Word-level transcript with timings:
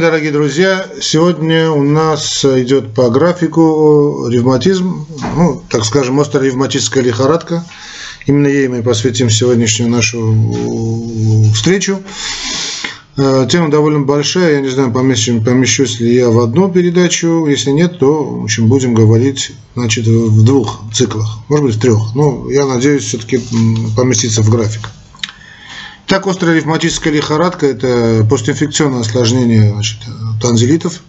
Дорогие 0.00 0.30
друзья, 0.30 0.86
сегодня 1.00 1.72
у 1.72 1.82
нас 1.82 2.44
идет 2.44 2.94
по 2.94 3.10
графику 3.10 4.28
ревматизм, 4.28 5.08
ну, 5.34 5.60
так 5.68 5.84
скажем, 5.84 6.20
остроревматическая 6.20 7.02
лихорадка. 7.02 7.64
Именно 8.24 8.46
ей 8.46 8.68
мы 8.68 8.84
посвятим 8.84 9.28
сегодняшнюю 9.28 9.90
нашу 9.90 11.52
встречу. 11.52 12.00
Э, 13.16 13.48
тема 13.50 13.72
довольно 13.72 14.02
большая, 14.02 14.52
я 14.52 14.60
не 14.60 14.68
знаю, 14.68 14.92
помещу, 14.92 15.40
помещусь 15.40 15.98
ли 15.98 16.14
я 16.14 16.30
в 16.30 16.38
одну 16.38 16.70
передачу. 16.70 17.46
Если 17.46 17.72
нет, 17.72 17.98
то, 17.98 18.22
в 18.22 18.44
общем, 18.44 18.68
будем 18.68 18.94
говорить 18.94 19.50
значит, 19.74 20.06
в 20.06 20.44
двух 20.44 20.80
циклах, 20.94 21.40
может 21.48 21.66
быть, 21.66 21.74
в 21.74 21.80
трех. 21.80 22.14
Но 22.14 22.48
я 22.48 22.66
надеюсь 22.66 23.02
все-таки 23.02 23.40
поместиться 23.96 24.42
в 24.42 24.48
график. 24.48 24.90
Так, 26.08 26.26
острая 26.26 26.56
ревматическая 26.56 27.12
лихорадка– 27.12 27.66
это 27.66 28.26
постинфекционное 28.30 29.00
осложнение 29.00 29.72
значит, 29.72 29.98
танзелитов, 30.40 31.02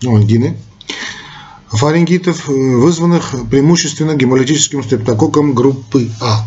ну, 0.00 0.14
ангины, 0.14 0.56
фарингитов, 1.66 2.46
вызванных 2.46 3.34
преимущественно 3.50 4.14
гемолитическим 4.14 4.84
стрептококком 4.84 5.54
группы 5.54 6.08
А. 6.20 6.46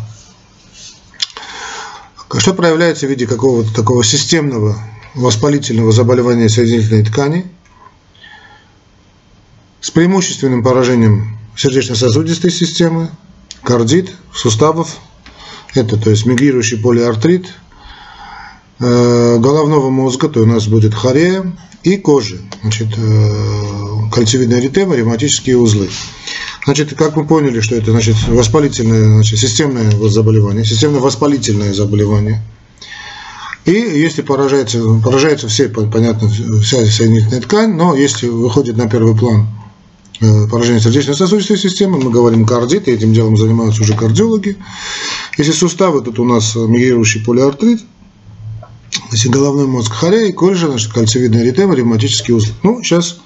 Что 2.38 2.54
проявляется 2.54 3.06
в 3.06 3.10
виде 3.10 3.26
какого-то 3.26 3.74
такого 3.74 4.02
системного 4.02 4.78
воспалительного 5.14 5.92
заболевания 5.92 6.48
соединительной 6.48 7.04
ткани 7.04 7.44
с 9.82 9.90
преимущественным 9.90 10.62
поражением 10.62 11.38
сердечно-сосудистой 11.58 12.52
системы, 12.52 13.10
кардит, 13.62 14.12
суставов, 14.34 14.96
это 15.74 15.98
то 15.98 16.08
есть 16.08 16.24
мигрирующий 16.24 16.78
полиартрит– 16.78 17.52
Э, 17.58 17.67
головного 18.80 19.90
мозга, 19.90 20.28
то 20.28 20.40
у 20.40 20.46
нас 20.46 20.68
будет 20.68 20.94
хорея 20.94 21.52
и 21.82 21.96
кожи, 21.96 22.40
значит, 22.62 22.88
э, 22.96 24.10
кольцевидная 24.12 24.60
эритема, 24.60 24.96
ревматические 24.96 25.56
узлы. 25.56 25.88
Значит, 26.64 26.94
как 26.94 27.16
мы 27.16 27.24
поняли, 27.24 27.60
что 27.60 27.76
это 27.76 27.92
значит, 27.92 28.16
воспалительное, 28.28 29.04
значит, 29.06 29.38
системное 29.38 29.90
заболевание, 30.08 30.64
системно-воспалительное 30.64 31.72
заболевание. 31.72 32.42
И 33.64 33.72
если 33.72 34.22
поражается, 34.22 34.82
поражается 35.04 35.48
все, 35.48 35.68
понятно, 35.68 36.28
вся 36.28 36.84
соединительная 36.86 37.40
ткань, 37.40 37.74
но 37.74 37.94
если 37.94 38.28
выходит 38.28 38.76
на 38.76 38.88
первый 38.88 39.16
план 39.16 39.46
э, 40.20 40.48
поражение 40.48 40.82
сердечно-сосудистой 40.82 41.58
системы, 41.58 41.98
мы 41.98 42.10
говорим 42.10 42.44
кардит, 42.44 42.88
и 42.88 42.92
этим 42.92 43.12
делом 43.12 43.36
занимаются 43.36 43.82
уже 43.82 43.94
кардиологи. 43.94 44.56
Если 45.36 45.52
суставы, 45.52 46.02
тут 46.02 46.18
у 46.18 46.24
нас 46.24 46.56
мигрирующий 46.56 47.24
полиартрит– 47.24 47.80
Значит, 49.08 49.32
головной 49.32 49.66
мозг 49.66 49.92
хорей, 49.92 50.32
кожа, 50.32 50.68
значит, 50.68 50.92
кольцевидная 50.92 51.42
эритема, 51.42 51.74
ревматический 51.74 52.34
узел. 52.34 52.52
Ну, 52.62 52.82
сейчас, 52.82 53.20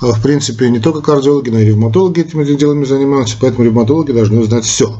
а, 0.00 0.12
в 0.12 0.22
принципе, 0.22 0.70
не 0.70 0.78
только 0.78 1.00
кардиологи, 1.00 1.50
но 1.50 1.58
и 1.58 1.64
ревматологи 1.64 2.20
этими 2.20 2.44
делами 2.44 2.84
занимаются, 2.84 3.36
поэтому 3.40 3.64
ревматологи 3.64 4.12
должны 4.12 4.44
знать 4.44 4.64
все. 4.64 4.96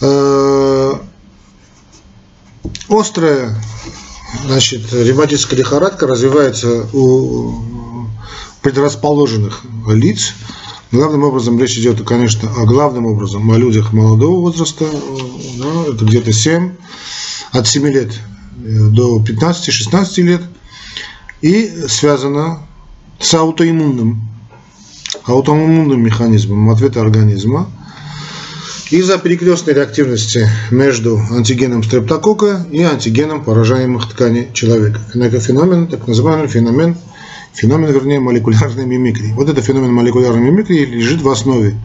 А, 0.00 1.00
острая 2.88 3.54
значит, 4.46 4.92
ревматическая 4.92 5.58
лихорадка 5.58 6.06
развивается 6.06 6.88
у 6.92 7.54
предрасположенных 8.62 9.62
лиц. 9.86 10.34
Главным 10.90 11.22
образом 11.22 11.58
речь 11.58 11.76
идет, 11.76 12.02
конечно, 12.02 12.50
о 12.50 12.64
главным 12.64 13.06
образом 13.06 13.48
о 13.50 13.58
людях 13.58 13.92
молодого 13.92 14.40
возраста, 14.40 14.86
да, 15.58 15.92
это 15.92 16.04
где-то 16.04 16.32
7 16.32 16.72
от 17.52 17.66
7 17.66 17.86
лет 17.88 18.12
э, 18.64 18.88
до 18.90 19.18
15-16 19.20 20.22
лет 20.22 20.42
и 21.40 21.68
связано 21.88 22.60
с 23.18 23.34
аутоиммунным, 23.34 24.20
аутоиммунным 25.24 26.02
механизмом 26.02 26.70
ответа 26.70 27.00
организма 27.00 27.68
из-за 28.90 29.18
перекрестной 29.18 29.74
реактивности 29.74 30.48
между 30.70 31.20
антигеном 31.30 31.82
стрептокока 31.82 32.66
и 32.70 32.82
антигеном 32.82 33.44
поражаемых 33.44 34.08
тканей 34.08 34.48
человека. 34.54 35.00
Феномен, 35.12 35.88
так 35.88 36.06
называемый 36.06 36.48
феномен, 36.48 36.96
феномен, 37.52 37.92
вернее, 37.92 38.20
молекулярной 38.20 38.86
мимикрии. 38.86 39.32
Вот 39.32 39.48
этот 39.48 39.64
феномен 39.64 39.92
молекулярной 39.92 40.40
мимикрии 40.40 40.86
лежит 40.86 41.20
в 41.20 41.28
основе 41.28 41.76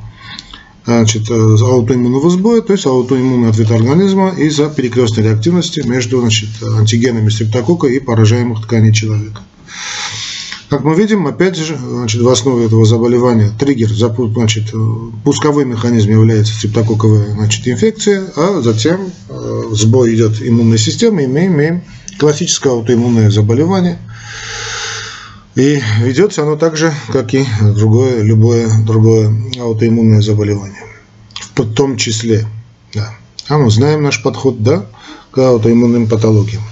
значит, 0.85 1.29
э, 1.29 1.33
аутоиммунного 1.33 2.29
сбоя, 2.29 2.61
то 2.61 2.73
есть 2.73 2.85
аутоиммунный 2.85 3.49
ответ 3.49 3.71
организма 3.71 4.33
из-за 4.37 4.69
перекрестной 4.69 5.23
реактивности 5.23 5.81
между 5.85 6.19
значит, 6.19 6.49
антигенами 6.61 7.29
стрептокока 7.29 7.87
и 7.87 7.99
поражаемых 7.99 8.63
тканей 8.63 8.93
человека. 8.93 9.41
Как 10.69 10.83
мы 10.83 10.95
видим, 10.95 11.27
опять 11.27 11.55
же, 11.55 11.77
значит, 11.77 12.21
в 12.21 12.27
основе 12.27 12.65
этого 12.65 12.85
заболевания 12.85 13.51
триггер, 13.59 13.89
значит, 13.89 14.73
пусковой 15.23 15.65
механизм 15.65 16.09
является 16.09 16.53
стрептококковая 16.53 17.31
значит, 17.33 17.67
инфекция, 17.67 18.25
а 18.35 18.61
затем 18.61 19.11
э, 19.29 19.63
сбой 19.71 20.15
идет 20.15 20.41
иммунной 20.41 20.79
системы, 20.79 21.23
и 21.23 21.27
мы 21.27 21.45
имеем 21.45 21.83
классическое 22.17 22.73
аутоиммунное 22.73 23.29
заболевание– 23.29 23.99
и 25.55 25.81
ведется 25.99 26.43
оно 26.43 26.55
так 26.55 26.77
же, 26.77 26.93
как 27.11 27.33
и 27.33 27.45
другое, 27.61 28.21
любое 28.23 28.69
другое 28.83 29.33
аутоиммунное 29.59 30.21
заболевание. 30.21 30.83
В 31.55 31.73
том 31.73 31.97
числе, 31.97 32.47
да. 32.93 33.13
А 33.47 33.57
мы 33.57 33.69
знаем 33.69 34.03
наш 34.03 34.23
подход, 34.23 34.63
да, 34.63 34.85
к 35.31 35.37
аутоиммунным 35.37 36.07
патологиям. 36.07 36.63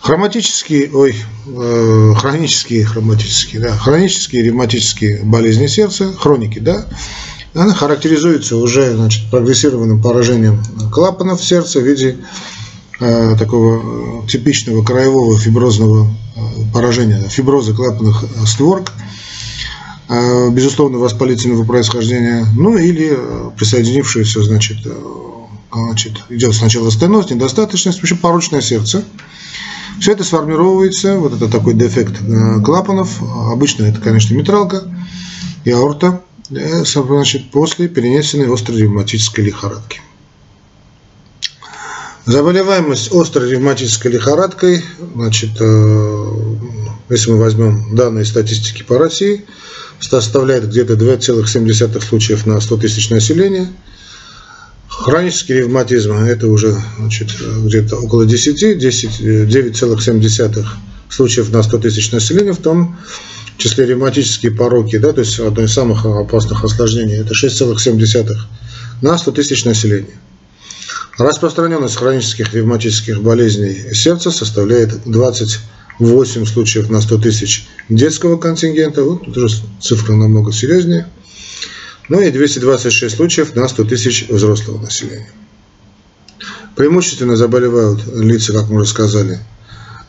Хроматические, 0.00 0.90
ой, 0.92 1.16
э, 1.46 2.14
хронические, 2.18 2.84
хроматические, 2.84 3.62
да, 3.62 3.72
хронические 3.74 4.42
ревматические 4.42 5.22
болезни 5.22 5.66
сердца, 5.66 6.12
хроники, 6.12 6.58
да, 6.58 6.86
она 7.54 7.72
характеризуется 7.72 8.56
уже 8.56 8.96
значит, 8.96 9.30
прогрессированным 9.30 10.02
поражением 10.02 10.62
клапанов 10.92 11.42
сердца 11.42 11.80
в 11.80 11.84
виде 11.84 12.18
такого 13.38 14.22
э, 14.24 14.26
типичного 14.28 14.82
краевого 14.82 15.38
фиброзного 15.38 16.06
э, 16.06 16.40
поражения, 16.72 17.22
фиброза 17.28 17.74
клапанных 17.74 18.24
створок, 18.46 18.92
безусловно, 20.50 20.98
воспалительного 20.98 21.64
происхождения, 21.64 22.46
ну 22.56 22.76
или 22.76 23.18
присоединившуюся, 23.56 24.42
значит, 24.42 24.76
значит, 25.72 26.12
идет 26.28 26.54
сначала 26.54 26.90
стеноз, 26.90 27.30
недостаточность, 27.30 28.00
в 28.00 28.02
общем, 28.02 28.18
порочное 28.18 28.60
сердце. 28.60 29.02
Все 29.98 30.12
это 30.12 30.22
сформировывается, 30.22 31.16
вот 31.16 31.32
это 31.32 31.48
такой 31.48 31.72
дефект 31.72 32.20
клапанов, 32.62 33.22
обычно 33.50 33.84
это, 33.84 33.98
конечно, 33.98 34.34
метралка 34.34 34.82
и 35.64 35.70
аорта, 35.70 36.20
значит, 36.50 37.50
после 37.50 37.88
перенесенной 37.88 38.52
острой 38.52 38.82
ревматической 38.82 39.42
лихорадки. 39.42 40.02
Заболеваемость 42.26 43.12
острой 43.12 43.50
ревматической 43.50 44.10
лихорадкой, 44.10 44.82
значит, 45.14 45.50
э, 45.60 46.32
если 47.10 47.30
мы 47.30 47.38
возьмем 47.38 47.94
данные 47.94 48.24
статистики 48.24 48.82
по 48.82 48.96
России, 48.96 49.44
составляет 50.00 50.70
где-то 50.70 50.94
2,7 50.94 52.00
случаев 52.00 52.46
на 52.46 52.58
100 52.60 52.76
тысяч 52.78 53.10
населения. 53.10 53.70
Хронический 54.88 55.52
ревматизм– 55.54 56.12
это 56.14 56.46
уже 56.46 56.74
значит, 56.98 57.28
где-то 57.64 57.96
около 57.96 58.24
10, 58.24 58.78
10 58.78 59.20
9,7 59.20 60.66
случаев 61.10 61.52
на 61.52 61.62
100 61.62 61.78
тысяч 61.78 62.10
населения, 62.10 62.52
в 62.52 62.58
том 62.58 62.96
числе 63.58 63.84
ревматические 63.84 64.52
пороки, 64.52 64.96
да, 64.96 65.12
то 65.12 65.20
есть 65.20 65.38
одно 65.40 65.64
из 65.64 65.74
самых 65.74 66.06
опасных 66.06 66.64
осложнений– 66.64 67.16
это 67.18 67.34
6,7 67.34 68.34
на 69.02 69.18
100 69.18 69.32
тысяч 69.32 69.66
населения. 69.66 70.18
Распространенность 71.18 71.96
хронических 71.96 72.52
ревматических 72.54 73.22
болезней 73.22 73.94
сердца 73.94 74.32
составляет 74.32 75.04
28 75.04 76.46
случаев 76.46 76.90
на 76.90 77.00
100 77.00 77.18
тысяч 77.18 77.68
детского 77.88 78.36
контингента, 78.36 79.04
вот 79.04 79.24
тут 79.24 79.36
уже 79.36 79.62
цифра 79.80 80.14
намного 80.14 80.52
серьезнее, 80.52 81.06
ну 82.08 82.20
и 82.20 82.30
226 82.30 83.14
случаев 83.14 83.54
на 83.54 83.68
100 83.68 83.84
тысяч 83.84 84.28
взрослого 84.28 84.80
населения. 84.80 85.30
Преимущественно 86.74 87.36
заболевают 87.36 88.04
лица, 88.12 88.52
как 88.52 88.68
мы 88.68 88.80
уже 88.80 88.90
сказали, 88.90 89.38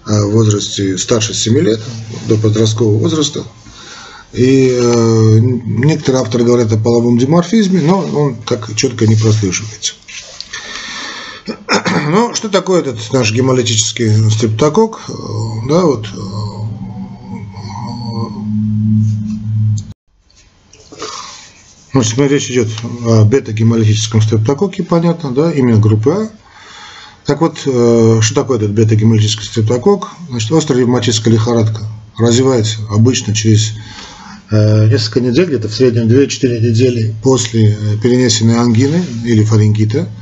в 0.06 0.32
возрасте 0.32 0.98
старше 0.98 1.36
7 1.36 1.60
лет, 1.60 1.80
до 2.28 2.38
подросткового 2.38 2.98
возраста. 2.98 3.44
И 4.34 4.70
э, 4.70 5.40
некоторые 5.40 6.22
авторы 6.22 6.44
говорят 6.44 6.72
о 6.74 6.78
половом 6.78 7.18
диморфизме, 7.18 7.80
но 7.80 8.00
он 8.00 8.36
так 8.36 8.76
четко 8.76 9.08
не 9.08 9.16
прослеживается. 9.16 9.94
Ну, 12.08 12.36
что 12.36 12.50
такое 12.50 12.82
этот 12.82 13.12
наш 13.14 13.32
гемолитический 13.34 14.30
стрептокок? 14.30 15.02
Да, 15.68 15.82
вот. 15.86 16.08
Значит, 21.92 22.18
речь 22.20 22.52
идет 22.52 22.68
о 23.08 23.24
бета-гемолитическом 23.26 24.22
стрептококе, 24.22 24.84
понятно, 24.84 25.32
да, 25.32 25.52
именно 25.52 25.80
группы 25.80 26.12
А. 26.12 26.30
Так 27.26 27.42
вот, 27.42 27.58
что 27.60 28.36
такое 28.36 28.58
этот 28.58 28.72
бета-гемолитический 28.72 29.48
стрептокок? 29.48 30.10
Значит, 30.30 30.52
острая 30.52 30.82
ревматическая 30.82 31.34
лихорадка 31.34 31.88
развивается 32.20 32.82
обычно 32.92 33.34
через 33.34 33.72
несколько 34.52 35.22
недель, 35.22 35.48
где-то 35.48 35.70
в 35.70 35.74
среднем 35.74 36.04
2-4 36.04 36.60
недели 36.60 37.16
после 37.24 37.76
перенесенной 38.04 38.60
ангины 38.60 39.04
или 39.24 39.44
фарингита– 39.44 40.08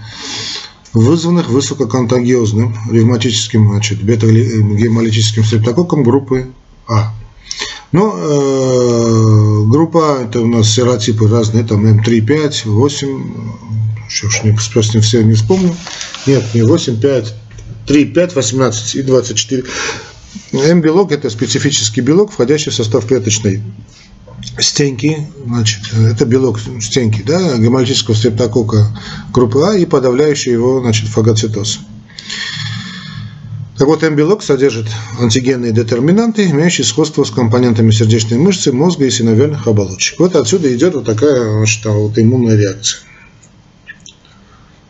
вызванных 0.94 1.50
высококонтагиозным 1.50 2.76
ревматическим 2.90 3.70
значит, 3.70 4.02
бета-гемолитическим 4.04 5.44
стрептококком 5.44 6.04
группы 6.04 6.50
А. 6.88 7.14
Но 7.92 8.16
э, 8.18 9.64
группа 9.70 10.18
А 10.18 10.24
это 10.24 10.42
у 10.42 10.48
нас 10.48 10.70
серотипы 10.70 11.28
разные, 11.28 11.64
там 11.64 11.86
М3, 11.86 12.22
5, 12.22 12.66
8, 12.66 13.34
сейчас 14.10 14.44
не, 14.44 14.52
не 14.52 15.02
все 15.02 15.24
не 15.24 15.34
вспомню. 15.34 15.76
Нет, 16.26 16.44
не 16.54 16.64
8, 16.64 17.00
5, 17.00 17.36
3, 17.88 18.06
5, 18.06 18.36
18 18.36 18.96
и 18.96 19.02
24. 19.02 19.64
М-белок 20.54 21.12
это 21.12 21.30
специфический 21.30 22.02
белок, 22.02 22.32
входящий 22.32 22.72
в 22.72 22.76
состав 22.76 23.06
клеточной 23.06 23.62
стенки, 24.60 25.28
значит, 25.46 25.82
это 25.94 26.26
белок 26.26 26.60
стенки, 26.82 27.22
да, 27.26 27.58
гемолитического 27.58 28.16
стрептокока 28.16 28.88
группы 29.32 29.64
А 29.64 29.76
и 29.76 29.86
подавляющий 29.86 30.52
его, 30.52 30.82
значит, 30.82 31.10
фагоцитоз. 31.10 31.80
Так 33.78 33.88
вот, 33.88 34.04
М-белок 34.04 34.44
содержит 34.44 34.88
антигенные 35.20 35.72
детерминанты, 35.72 36.50
имеющие 36.50 36.86
сходство 36.86 37.24
с 37.24 37.32
компонентами 37.32 37.90
сердечной 37.90 38.38
мышцы, 38.38 38.72
мозга 38.72 39.06
и 39.06 39.10
синовиальных 39.10 39.68
оболочек. 39.68 40.20
Вот 40.20 40.36
отсюда 40.36 40.74
идет 40.74 40.94
вот 40.94 41.06
такая 41.06 41.58
значит, 41.58 41.84
вот 41.86 42.18
иммунная 42.18 42.56
реакция. 42.56 43.02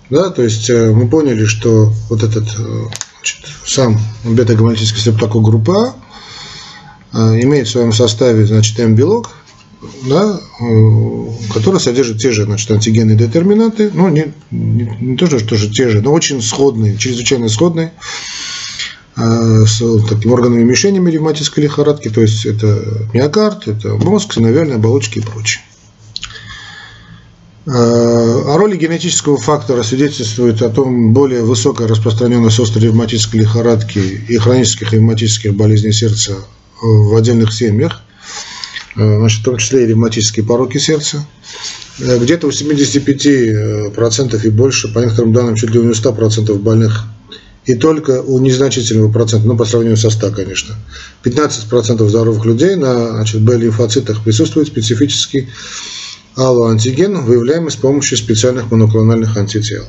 Да, 0.09 0.29
то 0.29 0.43
есть 0.43 0.69
э, 0.69 0.91
мы 0.91 1.07
поняли, 1.07 1.45
что 1.45 1.91
вот 2.09 2.23
этот 2.23 2.43
э, 2.59 2.83
значит, 3.17 3.45
сам 3.65 3.99
бета-гемолитический 4.25 4.99
стрептокок 4.99 5.41
группы 5.41 5.93
А 7.13 7.33
э, 7.33 7.41
имеет 7.41 7.67
в 7.67 7.71
своем 7.71 7.93
составе 7.93 8.45
значит, 8.45 8.77
М-белок, 8.79 9.31
да, 10.05 10.39
э, 10.59 11.53
который 11.53 11.79
содержит 11.79 12.19
те 12.19 12.31
же 12.31 12.43
значит, 12.45 12.69
антигенные 12.71 13.17
детерминанты, 13.17 13.91
ну 13.93 14.09
не, 14.09 14.33
не, 14.51 14.97
не 14.99 15.17
то, 15.17 15.27
что 15.27 15.39
тоже 15.45 15.69
те 15.69 15.89
же, 15.89 16.01
но 16.01 16.13
очень 16.13 16.41
сходные, 16.41 16.97
чрезвычайно 16.97 17.49
сходные 17.49 17.93
э, 19.15 19.65
с 19.65 19.79
такими 20.07 20.31
органами 20.31 20.63
мишенями 20.63 21.11
ревматической 21.11 21.63
лихорадки, 21.63 22.09
то 22.09 22.21
есть 22.21 22.45
это 22.45 23.07
миокард, 23.13 23.67
это 23.67 23.95
мозг, 23.95 24.33
синовиальные 24.33 24.75
оболочки 24.75 25.19
и 25.19 25.21
прочее. 25.21 25.63
Э, 27.65 27.71
о 27.71 28.57
роли 28.57 28.75
генетического 28.75 29.37
фактора 29.37 29.83
свидетельствует 29.83 30.61
о 30.61 30.69
том 30.69 31.13
более 31.13 31.43
высокая 31.43 31.87
распространенность 31.87 32.59
острой 32.59 32.85
ревматической 32.85 33.39
лихорадки 33.39 33.99
и 33.99 34.37
хронических 34.37 34.91
ревматических 34.93 35.55
болезней 35.55 35.93
сердца 35.93 36.37
в 36.81 37.15
отдельных 37.15 37.53
семьях– 37.53 38.01
значит, 38.95 39.41
в 39.41 39.43
том 39.43 39.57
числе 39.57 39.83
и 39.83 39.87
ревматические 39.87 40.45
пороки 40.45 40.77
сердца. 40.77 41.25
Э, 41.99 42.19
где-то 42.19 42.47
у 42.47 42.51
75% 42.51 44.45
и 44.45 44.49
больше, 44.49 44.93
по 44.93 44.99
некоторым 44.99 45.33
данным, 45.33 45.55
чуть 45.55 45.71
ли 45.71 45.79
не 45.79 45.87
у 45.87 45.91
100% 45.91 46.53
больных 46.59 47.05
и 47.65 47.75
только 47.75 48.21
у 48.21 48.39
незначительного 48.39 49.11
процента, 49.11 49.47
ну, 49.47 49.55
по 49.55 49.65
сравнению 49.65 49.97
со 49.97 50.09
100, 50.09 50.31
конечно, 50.31 50.75
15% 51.23 52.07
здоровых 52.09 52.45
людей 52.45 52.75
на 52.75 53.11
значит, 53.11 53.41
Б-лимфоцитах 53.41 54.23
присутствует 54.23 54.67
специфический 54.67 55.47
аллоантиген, 56.35 57.23
выявляемый 57.23 57.71
с 57.71 57.75
помощью 57.75 58.17
специальных 58.17 58.69
моноклональных 58.69 59.37
антител. 59.37 59.85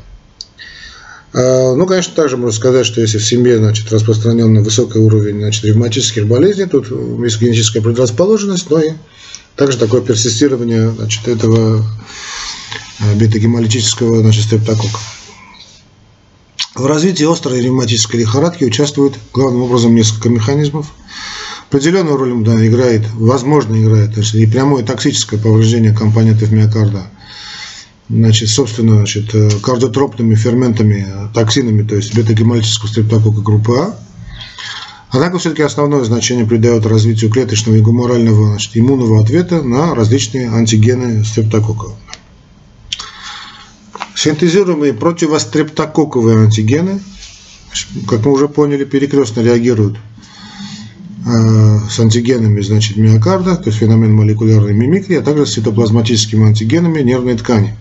А, 1.34 1.74
ну, 1.74 1.84
конечно, 1.86 2.14
также 2.14 2.36
можно 2.36 2.56
сказать, 2.56 2.86
что 2.86 3.00
если 3.00 3.18
в 3.18 3.26
семье 3.26 3.58
значит, 3.58 3.92
распространен 3.92 4.62
высокий 4.62 5.00
уровень 5.00 5.40
значит, 5.40 5.64
ревматических 5.64 6.28
болезней, 6.28 6.66
тут 6.66 6.88
есть 7.22 7.40
генетическая 7.40 7.82
предрасположенность, 7.82 8.70
но 8.70 8.80
и 8.80 8.92
также 9.56 9.76
такое 9.76 10.00
персистирование 10.00 10.90
значит, 10.90 11.26
этого 11.26 11.84
э, 13.00 13.14
бета-гемолитического 13.16 14.20
значит. 14.20 14.44
В 16.76 16.86
развитии 16.86 17.30
острой 17.30 17.62
ревматической 17.62 18.20
лихорадки 18.20 18.62
участвует 18.62 19.14
главным 19.32 19.62
образом 19.62 19.94
несколько 19.94 20.28
механизмов. 20.28 20.86
Определенную 21.68 22.16
роль 22.16 22.44
да, 22.44 22.64
играет, 22.64 23.02
возможно, 23.14 23.74
играет 23.74 24.14
значит, 24.14 24.36
и 24.36 24.46
прямое 24.46 24.84
токсическое 24.84 25.40
повреждение 25.40 25.92
компонентов 25.92 26.52
миокарда– 26.52 27.08
значит, 28.08 28.48
собственно, 28.48 28.96
значит, 28.96 29.34
э, 29.34 29.50
кардиотропными 29.62 30.34
ферментами, 30.34 31.06
токсинами, 31.32 31.82
то 31.82 31.96
есть 31.96 32.14
бета-гемолитического 32.14 32.88
стрептокока 32.88 33.40
группы 33.40 33.72
А. 33.78 33.98
Однако 35.10 35.38
все-таки 35.38 35.62
основное 35.62 36.02
значение 36.04 36.44
придает 36.44 36.86
развитию 36.86 37.30
клеточного 37.30 37.76
и 37.76 37.80
гуморального 37.80 38.48
значит, 38.48 38.72
иммунного 38.74 39.22
ответа 39.22 39.62
на 39.62 39.94
различные 39.94 40.50
антигены 40.50 41.24
стрептокока. 41.24 41.92
Синтезируемые 44.16 44.92
противострептококковые 44.92 46.44
антигены, 46.44 47.00
как 48.08 48.24
мы 48.24 48.32
уже 48.32 48.48
поняли, 48.48 48.84
перекрестно 48.84 49.40
реагируют 49.40 49.98
э, 51.26 51.78
с 51.88 52.00
антигенами 52.00 52.60
значит, 52.60 52.96
миокарда, 52.96 53.56
то 53.56 53.66
есть 53.66 53.78
феномен 53.78 54.12
молекулярной 54.14 54.72
мимикрии, 54.72 55.16
а 55.16 55.22
также 55.22 55.46
с 55.46 55.54
цитоплазматическими 55.54 56.48
антигенами 56.48 57.02
нервной 57.02 57.36
ткани 57.36 57.76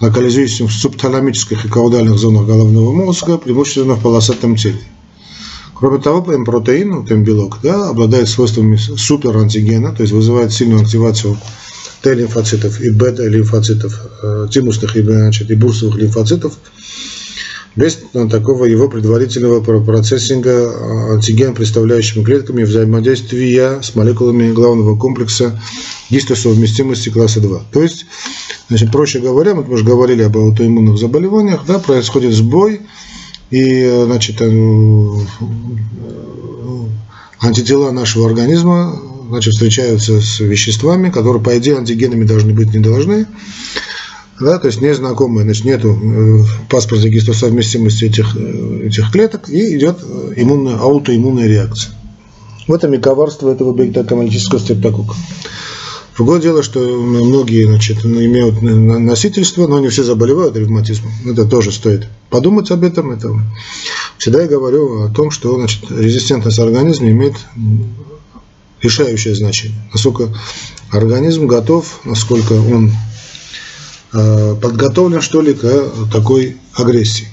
локализующимся 0.00 0.66
в 0.66 0.72
субталамических 0.72 1.64
и 1.64 1.68
каудальных 1.68 2.18
зонах 2.18 2.46
головного 2.46 2.92
мозга, 2.92 3.38
преимущественно 3.38 3.94
в 3.94 4.02
полосатом 4.02 4.56
теле. 4.56 4.80
Кроме 5.74 6.00
того, 6.00 6.32
М-протеин, 6.32 7.06
М-белок, 7.08 7.58
да, 7.62 7.88
обладает 7.88 8.28
свойствами 8.28 8.76
суперантигена, 8.76 9.92
то 9.92 10.02
есть 10.02 10.12
вызывает 10.12 10.52
сильную 10.52 10.82
активацию 10.82 11.38
Т-лимфоцитов 12.02 12.80
и 12.80 12.90
бета-лимфоцитов, 12.90 13.92
э, 14.22 14.48
тимусных 14.50 14.96
и, 14.96 15.02
значит, 15.02 15.50
и 15.50 15.54
бурсовых 15.54 15.96
лимфоцитов, 15.96 16.54
без 17.76 17.98
такого 18.30 18.64
его 18.64 18.88
предварительного 18.88 19.60
процессинга 19.60 20.50
э, 20.50 21.14
антиген 21.14 21.54
представляющими 21.54 22.24
клетками 22.24 22.64
взаимодействия 22.64 23.80
с 23.82 23.94
молекулами 23.94 24.52
главного 24.52 24.96
комплекса 24.96 25.60
гистосовместимости 26.10 27.08
класса 27.10 27.40
2. 27.40 27.60
То 27.72 27.82
есть 27.82 28.06
Значит, 28.68 28.92
проще 28.92 29.18
говоря, 29.20 29.54
мы 29.54 29.62
уже 29.62 29.84
говорили 29.84 30.22
об 30.22 30.36
аутоиммунных 30.36 30.98
заболеваниях, 30.98 31.64
да, 31.66 31.78
происходит 31.78 32.34
сбой, 32.34 32.82
и 33.50 34.02
значит, 34.04 34.36
э, 34.40 34.46
антитела 37.40 37.90
нашего 37.92 38.26
организма 38.26 39.00
значит, 39.28 39.54
встречаются 39.54 40.20
с 40.20 40.40
веществами, 40.40 41.10
которые, 41.10 41.42
по 41.42 41.56
идее, 41.58 41.76
антигенами 41.76 42.24
должны 42.24 42.52
быть, 42.52 42.72
не 42.74 42.80
должны. 42.80 43.26
Да, 44.40 44.58
то 44.58 44.68
есть 44.68 44.80
незнакомые, 44.80 45.44
значит, 45.44 45.64
нету 45.64 45.98
э, 46.00 46.44
паспорта 46.68 47.08
гистосовместимости 47.08 48.04
этих, 48.04 48.36
э, 48.36 48.86
этих 48.86 49.10
клеток, 49.10 49.48
и 49.48 49.76
идет 49.76 49.98
иммунная, 50.36 50.76
аутоиммунная 50.76 51.46
реакция. 51.46 51.94
В 52.66 52.72
этом 52.72 52.92
и 52.92 52.98
коварство 52.98 53.50
этого 53.50 53.72
бета-камалического 53.72 54.58
стрептокока. 54.58 55.14
Другое 56.18 56.40
дело, 56.40 56.64
что 56.64 56.80
многие 56.80 57.64
значит, 57.64 58.04
имеют 58.04 58.60
носительство, 58.60 59.68
но 59.68 59.78
не 59.78 59.88
все 59.88 60.02
заболевают 60.02 60.56
ревматизмом. 60.56 61.12
Это 61.24 61.44
тоже 61.44 61.70
стоит 61.70 62.08
подумать 62.28 62.72
об 62.72 62.82
этом. 62.82 63.12
Это 63.12 63.40
всегда 64.18 64.42
я 64.42 64.48
говорю 64.48 65.04
о 65.04 65.10
том, 65.10 65.30
что 65.30 65.54
значит, 65.54 65.88
резистентность 65.88 66.58
организма 66.58 67.08
имеет 67.08 67.36
решающее 68.82 69.32
значение. 69.36 69.78
Насколько 69.92 70.36
организм 70.90 71.46
готов, 71.46 72.00
насколько 72.04 72.54
он 72.54 72.90
э, 74.12 74.56
подготовлен, 74.60 75.20
что 75.20 75.40
ли, 75.40 75.54
к 75.54 75.84
такой 76.12 76.56
агрессии. 76.74 77.28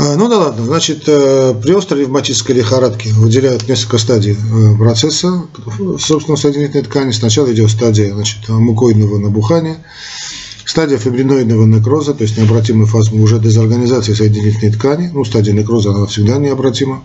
А, 0.00 0.14
ну 0.14 0.28
да 0.28 0.38
ладно, 0.38 0.64
значит, 0.64 1.08
э, 1.08 1.54
при 1.60 1.72
острой 1.72 2.02
ревматической 2.02 2.54
лихорадке 2.54 3.12
выделяют 3.14 3.68
несколько 3.68 3.98
стадий 3.98 4.36
э, 4.36 4.76
процесса, 4.78 5.46
собственно, 5.98 6.36
соединительной 6.36 6.84
ткани. 6.84 7.10
Сначала 7.10 7.52
идет 7.52 7.68
стадия 7.68 8.14
значит, 8.14 8.48
мукоидного 8.48 9.18
набухания, 9.18 9.78
стадия 10.64 10.98
фибриноидного 10.98 11.66
некроза, 11.66 12.14
то 12.14 12.22
есть 12.22 12.38
необратимой 12.38 12.86
фазы 12.86 13.12
уже 13.16 13.40
дезорганизации 13.40 14.14
соединительной 14.14 14.70
ткани. 14.72 15.10
Ну, 15.12 15.24
стадия 15.24 15.52
некроза, 15.52 15.90
она 15.90 16.06
всегда 16.06 16.38
необратима. 16.38 17.02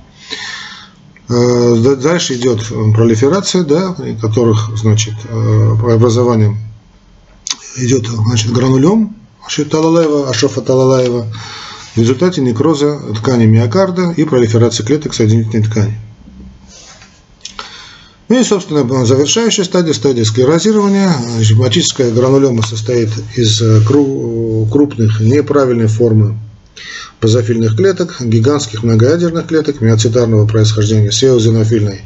Э, 1.30 1.96
дальше 2.00 2.36
идет 2.36 2.64
пролиферация, 2.94 3.64
да, 3.64 3.94
при 3.94 4.14
которых, 4.14 4.70
значит, 4.78 5.16
образованием 5.32 6.60
идет, 7.78 8.06
значит, 8.06 8.52
гранулем, 8.52 9.16
Ашифа 9.44 10.30
Ашофа 10.30 10.62
Талалаева, 10.62 11.26
в 11.96 11.98
результате 11.98 12.42
некроза 12.42 13.00
ткани 13.16 13.46
миокарда 13.46 14.14
и 14.16 14.24
пролиферации 14.24 14.84
клеток 14.84 15.14
соединительной 15.14 15.64
ткани. 15.64 15.98
Ну 18.30 18.40
и, 18.40 18.44
собственно, 18.44 19.06
завершающая 19.06 19.64
стадия, 19.64 19.94
стадия 19.94 20.24
склерозирования. 20.24 21.14
Ревматическая 21.40 22.12
гранулема 22.12 22.64
состоит 22.64 23.10
из 23.36 23.62
э, 23.62 23.82
крупных 23.86 25.20
неправильной 25.20 25.88
формы 25.88 26.40
базофильных 27.22 27.76
клеток, 27.76 28.16
гигантских 28.20 28.82
многоядерных 28.82 29.46
клеток 29.46 29.82
миоцитарного 29.82 30.48
происхождения 30.48 31.12
с 31.12 31.24
эозинофильной 31.24 32.02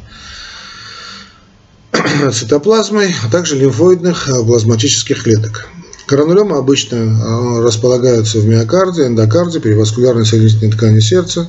цитоплазмой, 2.32 3.14
а 3.24 3.30
также 3.30 3.56
лимфоидных 3.56 4.28
плазматических 4.46 5.22
клеток. 5.22 5.68
Гранулемы 6.08 6.56
обычно 6.56 7.62
располагаются 7.62 8.38
в 8.38 8.46
миокарде, 8.46 9.06
эндокарде, 9.06 9.60
переваскулярной 9.60 10.24
соединительной 10.24 10.72
ткани 10.72 11.00
сердца, 11.00 11.48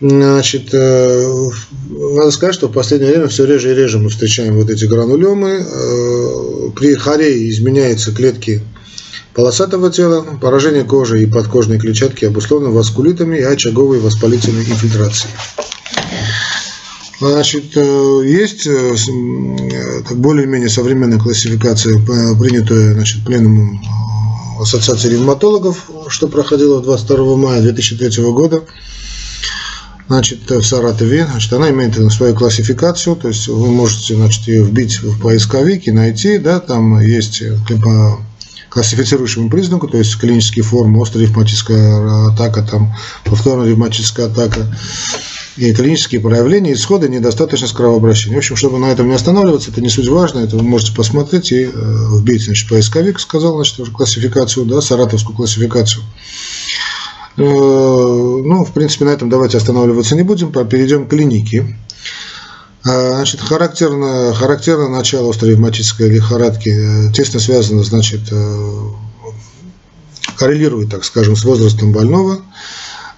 Значит, 0.00 0.68
э, 0.72 1.50
надо 1.90 2.30
сказать, 2.30 2.54
что 2.54 2.68
в 2.68 2.72
последнее 2.72 3.10
время 3.10 3.26
все 3.26 3.44
реже 3.46 3.72
и 3.72 3.74
реже 3.74 3.98
мы 3.98 4.10
встречаем 4.10 4.54
вот 4.56 4.70
эти 4.70 4.84
гранулемы. 4.84 5.66
Э, 5.68 6.70
при 6.76 6.94
хорее 6.94 7.50
изменяются 7.50 8.12
клетки 8.12 8.62
полосатого 9.34 9.90
тела, 9.90 10.24
поражение 10.40 10.84
кожи 10.84 11.22
и 11.22 11.26
подкожной 11.26 11.80
клетчатки 11.80 12.24
обусловлено 12.24 12.72
васкулитами 12.72 13.38
и 13.38 13.42
очаговой 13.42 13.98
воспалительной 13.98 14.62
инфильтрацией. 14.62 15.34
Значит, 17.20 17.76
э, 17.76 18.22
есть 18.24 18.68
более-менее 20.14 20.68
современная 20.68 21.18
классификация, 21.18 21.98
принятая 21.98 22.94
значит, 22.94 23.24
пленумом 23.24 23.80
Ассоциации 24.60 25.10
ревматологов, 25.10 25.90
что 26.08 26.28
проходило 26.28 26.80
22 26.80 27.36
мая 27.36 27.62
2003 27.62 28.22
года. 28.32 28.62
Значит, 30.08 30.50
в 30.50 30.62
Саратове, 30.62 31.26
значит, 31.30 31.52
она 31.52 31.70
имеет 31.70 31.94
свою 32.12 32.34
классификацию, 32.34 33.14
то 33.14 33.28
есть 33.28 33.46
вы 33.46 33.66
можете, 33.68 34.16
значит, 34.16 34.48
ее 34.48 34.64
вбить 34.64 35.02
в 35.02 35.20
поисковик 35.20 35.86
и 35.86 35.90
найти, 35.90 36.38
да, 36.38 36.60
там 36.60 36.98
есть 37.00 37.42
по 37.82 38.18
классифицирующему 38.70 39.50
признаку, 39.50 39.86
то 39.86 39.98
есть 39.98 40.18
клинические 40.18 40.62
формы, 40.62 41.02
острая 41.02 41.26
ревматическая 41.26 42.28
атака, 42.28 42.62
там, 42.62 42.94
повторная 43.24 43.68
ревматическая 43.68 44.26
атака, 44.26 44.74
и 45.58 45.72
клинические 45.72 46.20
проявления, 46.20 46.72
исхода, 46.72 47.08
недостаточность 47.08 47.74
кровообращения. 47.74 48.36
В 48.36 48.38
общем, 48.38 48.54
чтобы 48.54 48.78
на 48.78 48.86
этом 48.86 49.08
не 49.08 49.14
останавливаться, 49.14 49.70
это 49.72 49.80
не 49.80 49.88
суть 49.88 50.06
важно, 50.06 50.38
это 50.38 50.56
вы 50.56 50.62
можете 50.62 50.94
посмотреть 50.94 51.50
и 51.50 51.64
э, 51.64 51.70
вбить, 52.16 52.44
значит, 52.44 52.68
поисковик, 52.68 53.18
сказал, 53.18 53.56
значит, 53.56 53.88
классификацию, 53.90 54.66
да, 54.66 54.80
саратовскую 54.80 55.36
классификацию. 55.36 56.04
Э, 57.36 57.42
ну, 57.42 58.64
в 58.64 58.72
принципе, 58.72 59.04
на 59.04 59.10
этом 59.10 59.30
давайте 59.30 59.58
останавливаться 59.58 60.14
не 60.14 60.22
будем, 60.22 60.52
перейдем 60.52 61.06
к 61.06 61.10
клинике. 61.10 61.76
А, 62.84 63.14
значит, 63.16 63.40
характерно, 63.40 64.32
характерно 64.34 64.88
начало 64.88 65.30
острой 65.30 65.50
ревматической 65.50 66.08
лихорадки 66.08 66.68
э, 66.68 67.12
тесно 67.12 67.40
связано, 67.40 67.82
значит, 67.82 68.20
э, 68.30 68.78
коррелирует, 70.36 70.90
так 70.90 71.04
скажем, 71.04 71.34
с 71.34 71.44
возрастом 71.44 71.92
больного. 71.92 72.38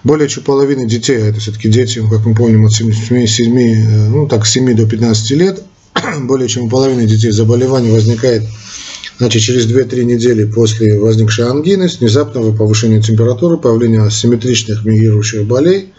Более 0.03 0.27
чем 0.27 0.43
половины 0.43 0.87
детей, 0.87 1.17
а 1.17 1.27
это 1.27 1.39
все-таки 1.39 1.69
дети, 1.69 2.01
как 2.09 2.25
мы 2.25 2.33
помним, 2.33 2.65
от 2.65 2.73
7, 2.73 3.25
7, 3.27 4.09
ну, 4.09 4.27
так, 4.27 4.47
7 4.47 4.75
до 4.75 4.87
15 4.87 5.31
лет, 5.31 5.63
более 6.21 6.47
чем 6.47 6.69
половины 6.69 7.05
детей 7.05 7.31
заболевание 7.31 7.93
возникает 7.93 8.43
Значит, 9.21 9.43
через 9.43 9.67
2-3 9.67 10.03
недели 10.03 10.45
после 10.45 10.99
возникшей 10.99 11.45
ангины, 11.45 11.87
с 11.87 11.99
внезапного 11.99 12.57
повышения 12.57 12.99
температуры, 13.03 13.57
появления 13.57 14.01
асимметричных 14.01 14.83
мигрирующих 14.83 15.45
болей 15.45 15.89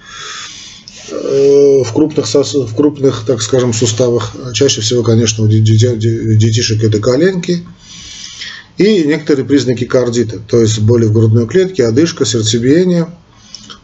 э, 1.09 1.83
в 1.85 1.93
крупных, 1.93 2.27
в 2.27 2.75
крупных, 2.75 3.23
так 3.25 3.41
скажем, 3.41 3.73
суставах, 3.73 4.35
чаще 4.55 4.81
всего, 4.81 5.05
конечно, 5.05 5.45
у 5.45 5.47
детишек 5.47 6.83
это 6.83 6.99
коленки, 6.99 7.63
и 8.77 9.05
некоторые 9.05 9.45
признаки 9.45 9.85
кардита, 9.85 10.41
то 10.41 10.61
есть 10.61 10.81
боли 10.81 11.05
в 11.05 11.13
грудной 11.13 11.47
клетке, 11.47 11.87
одышка, 11.87 12.25
сердцебиение. 12.25 13.07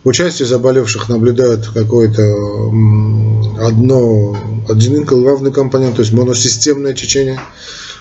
У 0.04 0.12
части 0.12 0.44
заболевших 0.44 1.08
наблюдают 1.08 1.68
какое-то 1.68 2.22
одно, 3.60 4.36
один 4.68 5.04
главный 5.04 5.52
компонент, 5.52 5.96
то 5.96 6.02
есть 6.02 6.12
моносистемное 6.12 6.94
течение 6.94 7.40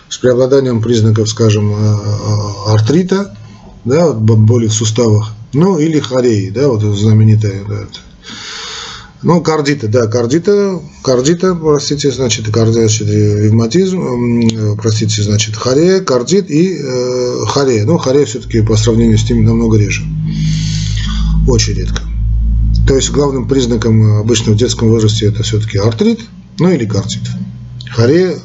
с 0.09 0.17
преобладанием 0.17 0.81
признаков, 0.81 1.29
скажем, 1.29 1.71
э, 1.71 1.75
э, 1.75 2.71
артрита, 2.71 3.35
да, 3.83 4.13
боли 4.13 4.67
в 4.67 4.73
суставах, 4.73 5.33
ну 5.53 5.77
или 5.77 5.99
хореи, 5.99 6.49
да, 6.49 6.69
вот 6.69 6.81
знаменитая, 6.81 7.63
да, 7.67 7.87
ну, 9.23 9.41
кардита, 9.41 9.87
да, 9.87 10.05
кардита, 10.05 10.79
кардита, 11.03 11.55
простите, 11.55 12.11
значит, 12.11 12.51
кардита, 12.51 12.87
значит, 12.87 13.09
ревматизм, 13.09 13.99
э, 13.99 14.75
простите, 14.79 15.23
значит, 15.23 15.55
хорея, 15.55 16.01
кардит 16.01 16.51
и 16.51 16.77
э, 16.77 17.45
хорея. 17.47 17.85
Ну, 17.85 17.97
хорея 17.97 18.25
все-таки 18.25 18.61
по 18.61 18.77
сравнению 18.77 19.17
с 19.17 19.27
ними 19.27 19.43
намного 19.43 19.77
реже. 19.77 20.03
Очень 21.47 21.73
редко. 21.73 22.01
То 22.85 22.95
есть 22.95 23.09
главным 23.09 23.47
признаком 23.47 24.19
обычно 24.19 24.53
в 24.53 24.57
детском 24.57 24.89
возрасте 24.89 25.27
это 25.27 25.43
все-таки 25.43 25.77
артрит, 25.77 26.19
ну 26.59 26.69
или 26.69 26.85
кардит. 26.85 27.23
Хорея 27.89 28.37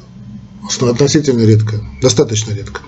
относительно 0.81 1.45
редко, 1.45 1.85
достаточно 2.01 2.53
редко. 2.53 2.81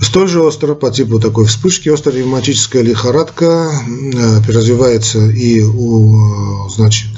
Столь 0.00 0.28
же 0.28 0.42
остро 0.42 0.74
по 0.74 0.90
типу 0.90 1.18
такой 1.18 1.46
вспышки 1.46 1.88
острая 1.88 2.18
ревматическая 2.18 2.82
лихорадка 2.82 3.70
э, 3.72 4.40
развивается 4.46 5.28
и 5.28 5.60
у, 5.60 6.68
значит, 6.68 7.10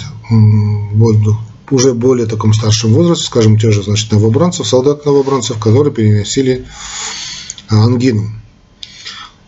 уже 1.71 1.95
более 1.95 2.27
таком 2.27 2.55
старшем 2.55 2.93
возрасте, 2.93 3.27
скажем, 3.27 3.59
те 3.59 3.71
же, 3.71 3.83
значит, 3.83 4.11
новобранцев, 4.13 4.67
солдат-новобранцев, 4.67 5.59
которые 5.59 5.93
переносили 5.93 6.65
ангину. 7.69 8.31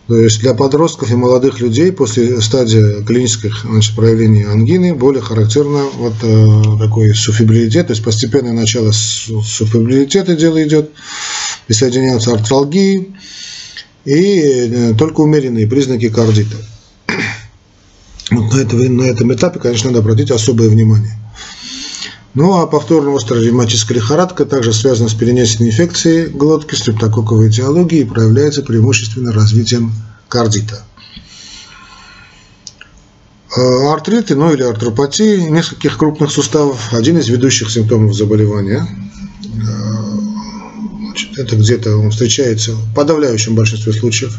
То 0.09 0.17
есть 0.17 0.39
для 0.39 0.55
подростков 0.55 1.11
и 1.11 1.15
молодых 1.15 1.59
людей 1.59 1.91
после 1.91 2.41
стадии 2.41 3.03
клинических 3.03 3.63
значит, 3.63 3.95
проявлений 3.95 4.43
ангины 4.43 4.95
более 4.95 5.21
характерно 5.21 5.83
вот 5.83 6.15
э, 6.23 6.79
такой 6.79 7.13
суфибрилитет, 7.13 7.85
то 7.85 7.93
есть 7.93 8.03
постепенное 8.03 8.53
начало 8.53 8.91
суфибрилитета 8.91 10.35
дело 10.35 10.65
идет, 10.65 10.89
присоединяются 11.67 12.33
артралгии 12.33 13.15
и 14.03 14.39
э, 14.39 14.93
только 14.97 15.21
умеренные 15.21 15.67
признаки 15.67 16.09
кардита. 16.09 16.57
Вот 18.31 18.51
на, 18.51 18.59
этом, 18.61 18.97
на 18.97 19.03
этом 19.03 19.31
этапе, 19.31 19.59
конечно, 19.59 19.91
надо 19.91 19.99
обратить 19.99 20.31
особое 20.31 20.69
внимание. 20.69 21.19
Ну 22.35 22.57
а 22.57 22.67
повторная 22.67 23.15
острая 23.15 23.41
ревматическая 23.41 23.97
лихорадка 23.97 24.45
также 24.45 24.71
связана 24.71 25.09
с 25.09 25.13
перенесенной 25.13 25.69
инфекцией 25.69 26.27
глотки, 26.27 26.75
стрептококковой 26.75 27.49
этиологией 27.49 28.03
и 28.03 28.05
проявляется 28.05 28.61
преимущественно 28.61 29.31
развитием 29.31 29.93
кардита. 30.27 30.83
Э, 33.57 33.91
Артриты, 33.91 34.35
ну 34.35 34.53
или 34.53 34.61
артропатии 34.61 35.39
нескольких 35.49 35.97
крупных 35.97 36.31
суставов– 36.31 36.89
один 36.93 37.17
из 37.17 37.27
ведущих 37.29 37.71
симптомов 37.71 38.13
заболевания. 38.13 38.87
Э, 39.43 41.41
это 41.41 41.55
где-то 41.55 41.97
он 41.97 42.11
встречается 42.11 42.73
в 42.73 42.93
подавляющем 42.93 43.55
большинстве 43.55 43.91
случаев 43.91 44.37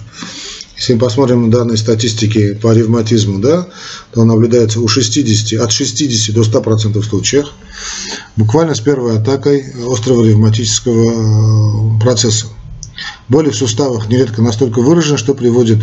если 0.80 0.94
мы 0.94 0.98
посмотрим 0.98 1.42
на 1.42 1.50
данные 1.50 1.76
статистики 1.76 2.54
по 2.54 2.72
ревматизму, 2.72 3.38
да, 3.38 3.68
то 4.12 4.22
он 4.22 4.28
наблюдается 4.28 4.80
у 4.80 4.88
60, 4.88 5.60
от 5.60 5.70
60 5.70 6.34
до 6.34 6.40
100% 6.40 7.02
случаев, 7.02 7.48
буквально 8.36 8.74
с 8.74 8.80
первой 8.80 9.18
атакой 9.18 9.74
острого 9.86 10.24
ревматического 10.24 11.98
э, 11.98 12.00
процесса. 12.00 12.46
Боли 13.28 13.50
в 13.50 13.56
суставах 13.56 14.08
нередко 14.08 14.40
настолько 14.40 14.80
выражены, 14.80 15.18
что 15.18 15.34
приводит 15.34 15.80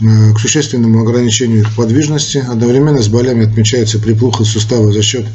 э, 0.00 0.34
к 0.34 0.38
существенному 0.38 1.02
ограничению 1.02 1.62
их 1.62 1.74
подвижности. 1.74 2.38
Одновременно 2.48 3.02
с 3.02 3.08
болями 3.08 3.44
отмечается 3.44 3.98
приплуха 3.98 4.44
сустава 4.44 4.92
за 4.92 5.02
счет 5.02 5.26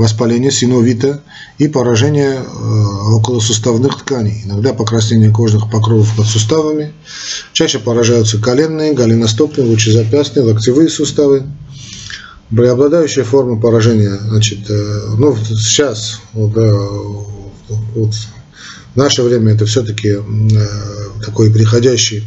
воспаление 0.00 0.50
синовита 0.50 1.20
и 1.58 1.68
поражение 1.68 2.36
э, 2.36 2.42
околосуставных 3.12 3.98
тканей, 3.98 4.42
иногда 4.46 4.72
покраснение 4.72 5.30
кожных 5.30 5.70
покровов 5.70 6.16
под 6.16 6.26
суставами. 6.26 6.94
Чаще 7.52 7.78
поражаются 7.78 8.38
коленные, 8.38 8.94
голеностопные, 8.94 9.66
лучезапястные, 9.66 10.46
локтевые 10.46 10.88
суставы. 10.88 11.44
Преобладающая 12.48 13.24
форма 13.24 13.60
поражения, 13.60 14.16
значит, 14.22 14.70
э, 14.70 15.00
ну, 15.18 15.36
сейчас, 15.36 16.20
вот, 16.32 16.54
вот, 17.94 18.14
в 18.94 18.96
наше 18.96 19.22
время 19.22 19.52
это 19.52 19.66
все-таки 19.66 20.16
э, 20.16 20.20
такой 21.24 21.52
приходящий 21.52 22.24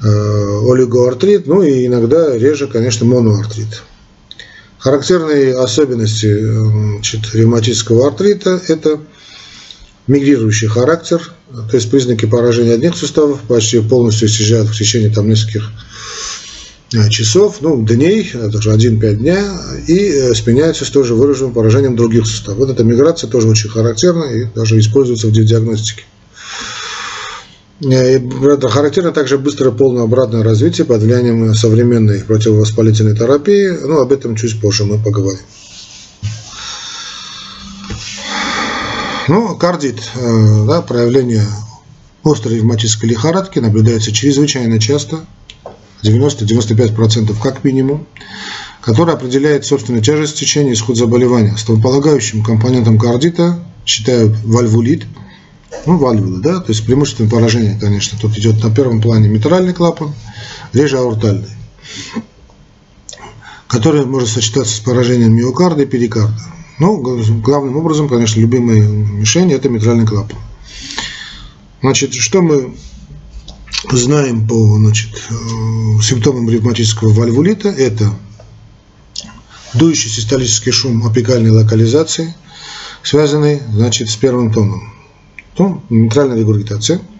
олигоартрит, 0.00 1.46
ну 1.46 1.62
и 1.62 1.86
иногда 1.86 2.36
реже, 2.36 2.66
конечно, 2.66 3.06
моноартрит. 3.06 3.82
Характерные 4.84 5.56
особенности 5.56 6.26
значит, 6.36 7.34
ревматического 7.34 8.06
артрита– 8.08 8.60
это 8.68 9.00
мигрирующий 10.06 10.68
характер, 10.68 11.32
то 11.70 11.74
есть 11.74 11.90
признаки 11.90 12.26
поражения 12.26 12.74
одних 12.74 12.94
суставов 12.94 13.40
почти 13.48 13.80
полностью 13.80 14.28
исчезают 14.28 14.68
в 14.68 14.76
течение 14.76 15.08
там, 15.08 15.26
нескольких 15.26 15.70
э, 16.92 17.08
часов, 17.08 17.62
ну, 17.62 17.82
дней, 17.82 18.30
это 18.34 18.60
же 18.60 18.74
1-5 18.74 19.14
дня, 19.14 19.58
и 19.86 19.96
э, 19.96 20.34
сменяются 20.34 20.84
с 20.84 20.90
тоже 20.90 21.14
выраженным 21.14 21.54
поражением 21.54 21.96
других 21.96 22.26
суставов. 22.26 22.58
Вот 22.58 22.68
эта 22.68 22.84
миграция 22.84 23.30
тоже 23.30 23.48
очень 23.48 23.70
характерна 23.70 24.24
и 24.24 24.44
даже 24.54 24.78
используется 24.78 25.28
в 25.28 25.32
диагностике. 25.32 26.02
Характерно 27.84 29.12
также 29.12 29.38
быстрое 29.38 29.72
полное 29.72 30.04
обратное 30.04 30.42
развитие 30.42 30.86
под 30.86 31.02
влиянием 31.02 31.54
современной 31.54 32.20
противовоспалительной 32.20 33.16
терапии. 33.16 33.68
Ну, 33.68 34.00
об 34.00 34.12
этом 34.12 34.36
чуть 34.36 34.60
позже 34.60 34.84
мы 34.84 34.98
поговорим. 34.98 35.40
Ну, 39.26 39.56
кардит, 39.56 40.02
э, 40.16 40.66
да, 40.66 40.82
проявление 40.82 41.46
острой 42.22 42.56
ревматической 42.56 43.08
лихорадки 43.08 43.58
наблюдается 43.58 44.12
чрезвычайно 44.12 44.78
часто, 44.78 45.20
90-95% 46.02 47.34
как 47.40 47.64
минимум, 47.64 48.06
которая 48.82 49.16
определяет 49.16 49.64
собственную 49.64 50.02
тяжесть 50.02 50.38
течения 50.38 50.72
и 50.72 50.74
исход 50.74 50.96
заболевания. 50.96 51.52
Основополагающим 51.52 52.42
компонентом 52.42 52.98
кардита 52.98 53.58
считают 53.86 54.36
вальвулит, 54.44 55.06
ну, 55.86 55.98
вальвулы, 55.98 56.40
да, 56.40 56.60
то 56.60 56.72
есть 56.72 56.84
преимущественное 56.84 57.30
поражение, 57.30 57.78
конечно. 57.78 58.18
Тут 58.18 58.38
идет 58.38 58.62
на 58.62 58.74
первом 58.74 59.00
плане 59.00 59.28
митральный 59.28 59.74
клапан, 59.74 60.14
реже 60.72 60.98
аортальный, 60.98 61.50
который 63.66 64.06
может 64.06 64.30
сочетаться 64.30 64.74
с 64.74 64.80
поражением 64.80 65.34
миокарда 65.34 65.82
и 65.82 65.86
перикарда. 65.86 66.40
Ну, 66.78 67.00
главным 67.40 67.76
образом, 67.76 68.08
конечно, 68.08 68.40
любимая 68.40 68.80
мишень– 68.80 69.52
это 69.54 69.68
митральный 69.68 70.06
клапан. 70.06 70.38
Значит, 71.82 72.14
что 72.14 72.40
мы 72.40 72.74
знаем 73.92 74.48
по 74.48 74.78
значит, 74.78 75.10
э, 75.28 75.34
симптомам 76.02 76.48
ревматического 76.48 77.12
вальвулита? 77.12 77.68
Это 77.68 78.10
дующий 79.74 80.08
систолический 80.08 80.72
шум 80.72 81.06
апикальной 81.06 81.50
локализации, 81.50 82.34
связанный 83.02 83.60
значит, 83.70 84.08
с 84.08 84.16
первым 84.16 84.52
тоном. 84.52 84.93
Тон– 85.56 85.82
митральная 85.88 86.38
регургитация– 86.38 87.00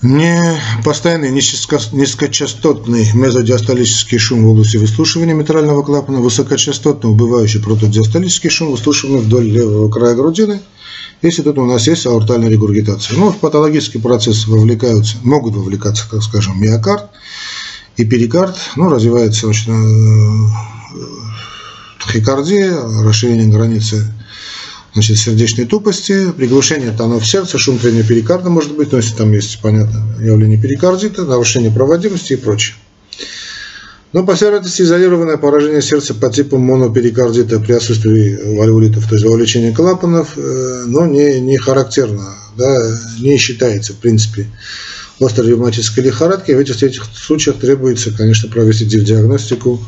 Не 0.00 0.60
постоянный 0.84 1.32
низкочастотный 1.32 3.10
мезодиастолический 3.14 4.18
шум 4.18 4.44
в 4.44 4.50
области 4.50 4.76
выслушивания 4.76 5.34
митрального 5.34 5.82
клапана, 5.82 6.20
высокочастотный 6.20 7.10
убывающий 7.10 7.60
протодиастолический 7.60 8.48
шум, 8.48 8.70
выслушиваемый 8.70 9.22
вдоль 9.22 9.50
левого 9.50 9.90
края 9.90 10.14
грудины, 10.14 10.60
если 11.20 11.42
тут 11.42 11.58
у 11.58 11.66
нас 11.66 11.88
есть 11.88 12.06
аортальная 12.06 12.48
регургитация. 12.48 13.18
Ну, 13.18 13.32
в 13.32 13.38
патологический 13.38 14.00
процесс 14.00 14.46
вовлекаются, 14.46 15.16
могут 15.24 15.56
вовлекаться, 15.56 16.08
так 16.08 16.22
скажем, 16.22 16.60
миокард 16.60 17.10
и 17.96 18.04
перикард, 18.04 18.56
ну, 18.76 18.88
развивается 18.88 19.48
очень, 19.48 19.72
э, 19.72 20.48
тахикардия, 22.08 22.74
расширение 23.04 23.48
границы 23.48 24.04
значит, 24.94 25.18
сердечной 25.18 25.66
тупости, 25.66 26.32
приглушение 26.32 26.90
тонов 26.90 27.26
сердца, 27.26 27.58
шум 27.58 27.78
трения 27.78 28.02
перикарда 28.02 28.50
может 28.50 28.74
быть, 28.74 28.90
но 28.92 28.98
если 28.98 29.14
там 29.14 29.32
есть, 29.32 29.60
понятно, 29.60 30.02
явление 30.20 30.60
перикардита, 30.60 31.24
нарушение 31.24 31.70
проводимости 31.70 32.32
и 32.32 32.36
прочее. 32.36 32.76
Но 34.14 34.24
по 34.24 34.34
всей 34.34 34.46
вероятности 34.46 34.82
изолированное 34.82 35.36
поражение 35.36 35.82
сердца 35.82 36.14
по 36.14 36.30
типу 36.30 36.56
моноперикардита 36.56 37.60
при 37.60 37.72
отсутствии 37.74 38.56
вальвулитов, 38.56 39.06
то 39.06 39.14
есть 39.14 39.26
вовлечение 39.26 39.72
клапанов, 39.72 40.32
э, 40.36 40.84
но 40.86 41.04
не, 41.04 41.40
не 41.40 41.58
характерно, 41.58 42.34
да, 42.56 42.98
не 43.20 43.36
считается 43.36 43.92
в 43.92 43.96
принципе 43.96 44.46
острой 45.20 45.48
ревматической 45.48 46.02
лихорадкой. 46.04 46.54
В 46.54 46.58
этих, 46.58 46.82
этих 46.82 47.04
случаях 47.14 47.58
требуется, 47.58 48.10
конечно, 48.10 48.48
провести 48.48 48.86
диагностику 48.86 49.78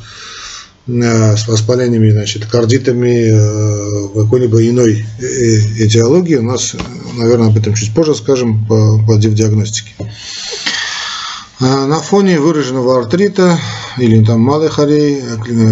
с 0.86 1.46
воспалениями, 1.46 2.10
значит, 2.10 2.46
кардитами, 2.46 3.28
э, 3.30 4.08
какой-либо 4.14 4.66
иной 4.66 5.04
э, 5.18 5.24
этиологии. 5.84 6.36
У 6.36 6.42
нас, 6.42 6.74
наверное, 7.16 7.48
об 7.48 7.56
этом 7.56 7.74
чуть 7.74 7.94
позже 7.94 8.14
скажем 8.14 8.64
по, 8.66 8.98
по 9.06 9.16
диагностике. 9.16 9.92
На 11.60 12.00
фоне 12.00 12.40
выраженного 12.40 12.98
артрита 12.98 13.58
или 13.98 14.24
там 14.24 14.40
малой 14.40 14.70
хорей, 14.70 15.20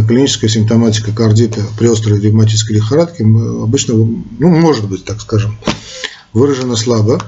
клиническая 0.07 0.51
симптоматика 0.51 1.13
кардита 1.13 1.63
при 1.79 1.89
острой 1.89 2.21
ревматической 2.21 2.77
лихорадке 2.77 3.25
обычно, 3.25 3.95
ну, 3.95 4.21
может 4.39 4.87
быть, 4.87 5.07
так 5.07 5.23
скажем, 5.23 5.59
выражена 6.35 6.77
слабо. 6.77 7.23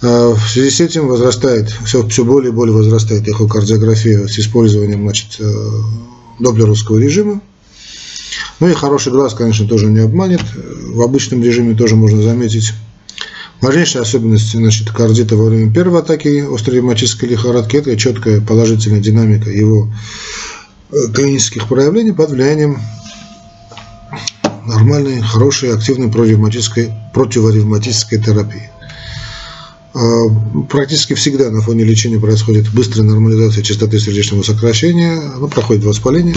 В 0.00 0.38
связи 0.48 0.70
с 0.70 0.80
этим 0.80 1.08
возрастает, 1.08 1.74
все, 1.84 2.06
все 2.06 2.24
более 2.24 2.52
и 2.52 2.54
более 2.54 2.74
возрастает 2.74 3.26
эхокардиография 3.26 4.28
с 4.28 4.38
использованием 4.38 5.02
значит, 5.02 5.40
доплеровского 6.40 6.98
режима. 6.98 7.40
Ну 8.58 8.68
и 8.68 8.74
хороший 8.74 9.12
глаз, 9.12 9.34
конечно, 9.34 9.66
тоже 9.66 9.86
не 9.86 10.00
обманет. 10.00 10.42
В 10.54 11.00
обычном 11.02 11.42
режиме 11.42 11.74
тоже 11.74 11.96
можно 11.96 12.22
заметить 12.22 12.72
Важнейшая 13.60 14.04
особенность 14.04 14.52
значит, 14.52 14.90
кардита 14.90 15.36
во 15.36 15.44
время 15.44 15.70
первой 15.70 16.00
атаки 16.00 16.46
острой 16.50 16.76
ревматической 16.76 17.28
лихорадки– 17.28 17.76
это 17.76 17.94
четкая 17.94 18.40
положительная 18.40 19.00
динамика 19.00 19.50
его 19.50 19.92
э, 20.90 21.12
клинических 21.12 21.68
проявлений 21.68 22.12
под 22.12 22.30
влиянием 22.30 22.80
нормальной, 24.66 25.20
хорошей, 25.20 25.74
активной 25.74 26.08
противоревматической, 26.08 26.90
противоревматической 27.12 28.18
терапии. 28.18 28.70
А, 29.92 30.28
практически 30.68 31.14
всегда 31.14 31.50
на 31.50 31.62
фоне 31.62 31.84
лечения 31.84 32.18
происходит 32.18 32.72
быстрая 32.72 33.06
нормализация 33.06 33.62
частоты 33.62 33.98
сердечного 33.98 34.42
сокращения, 34.42 35.20
ну, 35.38 35.48
проходит 35.48 35.84
воспаление, 35.84 36.36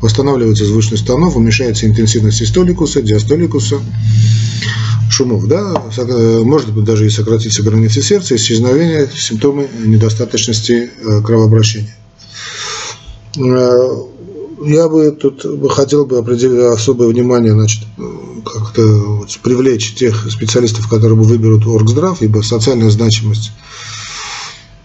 восстанавливается 0.00 0.64
звучность 0.64 1.06
тонов, 1.06 1.36
уменьшается 1.36 1.86
интенсивность 1.86 2.38
систоликуса, 2.38 3.00
диастоликуса, 3.00 3.80
шумов, 5.10 5.46
да, 5.46 5.84
может 6.42 6.72
быть 6.72 6.84
даже 6.84 7.06
и 7.06 7.10
сократиться 7.10 7.62
границы 7.62 8.02
сердца, 8.02 8.34
исчезновение 8.34 9.08
симптомы 9.14 9.68
недостаточности 9.84 10.90
э, 11.00 11.22
кровообращения. 11.22 11.94
Я 14.60 14.88
бы 14.88 15.12
тут 15.12 15.44
хотел 15.70 16.04
бы 16.04 16.18
определить 16.18 16.58
особое 16.58 17.08
внимание, 17.08 17.52
значит, 17.52 17.84
как-то 18.44 18.82
вот 18.82 19.38
привлечь 19.42 19.94
тех 19.94 20.30
специалистов, 20.30 20.88
которые 20.88 21.16
бы 21.16 21.24
выберут 21.24 21.66
оргздрав, 21.66 22.22
ибо 22.22 22.40
социальная 22.40 22.90
значимость 22.90 23.52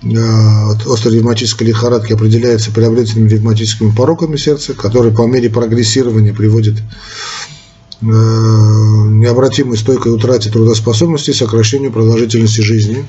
э, 0.04 0.72
острой 0.86 1.16
ревматической 1.16 1.68
лихорадки 1.68 2.14
определяется 2.14 2.72
приобретенными 2.72 3.30
ревматическими 3.30 3.92
пороками 3.96 4.38
сердца, 4.38 4.74
которые 4.74 5.14
по 5.14 5.26
мере 5.26 5.50
прогрессирования 5.50 6.34
приводят 6.34 6.76
э, 6.78 8.06
необратимой 8.06 9.78
стойкой 9.78 10.14
утрате 10.14 10.52
трудоспособности 10.52 11.32
сокращению 11.32 11.92
продолжительности 11.92 12.62
жизни. 12.62 13.06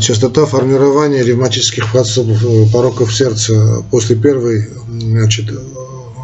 Частота 0.00 0.46
формирования 0.46 1.24
ревматических 1.24 1.94
э, 1.94 2.72
пороков 2.72 3.14
сердца 3.14 3.84
после 3.90 4.16
первой 4.16 4.68
значит, 4.88 5.52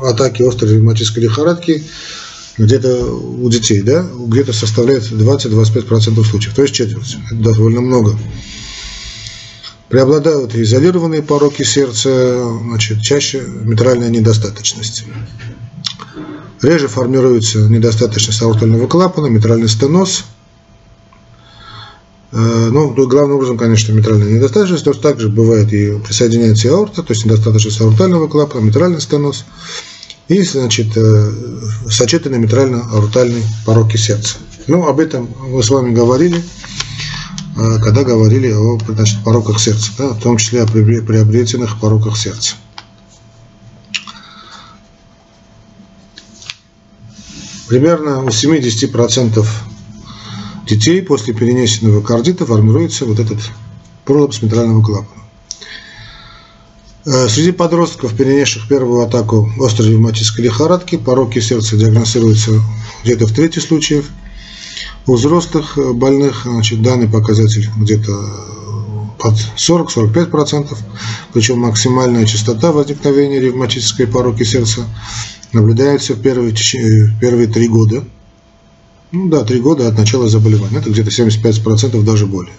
атаки 0.02 0.42
острой 0.42 0.74
ревматической 0.74 1.24
лихорадки 1.24 1.82
где-то 2.56 3.04
у 3.04 3.48
детей, 3.50 3.82
да, 3.82 4.04
где-то 4.26 4.52
составляет 4.52 5.04
20-25% 5.04 6.24
случаев, 6.24 6.54
то 6.54 6.62
есть 6.62 6.74
четверть. 6.74 7.16
Это 7.26 7.36
довольно 7.36 7.80
много. 7.80 8.18
Преобладают 9.88 10.54
изолированные 10.54 11.22
пороки 11.22 11.62
сердца, 11.62 12.42
значит, 12.62 13.00
чаще 13.00 13.42
митральная 13.62 14.10
недостаточность. 14.10 15.04
Реже 16.60 16.88
формируется 16.88 17.60
недостаточность 17.60 18.42
аортального 18.42 18.86
клапана, 18.88 19.26
митральный 19.26 19.68
стеноз. 19.68 20.24
Э, 22.30 22.68
ну, 22.70 22.92
главным 23.06 23.36
образом, 23.36 23.56
конечно, 23.56 23.92
митральная 23.92 24.30
недостаточность, 24.30 24.84
но 24.84 24.92
также 24.92 25.28
бывает 25.28 25.72
и 25.72 25.98
присоединяется 25.98 26.68
и 26.68 26.70
аорта, 26.70 27.02
то 27.02 27.12
есть 27.12 27.24
недостаточность 27.24 27.80
аортального 27.80 28.28
клапана, 28.28 28.60
митральный 28.60 29.00
стеноз 29.00 29.46
и, 30.28 30.42
значит, 30.42 30.94
э, 30.96 31.32
сочетанные 31.90 32.38
митрально-аортальные 32.38 33.42
пороки 33.64 33.96
сердца. 33.96 34.36
Ну, 34.66 34.86
об 34.86 35.00
этом 35.00 35.30
мы 35.40 35.62
с 35.62 35.70
вами 35.70 35.94
говорили, 35.94 36.44
э, 37.56 37.78
когда 37.82 38.04
говорили 38.04 38.52
о 38.52 38.78
значит, 38.86 39.24
пороках 39.24 39.58
сердца, 39.58 39.90
да, 39.96 40.08
в 40.08 40.20
том 40.20 40.36
числе 40.36 40.62
о 40.62 40.66
приобретенных 40.66 41.80
пороках 41.80 42.18
сердца. 42.18 42.56
Примерно 47.68 48.22
у 48.22 48.28
70% 48.28 49.46
детей 50.68 51.02
после 51.02 51.34
перенесенного 51.34 52.02
кардита 52.02 52.44
формируется 52.46 53.06
вот 53.06 53.18
этот 53.18 53.38
пролапс 54.04 54.42
митрального 54.42 54.82
клапана. 54.82 55.22
Э, 57.04 57.26
среди 57.28 57.52
подростков, 57.52 58.14
перенесших 58.14 58.68
первую 58.68 59.02
атаку 59.02 59.50
острой 59.60 59.92
ревматической 59.92 60.44
лихорадки, 60.44 60.96
пороки 60.96 61.38
сердца 61.40 61.76
диагностируются 61.76 62.60
где-то 63.02 63.26
в 63.26 63.32
трети 63.32 63.60
случаев. 63.60 64.10
У 65.06 65.14
взрослых 65.14 65.78
э, 65.78 65.92
больных 65.92 66.42
значит, 66.44 66.82
данный 66.82 67.08
показатель 67.08 67.66
где-то 67.78 68.12
э, 68.12 69.22
под 69.22 69.34
40-45%, 69.56 70.76
причем 71.32 71.60
максимальная 71.60 72.26
частота 72.26 72.72
возникновения 72.72 73.40
ревматической 73.40 74.06
пороки 74.06 74.42
сердца 74.42 74.84
наблюдается 75.52 76.12
в 76.12 76.20
первые, 76.20 76.52
в 76.52 77.20
первые 77.20 77.48
три 77.48 77.68
года. 77.68 78.04
Ну 79.10 79.28
да, 79.28 79.44
3 79.44 79.60
года 79.60 79.88
от 79.88 79.96
начала 79.96 80.28
заболевания. 80.28 80.78
Это 80.78 80.90
где-то 80.90 81.10
75% 81.10 82.02
даже 82.02 82.26
более. 82.26 82.54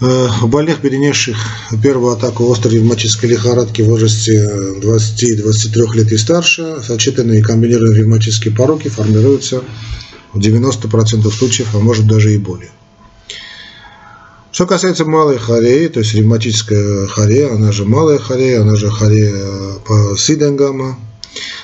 Э, 0.00 0.28
у 0.42 0.48
больных, 0.48 0.80
перенесших 0.80 1.36
первую 1.82 2.12
атаку 2.12 2.50
острой 2.50 2.74
ревматической 2.74 3.30
лихорадки 3.30 3.82
в 3.82 3.86
возрасте 3.86 4.50
20-23 4.82 5.94
лет 5.94 6.12
и 6.12 6.16
старше, 6.16 6.82
сочетанные 6.82 7.42
комбинированные 7.42 8.00
ревматические 8.00 8.54
пороки 8.54 8.88
формируются 8.88 9.62
в 10.32 10.38
90% 10.38 11.30
случаев, 11.30 11.74
а 11.74 11.78
может 11.78 12.06
даже 12.06 12.34
и 12.34 12.38
более. 12.38 12.70
Что 14.52 14.66
касается 14.66 15.04
малой 15.04 15.38
хореи, 15.38 15.88
то 15.88 16.00
есть 16.00 16.14
ревматическая 16.14 17.06
хорея, 17.06 17.54
она 17.54 17.72
же 17.72 17.84
малая 17.84 18.18
хорея, 18.18 18.62
она 18.62 18.76
же 18.76 18.88
хорея 18.88 19.78
по 19.84 20.16
Сиденгама, 20.16 20.98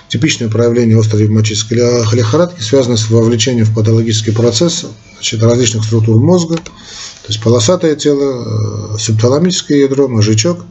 типичное 0.09 0.49
проявление 0.49 0.99
острой 0.99 1.23
ревматической 1.23 1.79
лихорадки 1.79 2.61
связано 2.61 2.97
с 2.97 3.11
вовлечением 3.11 3.67
в 3.67 3.75
патологический 3.75 4.33
процесс 4.33 4.87
значит, 5.15 5.43
различных 5.43 5.85
структур 5.85 6.21
мозга, 6.21 6.57
то 6.57 7.29
есть 7.29 7.43
полосатое 7.43 7.95
тело, 7.95 8.95
э, 8.95 8.99
субталамическое 8.99 9.79
ядро, 9.79 10.09
мозжечок. 10.09 10.65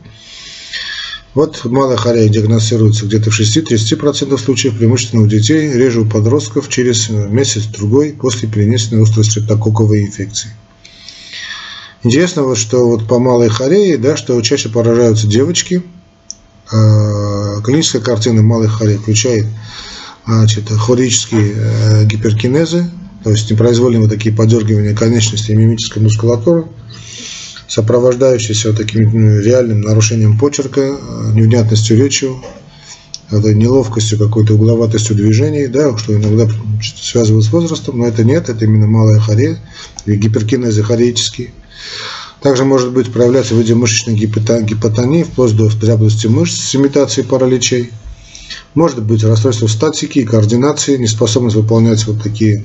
Вот 1.35 1.63
малая 1.65 1.95
хорея 1.95 2.27
диагностируется 2.27 3.05
где-то 3.05 3.29
в 3.29 3.39
6-30% 3.39 4.37
случаев, 4.37 4.77
преимущественно 4.77 5.21
у 5.21 5.27
детей, 5.27 5.71
реже 5.71 6.01
у 6.01 6.05
подростков 6.05 6.67
через 6.69 7.09
месяц-другой 7.09 8.13
после 8.19 8.49
перенесенной 8.49 9.03
острой 9.03 9.23
стрептококковой 9.23 10.05
инфекции. 10.05 10.49
Интересно, 12.03 12.43
вот, 12.43 12.57
что 12.57 12.87
вот 12.87 13.07
по 13.07 13.19
малой 13.19 13.49
хорее, 13.49 13.97
да, 13.97 14.17
что 14.17 14.41
чаще 14.41 14.69
поражаются 14.69 15.27
девочки. 15.27 15.83
А, 16.71 17.61
клиническая 17.61 18.01
картина 18.01 18.41
малой 18.41 18.67
хореи 18.67 18.97
включает 18.97 19.47
значит, 20.25 20.69
хорические 20.69 21.55
э, 21.55 22.05
гиперкинезы, 22.05 22.85
то 23.23 23.31
есть 23.31 23.49
непроизвольные 23.49 24.01
вот 24.01 24.09
такие 24.09 24.33
подергивания 24.33 24.95
конечностей 24.95 25.55
мимической 25.55 26.03
мускулатуры, 26.03 26.65
сопровождающиеся 27.67 28.69
вот 28.69 28.77
таким 28.77 29.09
ну, 29.11 29.39
реальным 29.39 29.81
нарушением 29.81 30.37
почерка, 30.37 30.81
э, 30.81 31.31
невнятностью 31.33 31.97
речи, 31.97 32.29
этой 33.31 33.55
неловкостью, 33.55 34.17
какой-то 34.17 34.55
угловатостью 34.55 35.15
движений, 35.15 35.67
да, 35.67 35.95
что 35.97 36.15
иногда 36.15 36.47
связывают 36.81 37.45
с 37.45 37.51
возрастом, 37.51 37.99
но 37.99 38.07
это 38.07 38.23
нет, 38.23 38.49
это 38.49 38.65
именно 38.65 38.87
малая 38.87 39.19
хорея, 39.19 39.59
гиперкинезы 40.05 40.83
хореические. 40.83 41.51
Также 42.41 42.63
может 42.63 42.91
быть 42.91 43.11
проявляться 43.11 43.53
в 43.53 43.57
виде 43.57 43.75
мышечной 43.75 44.15
гипотонии, 44.15 45.23
вплоть 45.23 45.55
до 45.55 45.69
дряблости 45.69 46.27
мышц 46.27 46.55
с 46.55 46.75
имитацией 46.75 47.27
параличей. 47.27 47.91
Может 48.75 49.03
быть 49.03 49.23
расстройство 49.23 49.67
статики 49.67 50.19
и 50.19 50.25
координации, 50.25 50.97
неспособность 50.97 51.55
выполнять 51.55 52.05
вот 52.07 52.23
такие 52.23 52.63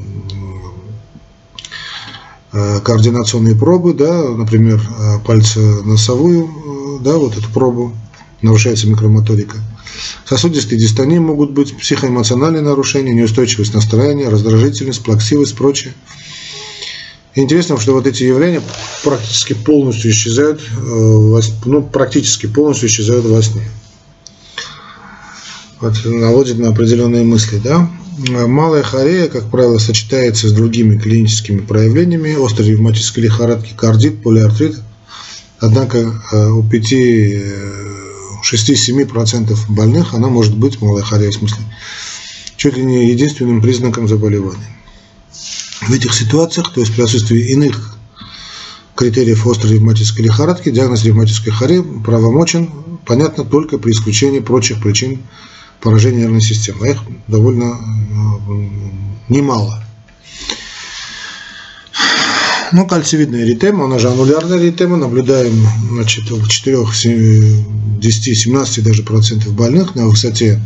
э, 2.53 2.81
координационные 2.81 3.57
пробы, 3.57 3.95
да, 3.95 4.29
например, 4.31 4.81
э, 4.81 5.19
пальцы 5.27 5.59
носовую, 5.83 6.45
э, 6.45 7.03
да, 7.03 7.17
вот 7.17 7.37
эту 7.37 7.51
пробу, 7.51 7.93
нарушается 8.43 8.87
микромоторика. 8.87 9.57
Сосудистые 10.25 10.79
дистонии 10.79 11.19
могут 11.19 11.51
быть 11.53 11.77
психоэмоциональные 11.77 12.63
нарушения, 12.63 13.13
неустойчивость 13.13 13.75
настроения, 13.75 14.29
раздражительность, 14.29 15.03
плаксивость, 15.03 15.57
прочее. 15.57 15.95
Интересно, 17.37 17.81
что 17.81 17.95
вот 17.95 18.07
эти 18.07 18.23
явления 18.23 18.63
практически 19.03 19.55
полностью 19.55 20.13
исчезают, 20.13 20.61
э, 20.61 21.41
ну, 21.65 21.83
практически 21.83 22.47
полностью 22.47 22.89
исчезают 22.89 23.25
во 23.25 23.43
сне. 23.43 23.65
Вот, 25.81 25.95
наводит 26.05 26.59
на 26.59 26.69
определенные 26.69 27.25
мысли, 27.25 27.61
да. 27.63 27.91
Малая 28.17 28.85
хорея, 28.85 29.27
как 29.27 29.51
правило, 29.51 29.79
сочетается 29.79 30.49
с 30.49 30.53
другими 30.53 30.97
клиническими 30.97 31.61
проявлениями 31.61 32.41
острой 32.41 32.69
ревматической 32.69 33.25
лихорадки, 33.25 33.73
кардит, 33.77 34.23
полиартрит. 34.23 34.77
Однако 35.59 36.23
э, 36.31 36.51
у 36.51 36.63
5-6-7% 36.63 39.59
больных 39.71 40.15
она 40.15 40.29
может 40.29 40.57
быть, 40.57 40.81
малая 40.81 41.03
хорея 41.03 41.33
в 41.33 41.35
смысле, 41.35 41.65
чуть 42.57 42.77
ли 42.77 42.85
не 42.85 43.11
единственным 43.11 43.61
признаком 43.61 44.07
заболевания 44.07 44.69
в 45.89 45.93
этих 45.93 46.15
ситуациях, 46.15 46.73
то 46.73 46.81
есть 46.81 46.95
при 46.95 47.03
отсутствии 47.03 47.51
иных 47.53 47.97
критериев 48.95 49.47
острой 49.47 49.75
ревматической 49.75 50.25
лихорадки, 50.25 50.71
диагноз 50.71 51.05
ревматической 51.05 51.53
хореи 51.53 51.83
правомочен, 52.05 52.71
понятно, 53.05 53.45
только 53.45 53.79
при 53.79 53.93
исключении 53.93 54.41
прочих 54.41 54.81
причин 54.81 55.23
поражения 55.81 56.23
нервной 56.23 56.41
системы. 56.41 56.89
Их 56.89 57.03
довольно 57.29 57.75
э, 57.75 58.69
немало. 59.29 59.83
Но 62.73 62.87
кальцевидная 62.87 63.43
эритема, 63.43 63.85
она 63.85 63.99
же 63.99 64.09
аннулярная 64.09 64.59
эритема, 64.59 64.97
наблюдаем 64.97 65.67
значит, 65.91 66.31
в 66.31 66.49
4, 66.49 66.87
10, 67.99 68.39
17 68.39 68.85
даже 68.85 69.03
процентов 69.03 69.53
больных 69.53 69.95
на 69.95 70.09
высоте 70.09 70.61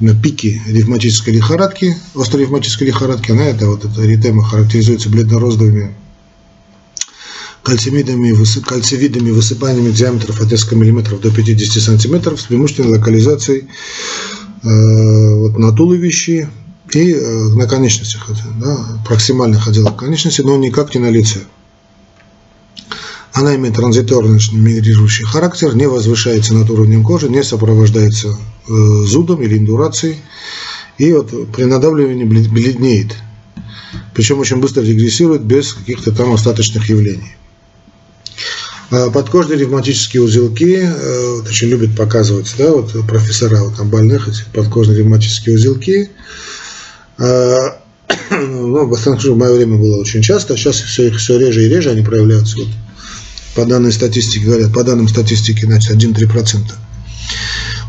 на 0.00 0.14
пике 0.14 0.60
ревматической 0.66 1.34
лихорадки, 1.34 1.96
острой 2.14 2.42
ревматической 2.42 2.86
лихорадки, 2.86 3.30
она 3.30 3.44
это 3.46 3.66
вот 3.68 3.84
эта 3.84 4.04
эритема 4.04 4.42
характеризуется 4.44 5.08
бледно-розовыми 5.08 5.94
кальцевидами, 7.62 8.36
кальцевидами 8.64 9.30
высыпаниями 9.30 9.90
диаметров 9.90 10.40
от 10.40 10.52
нескольких 10.52 10.78
миллиметров 10.78 11.20
до 11.20 11.32
50 11.32 11.82
сантиметров 11.82 12.40
с 12.40 12.44
преимущественной 12.44 12.90
локализацией 12.90 13.68
э, 14.62 15.34
вот, 15.34 15.58
на 15.58 15.72
туловище 15.72 16.48
и 16.92 17.12
э, 17.12 17.48
на 17.54 17.66
конечностях, 17.66 18.30
да, 18.60 19.02
проксимальных 19.04 19.66
отделах 19.66 19.96
конечности, 19.96 20.42
но 20.42 20.56
никак 20.56 20.94
не 20.94 21.00
на 21.00 21.10
лице. 21.10 21.40
Она 23.32 23.54
имеет 23.56 23.76
транзиторный 23.76 24.40
мигрирующий 24.52 25.24
характер, 25.24 25.74
не 25.74 25.86
возвышается 25.86 26.54
над 26.54 26.70
уровнем 26.70 27.04
кожи, 27.04 27.28
не 27.28 27.42
сопровождается 27.42 28.28
э, 28.28 28.72
зудом 29.04 29.42
или 29.42 29.58
индурацией. 29.58 30.16
И 30.98 31.12
вот 31.12 31.52
при 31.52 31.64
надавливании 31.64 32.24
бледнеет. 32.24 33.14
Причем 34.14 34.38
очень 34.38 34.56
быстро 34.56 34.80
регрессирует 34.80 35.42
без 35.42 35.74
каких-то 35.74 36.12
там 36.12 36.32
остаточных 36.32 36.88
явлений. 36.88 37.36
А 38.90 39.10
подкожные 39.10 39.58
ревматические 39.58 40.22
узелки, 40.22 40.78
э, 40.80 41.40
очень 41.46 41.68
любят 41.68 41.96
показывать, 41.96 42.54
да, 42.56 42.70
вот 42.70 42.92
профессора 43.06 43.64
вот 43.64 43.76
там 43.76 43.90
больных, 43.90 44.28
эти 44.28 44.44
подкожные 44.54 44.98
ревматические 44.98 45.56
узелки. 45.56 46.10
А, 47.18 47.80
ну, 48.30 48.86
в 48.86 48.92
основном 48.94 49.34
в 49.34 49.38
мое 49.38 49.54
время 49.54 49.76
было 49.76 49.96
очень 49.98 50.22
часто, 50.22 50.54
а 50.54 50.56
сейчас 50.56 50.76
все, 50.76 51.08
их 51.08 51.16
все 51.16 51.38
реже 51.38 51.64
и 51.64 51.68
реже 51.68 51.90
они 51.90 52.02
проявляются. 52.02 52.58
Вот 52.58 52.68
по 53.56 53.64
данной 53.64 53.92
статистике 53.92 54.44
говорят, 54.44 54.72
по 54.72 54.84
данным 54.84 55.08
статистики, 55.08 55.64
значит, 55.64 55.96
1-3%. 55.96 56.60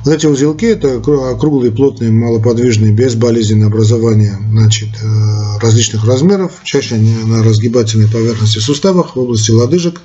Вот 0.05 0.13
эти 0.13 0.25
узелки– 0.25 0.65
это 0.65 0.95
округлые, 0.95 1.71
плотные, 1.71 2.09
малоподвижные, 2.09 2.93
безболезненные 2.93 3.67
образования 3.67 4.39
значит, 4.49 4.87
э, 5.03 5.59
различных 5.59 6.05
размеров, 6.05 6.53
чаще 6.63 6.95
они 6.95 7.13
на 7.25 7.43
разгибательной 7.43 8.07
поверхности 8.07 8.59
суставах, 8.59 9.15
в 9.15 9.19
области 9.19 9.51
лодыжек, 9.51 10.01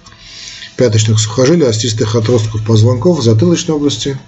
пяточных 0.76 1.20
сухожилий, 1.20 1.66
остистых 1.66 2.16
отростков 2.16 2.64
позвонков, 2.66 3.22
затылочной 3.22 3.76
области, 3.76 4.18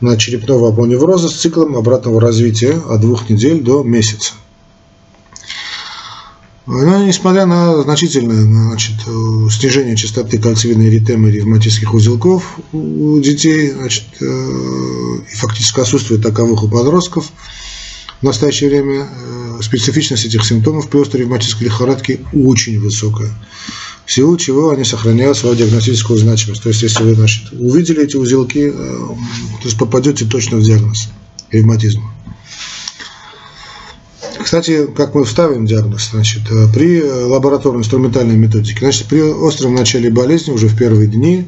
на 0.00 0.16
черепного 0.16 0.68
апоневроза 0.68 1.28
с 1.28 1.34
циклом 1.34 1.76
обратного 1.76 2.20
развития 2.20 2.80
от 2.88 3.00
двух 3.00 3.28
недель 3.28 3.62
до 3.62 3.82
месяца. 3.82 4.34
Но 6.72 7.04
несмотря 7.04 7.46
на 7.46 7.82
значительное 7.82 8.44
значит, 8.44 8.94
снижение 9.50 9.96
частоты 9.96 10.38
кальцивидной 10.38 10.88
эритемы 10.88 11.28
ревматических 11.32 11.92
узелков 11.92 12.60
у 12.72 13.18
детей 13.18 13.72
значит, 13.72 14.04
э, 14.20 14.24
и 14.24 15.34
фактически 15.34 15.80
отсутствие 15.80 16.20
таковых 16.20 16.62
у 16.62 16.68
подростков, 16.68 17.32
в 18.20 18.22
настоящее 18.22 18.70
время 18.70 19.08
э, 19.10 19.58
специфичность 19.62 20.24
этих 20.26 20.44
симптомов 20.44 20.88
при 20.88 21.00
острой 21.00 21.22
ревматической 21.22 21.66
лихорадке 21.66 22.20
очень 22.32 22.78
высокая. 22.78 23.30
В 24.06 24.12
силу 24.12 24.36
чего 24.36 24.70
они 24.70 24.84
сохраняют 24.84 25.36
свою 25.36 25.56
диагностическую 25.56 26.20
значимость. 26.20 26.62
То 26.62 26.68
есть, 26.68 26.82
если 26.82 27.02
вы 27.02 27.16
значит, 27.16 27.52
увидели 27.52 28.04
эти 28.04 28.16
узелки, 28.16 28.70
э, 28.72 28.72
то 28.72 29.64
есть 29.64 29.76
попадете 29.76 30.24
точно 30.24 30.58
в 30.58 30.62
диагноз 30.62 31.08
ревматизма. 31.50 32.14
Кстати, 34.42 34.86
как 34.86 35.14
мы 35.14 35.24
вставим 35.24 35.66
диагноз, 35.66 36.10
значит, 36.12 36.42
э, 36.50 36.66
при 36.72 37.02
лабораторной 37.02 37.80
инструментальной 37.80 38.36
методике, 38.36 38.80
значит, 38.80 39.06
при 39.06 39.20
остром 39.20 39.74
начале 39.74 40.10
болезни 40.10 40.52
уже 40.52 40.68
в 40.68 40.76
первые 40.76 41.08
дни 41.08 41.46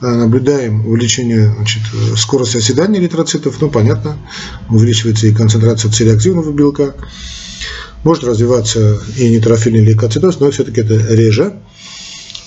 э, 0.00 0.06
наблюдаем 0.06 0.86
увеличение 0.86 1.54
значит, 1.54 1.82
скорости 2.16 2.56
оседания 2.56 2.98
эритроцитов, 2.98 3.60
ну, 3.60 3.68
понятно, 3.68 4.16
увеличивается 4.70 5.26
и 5.26 5.32
концентрация 5.32 5.90
целеактивного 5.90 6.50
белка, 6.50 6.94
может 8.04 8.24
развиваться 8.24 9.00
и 9.16 9.28
нейтрофильный 9.28 9.84
лейкоцитоз, 9.84 10.40
но 10.40 10.50
все-таки 10.50 10.80
это 10.80 10.94
реже. 11.14 11.60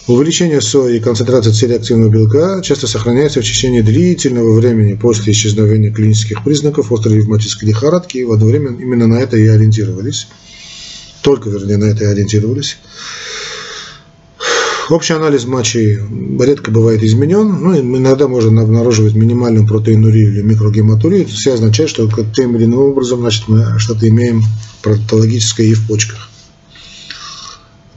Увеличение 0.06 0.60
сои 0.60 0.98
и 0.98 1.00
концентрация 1.00 1.54
целеактивного 1.54 2.10
белка 2.10 2.62
часто 2.62 2.88
сохраняется 2.88 3.39
в 3.39 3.46
течение 3.46 3.84
длительного 3.84 4.54
времени 4.54 4.96
после 4.96 5.32
исчезновения 5.32 5.94
клинических 5.94 6.44
признаков 6.44 6.92
острой 6.92 7.20
ревматической 7.20 7.70
лихорадки. 7.70 8.18
И 8.18 8.26
в 8.26 8.34
одно 8.34 8.48
время 8.48 8.72
именно 8.72 9.08
на 9.08 9.16
это 9.16 9.38
и 9.38 9.48
ориентировались. 9.48 10.28
Только, 11.22 11.50
вернее, 11.50 11.78
на 11.78 11.86
это 11.86 12.04
и 12.04 12.08
ориентировались. 12.08 12.80
Общий 14.89 15.13
анализ 15.13 15.46
мочи 15.46 15.98
редко 16.38 16.70
бывает 16.70 17.02
изменен, 17.02 17.48
ну, 17.62 17.80
иногда 17.80 18.28
можно 18.28 18.62
обнаруживать 18.62 19.13
минимальную 19.13 19.66
протеинурию 19.66 20.34
или 20.34 20.42
микрогематурию. 20.42 21.22
Это 21.22 21.32
все 21.32 21.54
означает, 21.54 21.89
что 21.89 22.10
тем 22.36 22.58
или 22.58 22.66
иным 22.66 22.80
образом 22.80 23.22
значит, 23.22 23.48
мы 23.48 23.80
что-то 23.80 24.10
имеем 24.10 24.44
патологическое 24.82 25.68
и 25.68 25.74
в 25.74 25.88
почках. 25.88 26.30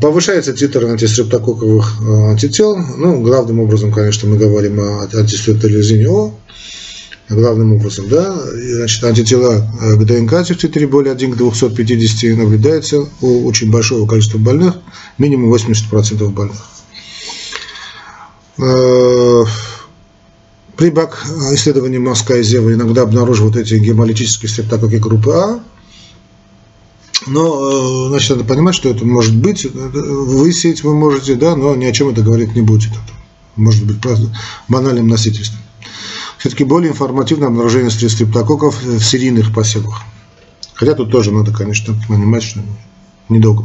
Повышается 0.00 0.52
титр 0.52 0.84
антистрептококковых 0.84 2.02
э, 2.02 2.30
антител. 2.30 2.76
Ну, 2.76 3.22
главным 3.22 3.60
образом, 3.60 3.92
конечно, 3.92 4.28
мы 4.28 4.36
говорим 4.36 4.78
о 4.78 5.02
антистрептолизине 5.02 6.08
О. 6.08 6.34
Главным 7.28 7.72
образом, 7.72 8.08
да, 8.08 8.36
значит, 8.52 9.02
антитела 9.02 9.68
к 9.80 10.04
ДНК 10.04 10.48
в 10.48 10.54
титре 10.54 10.86
более 10.86 11.12
1 11.12 11.32
к 11.32 11.36
250 11.36 12.38
наблюдается 12.38 13.08
у 13.20 13.46
очень 13.46 13.68
большого 13.68 14.06
количества 14.06 14.38
больных, 14.38 14.76
минимум 15.18 15.52
80% 15.52 16.28
больных. 16.28 16.56
Э, 18.58 19.44
при 20.76 20.90
БАК 20.90 21.26
исследовании 21.52 21.98
мозга 21.98 22.36
и 22.36 22.42
зева 22.42 22.72
иногда 22.72 23.02
обнаруживают 23.02 23.56
эти 23.56 23.74
гемолитические 23.74 24.48
стрептококи 24.48 24.96
группы 24.96 25.32
А, 25.32 25.60
но, 27.26 28.06
э, 28.06 28.08
значит, 28.08 28.30
надо 28.30 28.44
понимать, 28.44 28.74
что 28.74 28.88
это 28.88 29.04
может 29.04 29.36
быть, 29.36 29.64
высеять 29.64 30.82
вы 30.82 30.94
можете, 30.94 31.34
да, 31.34 31.56
но 31.56 31.74
ни 31.74 31.84
о 31.84 31.92
чем 31.92 32.08
это 32.08 32.22
говорить 32.22 32.54
не 32.54 32.62
будет. 32.62 32.92
Это 32.92 33.00
может 33.56 33.86
быть 33.86 34.00
просто 34.00 34.34
банальным 34.68 35.08
носительством. 35.08 35.60
Все-таки 36.38 36.64
более 36.64 36.92
информативное 36.92 37.48
обнаружение 37.48 37.90
стрептококков 37.90 38.82
в 38.82 39.02
серийных 39.02 39.52
посевах. 39.52 40.02
Хотя 40.74 40.94
тут 40.94 41.10
тоже 41.10 41.32
надо, 41.32 41.52
конечно, 41.52 41.94
понимать, 42.06 42.42
что 42.42 42.60
недолго. 43.28 43.64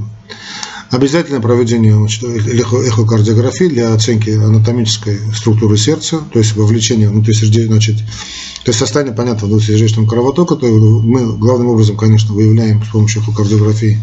Обязательное 0.91 1.39
проведение 1.39 1.95
значит, 1.95 2.21
эхокардиографии 2.23 3.69
для 3.69 3.93
оценки 3.93 4.29
анатомической 4.31 5.19
структуры 5.33 5.77
сердца, 5.77 6.21
то 6.33 6.39
есть 6.39 6.53
вовлечение 6.57 7.07
внутрисердечного, 7.09 7.75
значит, 7.75 7.97
то 8.63 8.69
есть 8.69 8.79
состояние, 8.79 9.15
понятно, 9.15 9.47
внутрисердечного 9.47 10.05
кровотока, 10.05 10.57
то 10.57 10.67
мы 10.67 11.37
главным 11.37 11.69
образом, 11.69 11.95
конечно, 11.95 12.33
выявляем 12.33 12.83
с 12.83 12.89
помощью 12.89 13.21
эхокардиографии 13.21 13.99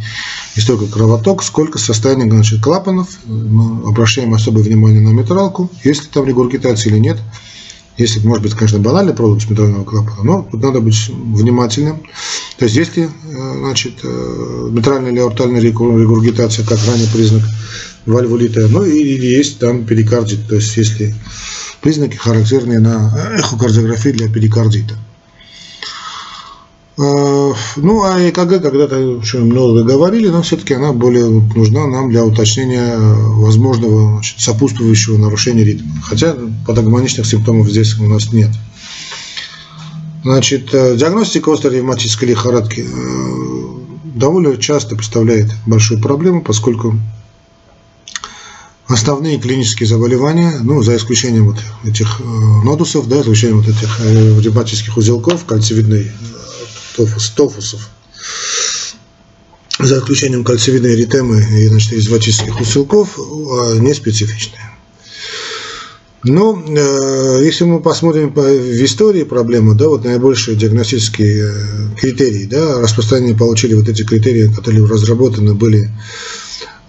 не 0.56 0.62
столько 0.62 0.86
кровоток, 0.86 1.42
сколько 1.42 1.78
состояние 1.78 2.26
значит, 2.30 2.62
клапанов, 2.62 3.18
мы 3.26 3.86
обращаем 3.86 4.32
особое 4.32 4.62
внимание 4.62 5.02
на 5.02 5.10
метралку, 5.10 5.70
есть 5.84 6.04
ли 6.04 6.08
там 6.10 6.24
регургитация 6.24 6.90
или 6.90 6.98
нет, 6.98 7.18
если, 7.98 8.24
может 8.26 8.44
быть, 8.44 8.54
конечно, 8.54 8.78
банальный 8.78 9.12
продукт 9.12 9.50
метрального 9.50 9.84
клапана, 9.84 10.22
но 10.22 10.48
тут 10.50 10.62
надо 10.62 10.80
быть 10.80 11.08
внимательным. 11.08 12.00
То 12.56 12.64
есть, 12.64 12.76
если, 12.76 13.04
э, 13.04 13.08
значит, 13.58 13.94
э, 14.04 14.68
метральная 14.70 15.10
или 15.10 15.18
аортальная 15.18 15.60
регургитация, 15.60 16.64
как 16.64 16.78
ранее 16.86 17.08
признак 17.12 17.42
вальвулита, 18.06 18.68
ну 18.68 18.84
или 18.84 19.26
есть 19.26 19.58
там 19.58 19.84
перикардит, 19.84 20.46
то 20.48 20.54
есть, 20.54 20.76
если 20.76 21.14
признаки 21.82 22.16
характерные 22.16 22.78
на 22.78 23.34
эхокардиографии 23.36 24.10
для 24.10 24.28
перикардита. 24.28 24.94
Э, 26.98 27.52
ну, 27.76 28.02
а 28.02 28.18
ЭКГ 28.28 28.60
когда-то 28.60 29.18
очень 29.18 29.44
много 29.44 29.84
говорили, 29.84 30.28
но 30.28 30.42
все-таки 30.42 30.74
она 30.74 30.92
более 30.92 31.28
нужна 31.28 31.86
нам 31.86 32.10
для 32.10 32.24
уточнения 32.24 32.96
возможного 32.98 34.14
значит, 34.14 34.40
сопутствующего 34.40 35.16
нарушения 35.16 35.62
ритма. 35.62 35.92
Хотя 36.02 36.34
патогномоничных 36.66 37.24
симптомов 37.24 37.68
здесь 37.68 37.96
у 38.00 38.08
нас 38.08 38.32
нет. 38.32 38.50
Значит, 40.24 40.74
э, 40.74 40.96
диагностика 40.96 41.52
острой 41.52 41.76
ревматической 41.76 42.28
лихорадки 42.28 42.84
э, 42.84 44.16
довольно 44.16 44.56
часто 44.56 44.96
представляет 44.96 45.52
большую 45.66 46.02
проблему, 46.02 46.42
поскольку 46.42 46.98
основные 48.88 49.38
клинические 49.38 49.86
заболевания, 49.86 50.54
ну, 50.64 50.82
за 50.82 50.96
исключением 50.96 51.46
вот 51.46 51.58
этих 51.84 52.20
нодусов, 52.64 53.06
да, 53.06 53.16
за 53.16 53.22
исключением 53.22 53.58
вот 53.58 53.68
этих 53.68 54.00
ревматических 54.00 54.96
узелков, 54.96 55.44
кальцевидной 55.44 56.10
тофус. 57.06 57.76
За 59.78 59.98
исключением 59.98 60.44
кальцевидной 60.44 60.94
эритемы 60.94 61.40
и 61.40 61.68
значит, 61.68 61.92
изватических 61.92 62.60
узелков, 62.60 63.18
а, 63.18 63.74
не 63.78 63.94
специфичные. 63.94 64.68
Но 66.24 66.60
э, 66.66 67.40
если 67.44 67.64
мы 67.64 67.80
посмотрим 67.80 68.32
по, 68.32 68.42
в 68.42 68.84
истории 68.84 69.22
проблемы, 69.22 69.74
да, 69.74 69.88
вот 69.88 70.04
наибольшие 70.04 70.56
диагностические 70.56 71.44
э, 71.44 71.96
критерии, 71.96 72.46
да, 72.46 72.80
распространение 72.80 73.36
получили 73.36 73.74
вот 73.74 73.88
эти 73.88 74.02
критерии, 74.02 74.52
которые 74.52 74.84
разработаны 74.84 75.54
были 75.54 75.90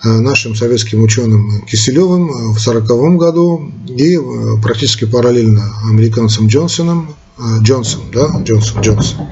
э, 0.04 0.10
нашим 0.10 0.56
советским 0.56 1.04
ученым 1.04 1.62
Киселевым 1.68 2.28
в 2.28 2.60
1940 2.60 3.18
году 3.18 3.72
и 3.88 4.16
э, 4.18 4.62
практически 4.64 5.06
параллельно 5.06 5.76
американцем 5.88 6.48
Джонсоном 6.48 7.16
Джонсон, 7.62 8.12
да, 8.12 8.42
Джонсон, 8.44 8.82
Джонсон. 8.82 9.28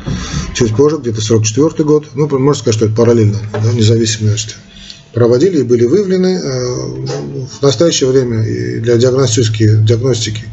Чуть 0.53 0.75
позже, 0.75 0.97
где-то 0.97 1.21
44 1.21 1.83
год, 1.83 2.05
ну, 2.15 2.27
можно 2.27 2.53
сказать, 2.59 2.75
что 2.75 2.85
это 2.85 2.95
параллельно, 2.95 3.39
да, 3.51 3.71
независимости 3.73 4.55
проводили 5.13 5.59
и 5.59 5.63
были 5.63 5.85
выявлены. 5.85 6.37
А, 6.37 7.57
в 7.59 7.61
настоящее 7.61 8.09
время 8.09 8.43
для 8.81 8.97
диагностики, 8.97 9.79
диагностики 9.81 10.45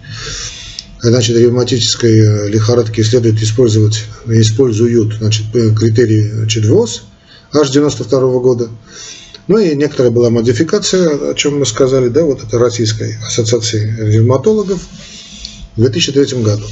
значит, 1.03 1.37
ревматической 1.37 2.19
э, 2.19 2.49
лихорадки 2.49 3.03
следует 3.03 3.43
использовать, 3.43 4.05
используют 4.27 5.17
значит, 5.17 5.47
критерии 5.53 6.31
значит, 6.31 6.65
ВОЗ 6.65 7.05
аж 7.53 7.71
92 7.71 8.21
года. 8.41 8.69
Ну 9.47 9.59
и 9.59 9.77
некоторая 9.77 10.11
была 10.11 10.31
модификация, 10.31 11.33
о 11.33 11.35
чем 11.35 11.59
мы 11.59 11.67
сказали, 11.67 12.09
да, 12.09 12.25
вот 12.25 12.43
это 12.43 12.59
Российской 12.59 13.19
ассоциации 13.27 13.95
ревматологов 13.99 14.81
в 15.77 15.81
2003 15.81 16.43
году. 16.43 16.65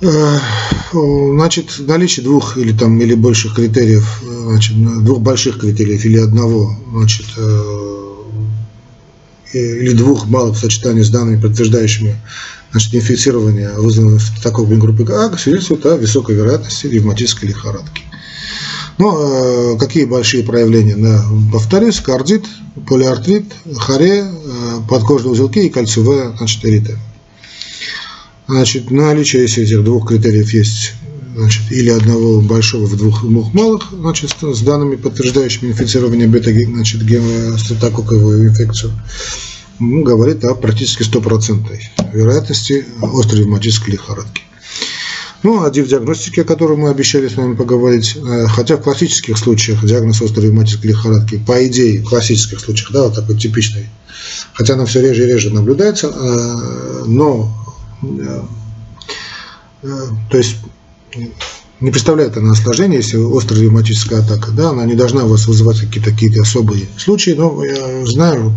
Э, 0.00 0.38
значит, 0.92 1.74
наличие 1.80 2.24
двух 2.24 2.56
или 2.56 2.72
там 2.72 3.00
или 3.00 3.14
больших 3.14 3.56
критериев, 3.56 4.22
э, 4.22 4.50
значит, 4.50 4.76
двух 5.04 5.20
больших 5.20 5.58
критериев 5.58 6.04
или 6.04 6.18
одного, 6.18 6.76
значит, 6.92 7.26
э, 7.36 8.14
или 9.54 9.92
двух 9.94 10.26
малых 10.26 10.56
в 10.56 10.60
сочетании 10.60 11.02
с 11.02 11.10
данными, 11.10 11.40
подтверждающими 11.40 12.16
значит, 12.70 12.94
инфицирование, 12.94 13.72
вызванное 13.72 14.20
такой 14.42 14.66
группы 14.66 15.04
А, 15.10 15.36
свидетельствует 15.36 15.84
о 15.86 15.96
высокой 15.96 16.36
вероятности 16.36 16.86
ревматической 16.86 17.48
лихорадки. 17.48 18.02
Ну, 18.98 19.76
какие 19.78 20.04
большие 20.04 20.44
проявления? 20.44 20.96
Да, 20.96 21.24
повторюсь, 21.52 22.00
кардит, 22.00 22.44
полиартрит, 22.86 23.44
харе, 23.76 24.26
подкожные 24.88 25.32
узелки 25.32 25.60
и 25.60 25.70
кольцевая 25.70 26.36
значит, 26.36 26.64
эритема. 26.64 26.98
Значит, 28.48 28.90
наличие 28.90 29.44
этих 29.44 29.84
двух 29.84 30.08
критериев 30.08 30.54
есть 30.54 30.94
значит, 31.36 31.70
или 31.70 31.90
одного 31.90 32.40
большого 32.40 32.86
в 32.86 32.96
двух, 32.96 33.22
двух 33.22 33.52
малых, 33.52 33.88
значит, 33.92 34.34
с 34.40 34.60
данными, 34.62 34.96
подтверждающими 34.96 35.70
инфицирование 35.70 36.26
бета 36.26 36.50
значит, 36.50 37.02
стрептококковую 37.60 38.48
инфекцию, 38.48 38.92
ну, 39.78 40.02
говорит 40.02 40.44
о 40.46 40.54
практически 40.54 41.02
стопроцентной 41.02 41.90
вероятности 42.14 42.86
острой 43.02 43.40
ревматической 43.40 43.92
лихорадки. 43.92 44.42
Ну, 45.42 45.62
о 45.62 45.70
диагностике, 45.70 46.40
о 46.42 46.44
которой 46.44 46.78
мы 46.78 46.88
обещали 46.88 47.28
с 47.28 47.36
вами 47.36 47.54
поговорить, 47.54 48.16
э, 48.16 48.46
хотя 48.48 48.76
в 48.76 48.82
классических 48.82 49.38
случаях 49.38 49.84
диагноз 49.84 50.20
острой 50.20 50.46
ревматической 50.46 50.90
лихорадки, 50.90 51.38
по 51.46 51.64
идее, 51.66 52.00
в 52.00 52.08
классических 52.08 52.58
случаях, 52.58 52.90
да, 52.92 53.04
вот 53.04 53.14
такой 53.14 53.38
типичный, 53.38 53.88
хотя 54.54 54.74
она 54.74 54.86
все 54.86 55.00
реже 55.00 55.24
и 55.24 55.26
реже 55.26 55.50
наблюдается, 55.50 56.08
э, 56.08 57.04
но 57.06 57.54
то 58.00 58.48
есть 60.36 60.56
не 61.80 61.92
представляет 61.92 62.36
она 62.36 62.52
осложнения, 62.52 62.96
если 62.96 63.18
острая 63.18 63.62
ревматическая 63.62 64.20
атака, 64.20 64.50
да, 64.50 64.70
она 64.70 64.84
не 64.84 64.94
должна 64.94 65.24
у 65.24 65.28
вас 65.28 65.46
вызывать 65.46 65.80
какие-то 65.80 66.10
какие 66.10 66.40
особые 66.40 66.88
случаи, 66.96 67.30
но 67.30 67.64
я 67.64 68.04
знаю, 68.04 68.52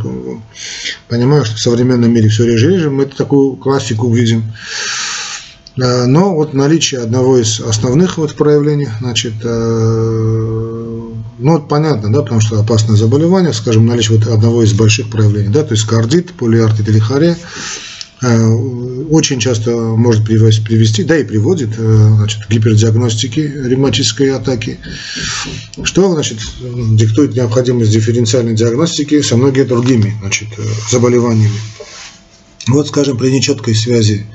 понимаю, 1.08 1.46
что 1.46 1.56
в 1.56 1.60
современном 1.60 2.12
мире 2.12 2.30
все 2.30 2.46
реже 2.46 2.72
и 2.72 2.76
реже 2.76 2.90
мы 2.90 3.06
такую 3.06 3.58
классику 3.58 4.12
видим. 4.12 4.52
Э, 5.78 6.06
но 6.06 6.36
вот 6.36 6.54
наличие 6.54 7.02
одного 7.02 7.38
из 7.38 7.60
основных 7.60 8.18
вот 8.18 8.36
проявлений, 8.36 8.90
значит, 9.00 9.34
э, 9.44 11.02
ну 11.38 11.52
вот 11.52 11.68
понятно, 11.68 12.12
да, 12.12 12.24
потому 12.24 12.42
что 12.42 12.60
опасное 12.60 12.96
заболевание, 12.96 13.54
скажем, 13.54 13.86
наличие 13.86 14.18
вот 14.18 14.28
одного 14.28 14.64
из 14.64 14.74
больших 14.74 15.10
проявлений, 15.10 15.50
да, 15.50 15.64
то 15.64 15.74
есть 15.74 15.86
кардит, 15.86 16.34
полиартит 16.34 16.90
или 16.90 17.00
харе, 17.00 17.38
очень 18.22 19.40
часто 19.40 19.72
может 19.72 20.24
привести, 20.24 21.04
да 21.04 21.18
и 21.18 21.24
приводит 21.24 21.76
значит, 21.76 22.46
к 22.46 22.52
гипердиагностике 22.52 23.42
ревматической 23.66 24.32
атаки, 24.32 24.80
что 25.84 26.14
значит, 26.14 26.38
диктует 26.94 27.36
необходимость 27.36 27.92
дифференциальной 27.92 28.54
диагностики 28.54 29.22
со 29.22 29.38
многими 29.38 29.64
другими 29.64 30.16
значит, 30.20 30.50
заболеваниями. 30.92 31.60
Вот, 32.68 32.88
скажем, 32.88 33.18
при 33.18 33.32
нечеткой 33.32 33.74
связи 33.74 34.28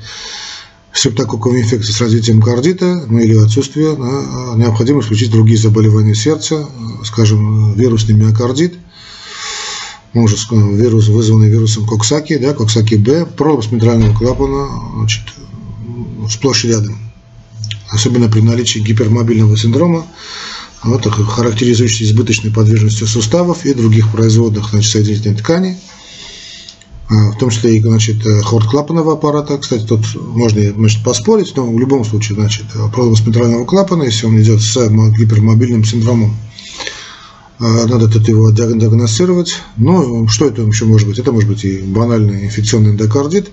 стрептококковой 0.91 1.61
инфекции 1.61 1.93
с 1.93 2.01
развитием 2.01 2.41
кардита, 2.41 3.05
ну 3.07 3.19
или 3.19 3.37
отсутствие, 3.37 3.95
да, 3.95 4.55
необходимо 4.57 4.99
исключить 4.99 5.31
другие 5.31 5.57
заболевания 5.57 6.15
сердца, 6.15 6.67
скажем, 7.05 7.73
вирусный 7.75 8.15
миокардит, 8.15 8.73
может, 10.13 10.39
вирус, 10.51 11.07
вызванный 11.07 11.49
вирусом 11.49 11.85
Коксаки, 11.85 12.37
да, 12.37 12.53
Коксаки-Б, 12.53 13.27
пролапс 13.37 13.71
митрального 13.71 14.13
клапана, 14.13 14.67
значит, 14.95 15.23
сплошь 16.29 16.65
и 16.65 16.69
рядом. 16.69 16.97
Особенно 17.89 18.29
при 18.29 18.41
наличии 18.41 18.79
гипермобильного 18.79 19.55
синдрома, 19.57 20.05
вот, 20.83 21.05
характеризующий 21.05 22.05
избыточной 22.05 22.51
подвижностью 22.51 23.07
суставов 23.07 23.65
и 23.65 23.73
других 23.73 24.11
производных 24.11 24.69
значит, 24.71 24.91
соединительной 24.91 25.37
ткани– 25.37 25.77
а, 27.09 27.31
в 27.31 27.37
том 27.37 27.49
числе 27.49 27.77
и 27.77 27.81
значит, 27.81 28.17
хорд 28.43 28.67
клапанного 28.67 29.13
аппарата. 29.13 29.57
Кстати, 29.57 29.85
тут 29.85 30.01
можно 30.15 30.61
значит, 30.73 31.03
поспорить, 31.03 31.53
но 31.55 31.71
в 31.71 31.79
любом 31.79 32.03
случае 32.03 32.35
значит, 32.35 32.65
провод 32.93 33.17
спектрального 33.17 33.65
клапана, 33.65 34.03
если 34.03 34.25
он 34.25 34.41
идет 34.41 34.61
с 34.61 34.75
гипермобильным 35.17 35.85
синдромом, 35.85 36.35
надо 37.59 38.07
тут 38.07 38.27
его 38.27 38.51
диагностировать. 38.51 39.55
Ну, 39.77 40.27
что 40.27 40.45
это 40.45 40.61
еще 40.61 40.85
может 40.85 41.07
быть? 41.07 41.19
Это 41.19 41.31
может 41.31 41.49
быть 41.49 41.63
и 41.65 41.79
банальный 41.79 42.45
инфекционный 42.45 42.91
эндокардит, 42.91 43.51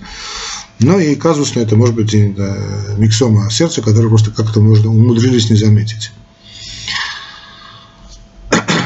но 0.79 0.99
и 0.99 1.15
казусно 1.15 1.61
это 1.61 1.77
может 1.77 1.95
быть 1.95 2.13
и 2.15 2.35
миксома 2.99 3.51
сердца, 3.51 3.83
который 3.83 4.09
просто 4.09 4.31
как-то 4.31 4.61
можно 4.61 4.91
умудрились 4.91 5.51
не 5.51 5.57
заметить. 5.57 6.13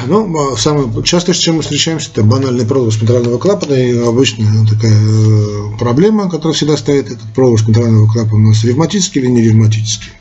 Ну, 0.09 0.57
самое 0.57 0.91
частое, 1.03 1.35
с 1.35 1.39
чем 1.39 1.57
мы 1.57 1.63
встречаемся, 1.63 2.09
это 2.11 2.23
банальный 2.23 2.65
пролог 2.65 2.95
спинтрального 2.95 3.37
клапана. 3.37 3.75
И 3.75 3.99
обычная 3.99 4.67
такая 4.67 4.99
э, 4.99 5.79
проблема, 5.79 6.31
которая 6.31 6.55
всегда 6.55 6.79
стоит, 6.79 7.11
этот 7.11 7.35
пролог 7.35 7.61
спинтрального 7.61 8.11
клапана 8.11 8.47
у 8.47 8.49
нас 8.49 8.65
ревматический 8.65 9.21
или 9.21 9.29
не 9.29 9.43
ревматический. 9.43 10.13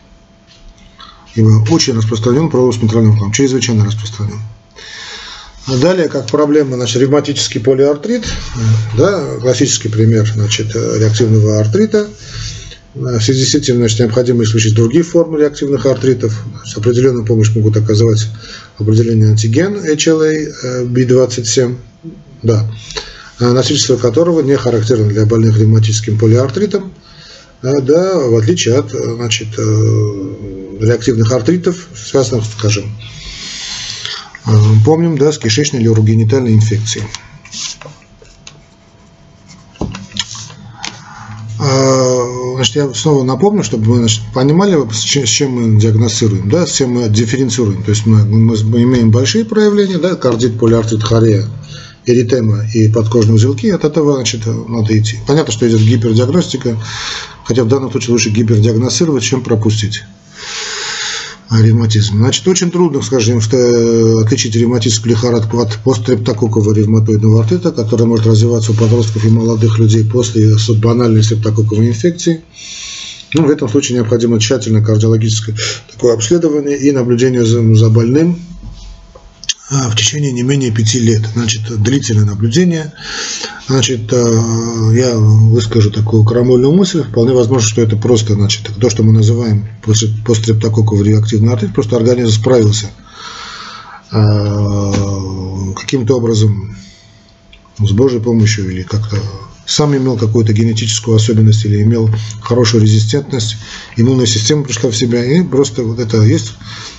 Ибо 1.36 1.66
очень 1.72 1.94
распространен 1.94 2.50
пролог 2.50 2.74
спинтрального 2.74 3.14
клапана, 3.14 3.34
чрезвычайно 3.34 3.86
распространен. 3.86 4.42
А 5.68 5.78
далее, 5.78 6.08
как 6.08 6.28
проблема, 6.28 6.76
значит, 6.76 7.02
ревматический 7.02 7.60
полиартрит, 7.60 8.24
да, 8.98 9.38
классический 9.42 9.90
пример, 9.90 10.26
значит, 10.34 10.74
реактивного 10.76 11.60
артрита– 11.60 12.08
в 12.98 13.22
связи 13.22 13.46
с 13.46 13.54
этим 13.54 13.76
значит, 13.76 14.00
необходимо 14.00 14.44
исключить 14.44 14.74
другие 14.74 15.04
формы 15.04 15.40
реактивных 15.40 15.86
артритов. 15.86 16.34
С 16.66 16.76
определенную 16.78 17.26
помощь 17.26 17.54
могут 17.54 17.78
оказывать 17.78 18.28
определение 18.78 19.30
антиген 19.30 19.76
HLA 19.76 20.88
B27, 20.88 21.76
да, 22.42 22.68
носительство 23.40 23.98
которого 23.98 24.42
не 24.42 24.58
характерно 24.58 25.08
для 25.08 25.26
больных 25.26 25.60
ревматическим 25.60 26.18
полиартритом, 26.18 26.92
да, 27.62 28.18
в 28.18 28.36
отличие 28.36 28.76
от 28.76 28.92
значит, 28.92 29.48
э, 29.58 30.78
реактивных 30.80 31.32
артритов, 31.32 31.88
связанных, 31.96 32.46
скажем, 32.46 32.86
э, 32.86 33.17
помним, 34.86 35.18
да, 35.18 35.32
с 35.32 35.38
кишечной 35.38 35.82
или 35.82 35.88
урогенитальной 35.88 36.54
инфекцией. 36.54 37.06
Значит, 42.56 42.76
я 42.76 42.94
снова 42.94 43.24
напомню, 43.24 43.64
чтобы 43.64 43.88
мы 43.88 43.98
значит, 43.98 44.22
понимали, 44.34 44.78
с 44.92 45.00
чем, 45.00 45.52
мы 45.52 45.80
диагностируем, 45.80 46.50
да, 46.50 46.66
с 46.66 46.72
чем 46.72 46.92
мы 46.92 47.08
дифференцируем. 47.10 47.84
То 47.84 47.92
есть 47.92 48.06
мы, 48.06 48.24
мы 48.26 48.56
имеем 48.84 49.12
большие 49.12 49.46
проявления, 49.46 49.98
да, 50.00 50.16
кардит, 50.16 50.60
полиартрит, 50.60 51.04
хорея, 51.04 51.48
эритема 52.06 52.66
и 52.74 52.88
подкожные 52.88 53.36
узелки, 53.36 53.70
от 53.70 53.84
этого 53.84 54.16
значит, 54.16 54.46
надо 54.46 54.98
идти. 54.98 55.20
Понятно, 55.28 55.52
что 55.52 55.68
идет 55.68 55.82
гипердиагностика, 55.82 56.78
хотя 57.44 57.64
в 57.64 57.68
данном 57.68 57.92
случае 57.92 58.14
лучше 58.14 58.30
гипердиагностировать, 58.30 59.24
чем 59.24 59.44
пропустить 59.44 60.04
ревматизм. 61.52 62.18
Значит, 62.18 62.48
очень 62.48 62.72
трудно, 62.72 63.02
скажем, 63.02 63.38
отличить 63.38 64.56
ревматическую 64.56 65.12
лихорадку 65.12 65.60
от 65.60 65.78
постстрептококкового 65.84 66.74
ревматоидного 66.74 67.42
артрита, 67.42 67.72
который 67.72 68.06
может 68.06 68.26
развиваться 68.26 68.72
у 68.72 68.76
подростков 68.76 69.26
и 69.26 69.30
молодых 69.30 69.80
людей 69.80 70.04
после 70.04 70.56
банальной 70.82 71.24
стрептококковой 71.24 71.90
инфекции. 71.90 72.42
Ну, 73.34 73.46
в 73.46 73.50
этом 73.50 73.68
случае 73.68 73.98
необходимо 73.98 74.40
тщательное 74.40 74.82
кардиологическое 74.84 75.56
такое 75.94 76.14
обследование 76.14 76.78
и 76.78 76.92
наблюдение 76.92 77.44
за, 77.44 77.62
за 77.76 77.90
больным 77.90 78.40
в 79.70 79.96
течение 79.96 80.32
не 80.32 80.44
менее 80.44 80.72
пяти 80.72 81.00
лет. 81.00 81.28
Значит, 81.34 81.64
длительное 81.82 82.26
наблюдение. 82.26 82.94
Значит, 83.68 84.12
а, 84.14 84.92
я 84.94 85.18
выскажу 85.18 85.92
такую 85.92 86.24
крамольную 86.24 86.74
мысль. 86.74 87.04
Вполне 87.04 87.34
возможно, 87.34 87.68
что 87.68 87.82
это 87.82 87.98
просто, 87.98 88.34
значит, 88.36 88.70
то, 88.80 88.90
что 88.90 89.04
мы 89.04 89.12
называем 89.12 89.68
после 89.84 90.10
постстрептококковый 90.26 91.08
реактивный 91.08 91.52
артрит, 91.52 91.74
просто 91.74 91.98
организм 91.98 92.32
справился 92.32 92.90
а, 94.12 95.74
каким-то 95.76 96.16
образом 96.16 96.78
с 97.80 97.92
Божьей 97.92 98.22
помощью 98.22 98.72
или 98.72 98.84
как-то 98.84 99.18
сам 99.68 99.96
имел 99.96 100.18
какую-то 100.18 100.54
генетическую 100.54 101.18
особенность 101.18 101.66
или 101.66 101.84
имел 101.84 102.10
хорошую 102.42 102.82
резистентность, 102.82 103.58
иммунная 103.98 104.26
система 104.26 104.64
пришла 104.64 104.90
в 104.90 104.96
себя, 104.96 105.24
и 105.24 105.44
просто 105.44 105.84
вот 105.84 106.00
это 106.00 106.22
есть 106.22 106.54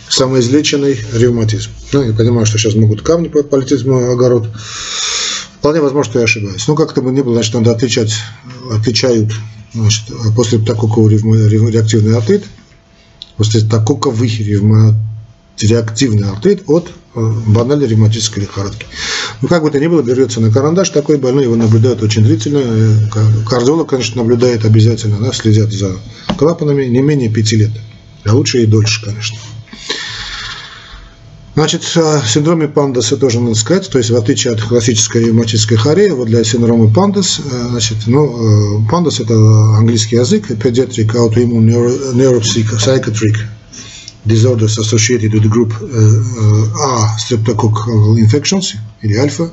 самоизлеченный 0.09 0.99
ревматизм. 1.15 1.71
Ну, 1.93 2.03
я 2.03 2.13
понимаю, 2.13 2.47
что 2.47 2.59
сейчас 2.59 2.75
могут 2.75 3.03
камни 3.03 3.29
полететь 3.29 3.83
в 3.83 3.89
мой 3.89 4.13
огород. 4.13 4.49
Вполне 5.59 5.81
возможно, 5.81 6.11
что 6.11 6.19
я 6.21 6.27
ошибаюсь. 6.27 6.69
Но 6.69 6.75
как 6.75 6.93
то 6.93 7.03
бы 7.03 7.11
ни 7.11 7.23
было, 7.23 7.35
значит, 7.35 7.55
надо 7.55 7.73
отличать, 7.73 8.15
отличают 8.71 9.33
значит, 9.75 10.05
после 10.37 10.59
такого 10.59 11.09
реактивный 11.09 12.17
артрит, 12.17 12.45
после 13.37 13.63
такоковый 13.63 14.29
реактивный 15.63 16.29
артрит 16.29 16.63
от 16.67 16.91
э, 17.15 17.33
банальной 17.47 17.87
ревматической 17.87 18.43
лихорадки. 18.43 18.87
Ну, 19.41 19.49
как 19.49 19.63
бы 19.63 19.71
то 19.71 19.79
ни 19.79 19.87
было, 19.87 20.03
берется 20.03 20.41
на 20.41 20.51
карандаш, 20.51 20.91
такой 20.91 21.17
больной 21.19 21.45
его 21.45 21.57
наблюдают 21.57 22.03
очень 22.03 22.23
длительно. 22.23 22.61
Э, 22.63 23.45
кардиолог, 23.49 23.89
конечно, 23.89 24.23
наблюдает 24.23 24.65
обязательно, 24.65 25.19
да, 25.19 25.33
следят 25.33 25.73
за 25.73 25.97
клапанами 26.37 26.85
не 26.85 27.01
менее 27.01 27.29
пяти 27.29 27.57
лет. 27.57 27.71
А 28.25 28.35
лучше 28.35 28.63
и 28.63 28.67
дольше, 28.67 29.05
конечно. 29.05 29.39
Значит, 31.55 31.83
о 31.97 32.23
синдроме 32.25 32.69
Пандаса 32.69 33.17
тоже 33.17 33.41
надо 33.41 33.57
сказать, 33.57 33.91
то 33.91 33.99
есть 33.99 34.11
в 34.11 34.17
отличие 34.17 34.53
от 34.53 34.63
классической 34.63 35.25
ревматической 35.25 35.77
хореи, 35.77 36.11
вот 36.11 36.29
для 36.29 36.45
синдрома 36.45 36.93
Пандас, 36.93 37.41
э, 37.41 37.67
значит, 37.71 37.97
ну, 38.07 38.87
Пандас 38.89 39.19
это 39.19 39.35
английский 39.77 40.17
язык, 40.17 40.51
Pediatric 40.51 41.15
Autoimmune 41.17 42.15
Neuropsychiatric 42.15 43.58
Disorders 44.29 44.79
Associated 44.79 45.33
with 45.33 45.49
Group 45.51 45.73
A 45.81 47.17
Streptococcal 47.19 48.17
Infections, 48.19 48.77
или 49.03 49.17
альфа. 49.17 49.51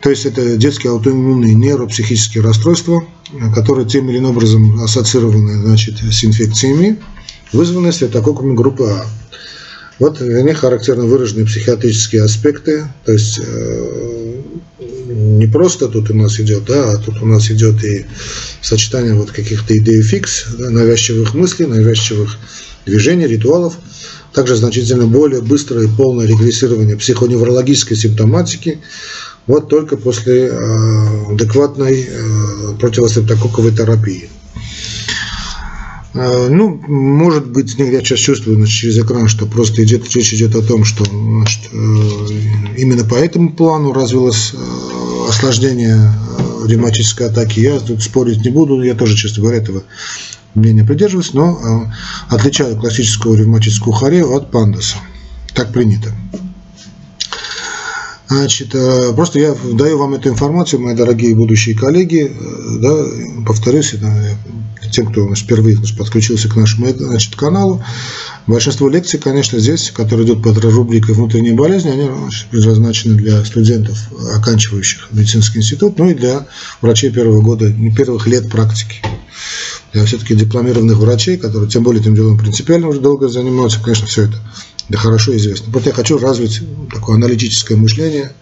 То 0.00 0.10
есть 0.10 0.24
это 0.24 0.56
детские 0.56 0.92
аутоиммунные 0.92 1.54
нейропсихические 1.54 2.42
расстройства, 2.42 3.04
которые 3.54 3.86
тем 3.86 4.08
или 4.08 4.18
иным 4.18 4.30
образом 4.30 4.82
ассоциированы 4.82 5.62
значит, 5.62 5.98
с 5.98 6.24
инфекциями, 6.24 6.98
вызванные 7.52 7.92
стрептококками 7.92 8.54
группы 8.54 8.84
А. 8.84 9.06
Вот 9.98 10.18
в 10.18 10.42
них 10.42 10.58
характерно 10.58 11.04
выраженные 11.04 11.44
психиатрические 11.44 12.24
аспекты, 12.24 12.86
то 13.04 13.12
есть 13.12 13.38
э, 13.38 14.29
не 15.38 15.46
просто 15.46 15.88
тут 15.88 16.10
у 16.10 16.14
нас 16.14 16.40
идет, 16.40 16.64
да, 16.64 16.92
а 16.92 16.96
тут 16.96 17.22
у 17.22 17.26
нас 17.26 17.50
идет 17.50 17.84
и 17.84 18.06
сочетание 18.62 19.14
вот 19.14 19.30
каких-то 19.30 19.76
идей 19.76 20.02
фикс, 20.02 20.46
да, 20.58 20.70
навязчивых 20.70 21.34
мыслей, 21.34 21.66
навязчивых 21.66 22.38
движений, 22.86 23.26
ритуалов, 23.26 23.74
также 24.32 24.56
значительно 24.56 25.06
более 25.06 25.42
быстрое 25.42 25.86
и 25.86 25.90
полное 25.90 26.26
регрессирование 26.26 26.96
психоневрологической 26.96 27.96
симптоматики, 27.96 28.78
вот 29.46 29.68
только 29.68 29.96
после 29.96 30.48
э, 30.48 31.32
адекватной 31.32 32.08
э, 32.08 32.78
противострептококковой 32.78 33.74
терапии. 33.74 34.28
А, 36.12 36.48
ну, 36.48 36.80
может 36.88 37.50
быть, 37.50 37.74
я 37.78 38.00
сейчас 38.00 38.18
чувствую 38.18 38.56
значит, 38.56 38.74
через 38.74 38.98
экран, 38.98 39.28
что 39.28 39.46
просто 39.46 39.84
идет, 39.84 40.12
речь 40.14 40.34
идет 40.34 40.54
о 40.56 40.62
том, 40.62 40.84
что 40.84 41.04
значит, 41.04 41.60
э, 41.72 41.76
именно 42.76 43.04
по 43.04 43.14
этому 43.14 43.52
плану 43.52 43.92
развилось 43.92 44.52
э, 44.52 45.28
осложнение 45.28 45.96
э, 45.96 46.66
ревматической 46.66 47.28
атаки. 47.28 47.60
Я 47.60 47.78
тут 47.78 48.02
спорить 48.02 48.44
не 48.44 48.50
буду, 48.50 48.82
я 48.82 48.94
тоже, 48.94 49.16
честно 49.16 49.42
говоря, 49.42 49.58
этого 49.58 49.84
мнения 50.54 50.84
придерживаюсь, 50.84 51.32
но 51.32 51.88
отличаю 52.28 52.76
классическую 52.76 53.38
ревматическую 53.38 53.94
хорею 53.94 54.34
от 54.34 54.50
пандоса. 54.50 54.96
Так 55.54 55.72
принято. 55.72 56.12
Значит, 58.30 58.76
э, 58.76 59.12
просто 59.12 59.40
я 59.40 59.56
даю 59.72 59.98
вам 59.98 60.14
эту 60.14 60.28
информацию, 60.28 60.80
мои 60.80 60.94
дорогие 60.94 61.34
будущие 61.34 61.76
коллеги. 61.76 62.30
Э, 62.30 62.78
да, 62.78 63.44
повторюсь, 63.44 63.92
это 63.92 64.08
тем, 64.92 65.10
кто 65.10 65.26
значит, 65.26 65.46
впервые 65.46 65.76
значит, 65.76 65.98
подключился 65.98 66.48
к 66.48 66.54
нашему 66.54 66.86
значит, 66.96 67.34
каналу. 67.34 67.82
Большинство 68.46 68.88
лекций, 68.88 69.18
конечно, 69.18 69.58
здесь, 69.58 69.90
которые 69.90 70.26
идут 70.26 70.44
под 70.44 70.58
рубрикой 70.58 71.16
«Внутренние 71.16 71.54
болезни», 71.54 71.90
они 71.90 72.08
значит, 72.08 72.46
предназначены 72.50 73.16
для 73.16 73.44
студентов, 73.44 73.98
оканчивающих 74.36 75.08
медицинский 75.10 75.58
институт, 75.58 75.98
ну 75.98 76.08
и 76.08 76.14
для 76.14 76.46
врачей 76.80 77.10
первого 77.10 77.42
года, 77.42 77.72
первых 77.96 78.28
лет 78.28 78.48
практики. 78.48 79.02
Для 79.92 80.04
все-таки 80.04 80.36
дипломированных 80.36 80.98
врачей, 80.98 81.36
которые 81.36 81.68
тем 81.68 81.82
более 81.82 82.00
этим 82.00 82.14
делом 82.14 82.38
принципиально 82.38 82.86
уже 82.86 83.00
долго 83.00 83.28
занимаются, 83.28 83.80
конечно, 83.82 84.06
все 84.06 84.26
это 84.26 84.36
да 84.90 84.98
хорошо 84.98 85.36
известно. 85.36 85.72
Вот 85.72 85.86
я 85.86 85.92
хочу 85.92 86.18
развить 86.18 86.60
такое 86.92 87.14
аналитическое 87.14 87.78
мышление 87.78 88.32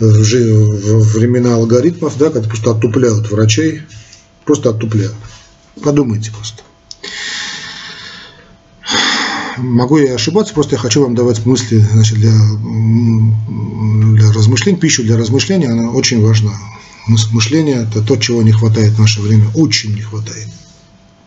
в 0.00 1.14
времена 1.14 1.54
алгоритмов, 1.54 2.18
да, 2.18 2.30
когда 2.30 2.48
просто 2.48 2.72
оттупляют 2.72 3.30
врачей, 3.30 3.82
просто 4.44 4.70
оттупляют. 4.70 5.14
Подумайте 5.82 6.32
просто. 6.32 6.62
Могу 9.58 9.98
я 9.98 10.14
ошибаться, 10.14 10.54
просто 10.54 10.74
я 10.74 10.80
хочу 10.80 11.02
вам 11.02 11.14
давать 11.14 11.44
мысли 11.46 11.84
значит, 11.92 12.18
для, 12.18 12.32
для 12.32 14.32
размышлений, 14.32 14.78
пищу 14.78 15.04
для 15.04 15.16
размышления, 15.16 15.68
она 15.68 15.90
очень 15.90 16.20
важна. 16.20 16.52
Мышление– 17.06 17.86
это 17.90 18.02
то, 18.02 18.16
чего 18.16 18.42
не 18.42 18.52
хватает 18.52 18.92
в 18.92 19.00
наше 19.00 19.20
время, 19.20 19.50
очень 19.54 19.94
не 19.94 20.02
хватает. 20.02 20.48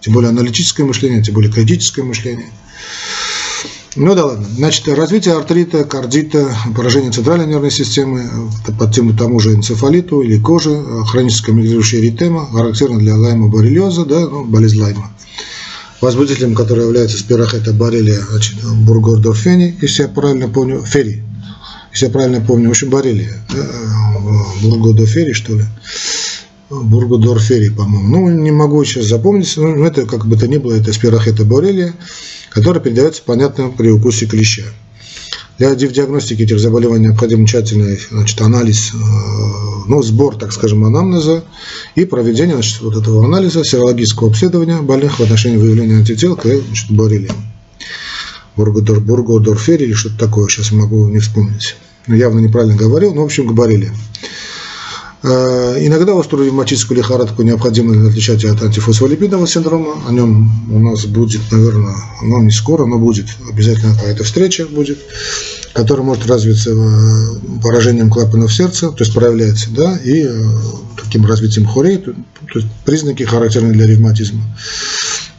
Тем 0.02 0.14
более 0.14 0.30
аналитическое 0.30 0.86
мышление, 0.86 1.22
тем 1.22 1.36
более 1.36 1.52
критическое 1.52 2.04
мышление– 2.04 2.50
ну 3.96 4.16
да 4.16 4.26
ладно. 4.26 4.48
Значит, 4.56 4.88
развитие 4.88 5.36
артрита, 5.36 5.84
кардита, 5.84 6.56
поражение 6.76 7.12
центральной 7.12 7.48
нервной 7.48 7.72
системы, 7.72 8.50
под 8.78 8.94
тем 8.94 9.16
тому 9.16 9.39
же 9.39 9.54
энцефалиту 9.54 10.22
или 10.22 10.38
кожи, 10.39 10.84
хроническая 11.08 11.56
мигрирующая 11.56 12.00
эритема, 12.00 12.48
характерна 12.52 13.00
для 13.00 13.16
лайма 13.16 13.48
боррелиоза, 13.48 14.06
да, 14.06 14.22
ну, 14.22 14.46
болезнь 14.46 14.80
лайма. 14.82 15.12
Возбудителем, 16.02 16.56
который 16.56 16.86
является 16.86 17.18
спирохета 17.18 17.72
боррелия, 17.74 18.20
значит, 18.30 18.64
бургордорфени, 18.64 19.78
если 19.82 20.04
я 20.04 20.10
правильно 20.10 20.50
помню, 20.50 20.82
фери, 20.82 21.24
если 21.91 22.08
я 22.08 22.12
правильно 22.12 22.41
помню, 22.41 22.68
в 22.68 22.72
общем, 22.72 22.89
боррелия, 22.89 23.34
да, 23.54 23.66
бургордорфери, 24.62 25.34
что 25.34 25.54
ли. 25.54 25.64
Бургодорфери, 26.82 27.69
по-моему. 27.69 28.07
Ну, 28.07 28.30
не 28.30 28.51
могу 28.51 28.84
сейчас 28.84 29.05
запомнить, 29.05 29.53
но 29.57 29.86
это, 29.86 30.05
как 30.05 30.26
бы 30.26 30.36
то 30.36 30.47
ни 30.47 30.57
было, 30.57 30.74
это 30.74 30.93
спирохета 30.93 31.45
боррелия 31.45 31.93
который 32.53 32.82
передается, 32.82 33.24
понятно, 33.26 33.69
при 33.69 33.89
укусе 33.89 34.28
клеща. 34.28 34.63
Для 35.57 35.76
диагностики 35.76 36.41
этих 36.41 36.59
заболеваний 36.59 37.07
необходим 37.07 37.45
тщательный 37.45 37.99
значит, 38.11 38.41
анализ, 38.41 38.91
э, 38.93 38.97
ну, 39.88 40.01
сбор, 40.01 40.36
так 40.36 40.51
скажем, 40.51 40.84
анамнеза 40.84 41.43
и 41.95 42.05
проведение 42.05 42.55
значит, 42.55 42.82
вот 42.82 42.97
этого 42.97 43.26
анализа, 43.26 43.63
серологического 43.63 44.30
обследования 44.30 44.82
больных 44.82 45.19
в 45.19 45.24
отношении 45.24 45.57
выявления 45.57 45.97
антител 45.97 46.36
к 46.36 46.43
значит, 46.43 46.91
боррелии. 46.91 47.32
Бургодор, 48.55 48.99
бургодорфери 48.99 49.86
или 49.86 49.93
что-то 49.93 50.17
такое, 50.17 50.47
сейчас 50.47 50.71
могу 50.71 51.07
не 51.07 51.19
вспомнить. 51.19 51.76
Явно 52.07 52.39
неправильно 52.39 52.76
говорил, 52.76 53.13
но 53.13 53.21
в 53.21 53.26
общем 53.26 53.47
к 53.47 53.53
боррелии. 53.53 53.91
Э, 55.24 55.78
иногда 55.80 56.19
острую 56.19 56.47
ревматическую 56.47 56.97
лихорадку 56.97 57.43
необходимо 57.43 58.09
отличать 58.09 58.43
от 58.43 58.61
антифосфолипидного 58.61 59.47
синдрома. 59.47 60.03
О 60.05 60.11
нем 60.11 60.51
у 60.69 60.80
нас 60.80 61.05
будет, 61.05 61.41
наверное, 61.49 61.95
но 62.21 62.41
не 62.41 62.51
скоро, 62.51 62.86
но 62.86 62.97
будет 62.97 63.28
обязательно 63.49 63.95
какая-то 63.95 64.26
встреча 64.26 64.65
будет, 64.67 64.99
которая 65.74 66.05
может 66.05 66.28
развиться 66.28 66.71
э, 66.71 67.59
поражением 67.61 68.09
клапанов 68.09 68.53
сердца, 68.53 68.91
то 68.91 69.01
есть 69.01 69.13
проявляется, 69.13 69.69
да, 69.71 69.97
и 70.03 70.26
э, 70.28 70.43
таким 71.01 71.26
развитием 71.26 71.67
хорей, 71.67 71.99
то 71.99 72.13
есть 72.55 72.67
признаки 72.84 73.24
характерные 73.24 73.71
для 73.71 73.88
ревматизма. 73.88 74.43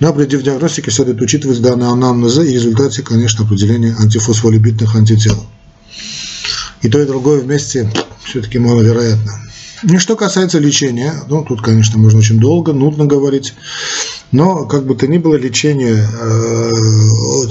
Но 0.00 0.14
при 0.14 0.24
диагностике 0.24 0.90
следует 0.90 1.20
учитывать 1.20 1.60
данные 1.60 1.90
анамнеза 1.90 2.42
и 2.42 2.54
результате, 2.54 3.02
конечно, 3.02 3.44
определения 3.44 3.94
антифосфолипидных 3.98 4.96
антител. 4.96 5.36
И 6.80 6.88
то, 6.88 7.00
и 7.00 7.06
другое 7.06 7.40
вместе 7.40 7.92
все-таки 8.24 8.58
маловероятно. 8.58 9.44
И 9.88 9.98
что 9.98 10.16
касается 10.16 10.58
лечения, 10.58 11.12
ну, 11.28 11.44
тут, 11.44 11.60
конечно, 11.60 11.98
можно 11.98 12.20
очень 12.20 12.38
долго, 12.38 12.72
нудно 12.72 13.04
говорить, 13.04 13.54
но, 14.32 14.64
как 14.64 14.86
бы 14.86 14.94
то 14.94 15.06
ни 15.06 15.18
было, 15.18 15.34
лечение, 15.34 15.96
э, 15.96 16.70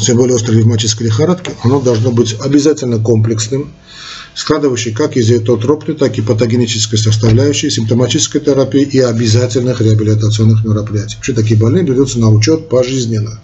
тем 0.02 0.18
более 0.18 0.36
острой 0.36 0.58
ревматической 0.58 1.08
лихорадки, 1.08 1.52
оно 1.64 1.80
должно 1.80 2.12
быть 2.12 2.36
обязательно 2.40 2.98
комплексным, 2.98 3.74
складывающий 4.34 4.94
как 4.94 5.16
из 5.16 5.30
изотропной, 5.30 5.96
так 5.96 6.18
и 6.18 6.22
патогенической 6.22 6.98
составляющей, 6.98 7.70
симптоматической 7.70 8.42
терапии 8.42 8.82
и 8.82 9.00
обязательных 9.00 9.80
реабилитационных 9.80 10.66
мероприятий. 10.66 11.18
Вообще 11.18 11.34
такие 11.34 11.60
больные 11.60 11.84
берутся 11.84 12.20
на 12.20 12.32
учет 12.32 12.68
пожизненно. 12.68 13.40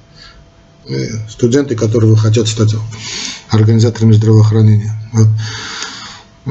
Э, 0.87 1.07
студенты, 1.29 1.75
которые 1.75 2.15
хотят 2.15 2.47
стать 2.47 2.73
организаторами 3.49 4.13
здравоохранения. 4.13 4.91
Вот. 5.13 5.27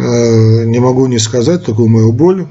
Э, 0.01 0.65
не 0.65 0.79
могу 0.79 1.07
не 1.07 1.19
сказать 1.19 1.65
такую 1.65 1.89
мою 1.89 2.13
боль. 2.13 2.47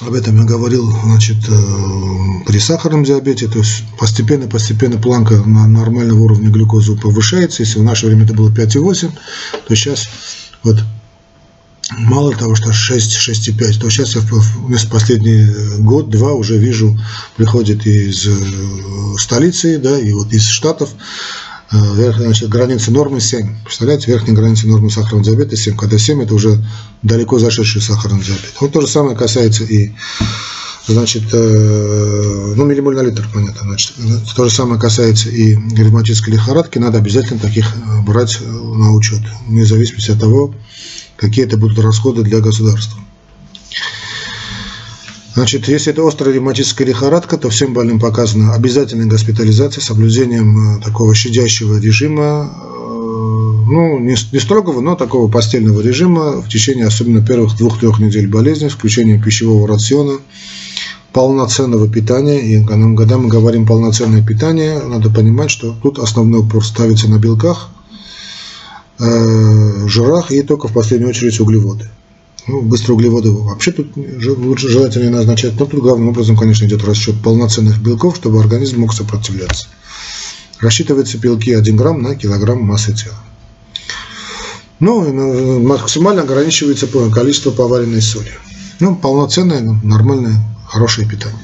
Об 0.00 0.14
этом 0.14 0.36
я 0.38 0.44
говорил 0.44 0.90
значит, 1.04 1.36
э, 1.48 2.44
при 2.46 2.58
сахарном 2.58 3.04
диабете, 3.04 3.48
то 3.48 3.58
есть 3.58 3.84
постепенно-постепенно 3.98 4.98
планка 4.98 5.36
на 5.46 5.66
нормального 5.66 6.20
уровня 6.20 6.50
глюкозы 6.50 6.96
повышается. 6.96 7.62
Если 7.62 7.78
в 7.78 7.84
наше 7.84 8.06
время 8.06 8.24
это 8.24 8.34
было 8.34 8.50
5,8, 8.50 9.10
то 9.66 9.74
сейчас 9.74 10.08
вот 10.62 10.78
мало 11.98 12.32
того, 12.34 12.54
что 12.54 12.72
6, 12.72 13.16
6,5, 13.16 13.80
то 13.80 13.90
сейчас 13.90 14.14
я 14.14 14.20
в 14.22 14.90
последний 14.90 15.46
год-два 15.80 16.32
уже 16.32 16.56
вижу, 16.56 16.98
приходит 17.36 17.86
из 17.86 18.26
э, 18.26 18.32
столицы, 19.18 19.78
да, 19.78 19.98
и 19.98 20.12
вот 20.12 20.32
из 20.32 20.44
Штатов 20.46 20.90
Э, 21.74 21.94
верхняя 21.96 22.26
значит, 22.26 22.48
граница 22.48 22.92
нормы 22.92 23.20
7. 23.20 23.48
Представляете, 23.64 24.10
верхняя 24.12 24.36
граница 24.36 24.68
нормы 24.68 24.90
сахарного 24.90 25.24
диабета 25.24 25.56
7. 25.56 25.76
Когда 25.76 25.98
7 25.98 26.22
это 26.22 26.34
уже 26.34 26.64
далеко 27.02 27.38
зашедший 27.40 27.82
сахарный 27.82 28.22
диабет. 28.22 28.54
Вот 28.60 28.72
то 28.72 28.80
же 28.80 28.86
самое 28.86 29.16
касается 29.16 29.64
и 29.64 29.90
значит, 30.86 31.24
э, 31.32 32.54
ну, 32.56 32.64
миллимоль 32.64 32.94
на 32.94 33.00
литр, 33.00 33.28
понятно, 33.32 33.62
значит, 33.62 33.94
то 34.36 34.44
же 34.44 34.54
самое 34.54 34.80
касается 34.80 35.30
и 35.30 35.54
ревматической 35.54 36.34
лихорадки, 36.34 36.78
надо 36.78 36.98
обязательно 36.98 37.40
таких 37.40 37.74
э, 37.74 38.02
брать 38.02 38.38
на 38.40 38.92
учет, 38.92 39.22
вне 39.48 39.64
зависимости 39.64 40.12
от 40.12 40.20
того, 40.20 40.54
какие 41.16 41.44
это 41.44 41.56
будут 41.56 41.78
расходы 41.80 42.22
для 42.22 42.38
государства. 42.40 43.00
Значит, 45.34 45.66
если 45.66 45.92
это 45.92 46.06
острая 46.06 46.32
ревматическая 46.32 46.86
лихорадка, 46.86 47.36
то 47.36 47.50
всем 47.50 47.74
больным 47.74 47.98
показана 47.98 48.54
обязательная 48.54 49.06
госпитализация 49.06 49.80
с 49.80 49.86
соблюдением 49.86 50.76
э, 50.76 50.80
такого 50.80 51.12
щадящего 51.12 51.80
режима, 51.80 52.52
э, 52.54 52.74
ну, 53.66 53.98
не, 53.98 54.14
не 54.32 54.38
строгого, 54.38 54.80
но 54.80 54.94
такого 54.94 55.28
постельного 55.28 55.80
режима 55.80 56.40
в 56.40 56.48
течение 56.48 56.86
особенно 56.86 57.26
первых 57.26 57.56
двух-трех 57.56 57.98
недель 57.98 58.28
болезни, 58.28 58.68
включением 58.68 59.20
пищевого 59.20 59.66
рациона, 59.66 60.18
полноценного 61.12 61.88
питания. 61.88 62.38
И 62.40 62.64
когда 62.64 63.18
мы 63.18 63.28
говорим 63.28 63.66
полноценное 63.66 64.24
питание, 64.24 64.80
надо 64.82 65.10
понимать, 65.10 65.50
что 65.50 65.74
тут 65.82 65.98
основной 65.98 66.42
упор 66.42 66.64
ставится 66.64 67.10
на 67.10 67.18
белках, 67.18 67.70
э, 69.00 69.88
жирах 69.88 70.30
и 70.30 70.42
только 70.42 70.68
в 70.68 70.72
последнюю 70.72 71.10
очередь 71.10 71.40
углеводы. 71.40 71.88
Ну, 72.46 72.60
быстрые 72.60 72.96
углеводы 72.96 73.30
вообще 73.30 73.72
тут 73.72 73.96
лучше 73.96 74.68
желательно 74.68 75.10
назначать. 75.10 75.58
Но 75.58 75.66
тут 75.66 75.80
главным 75.80 76.10
образом, 76.10 76.36
конечно, 76.36 76.66
идет 76.66 76.84
расчет 76.84 77.20
полноценных 77.22 77.80
белков, 77.80 78.16
чтобы 78.16 78.40
организм 78.40 78.80
мог 78.80 78.92
сопротивляться. 78.92 79.68
Рассчитываются 80.60 81.18
белки 81.18 81.52
1 81.52 81.76
грамм 81.76 82.02
на 82.02 82.14
килограмм 82.14 82.62
массы 82.62 82.92
тела. 82.94 83.16
Ну 84.80 85.60
максимально 85.60 86.22
ограничивается 86.22 86.86
количество 86.86 87.50
поваренной 87.50 88.02
соли. 88.02 88.32
Ну, 88.80 88.96
полноценное, 88.96 89.60
нормальное, 89.82 90.36
хорошее 90.66 91.08
питание. 91.08 91.38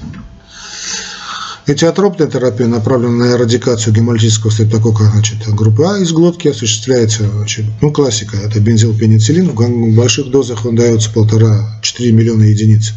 Этиотропная 1.70 2.26
терапия 2.26 2.66
направлена 2.66 3.26
на 3.26 3.30
эрадикацию 3.30 3.94
гемолитического 3.94 4.50
стрептокока 4.50 5.04
значит, 5.04 5.46
группы 5.54 5.84
А 5.84 5.98
из 5.98 6.10
глотки, 6.10 6.48
осуществляется, 6.48 7.30
значит, 7.30 7.64
ну, 7.80 7.92
классика, 7.92 8.36
это 8.38 8.58
бензилпенициллин, 8.58 9.50
в 9.50 9.94
больших 9.94 10.30
дозах 10.32 10.66
он 10.66 10.74
дается 10.74 11.12
полтора-четыре 11.12 12.10
миллиона 12.10 12.42
единиц 12.42 12.92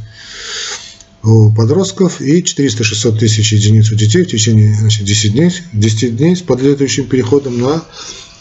у 1.22 1.52
подростков 1.54 2.20
и 2.20 2.42
400-600 2.42 3.20
тысяч 3.20 3.54
единиц 3.54 3.92
у 3.92 3.96
детей 3.96 4.24
в 4.24 4.28
течение 4.28 4.74
значит, 4.74 5.06
10 5.06 5.34
дней, 5.34 5.52
10 5.72 6.18
дней 6.18 6.36
с 6.36 6.42
последующим 6.42 7.06
переходом 7.06 7.62
на 7.62 7.84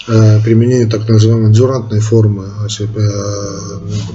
э, 0.09 0.41
применение 0.43 0.87
так 0.87 1.07
называемой 1.11 1.53
дюрантной 1.53 2.01
формы 2.01 2.47
значит, 2.59 2.89
э, 2.97 3.61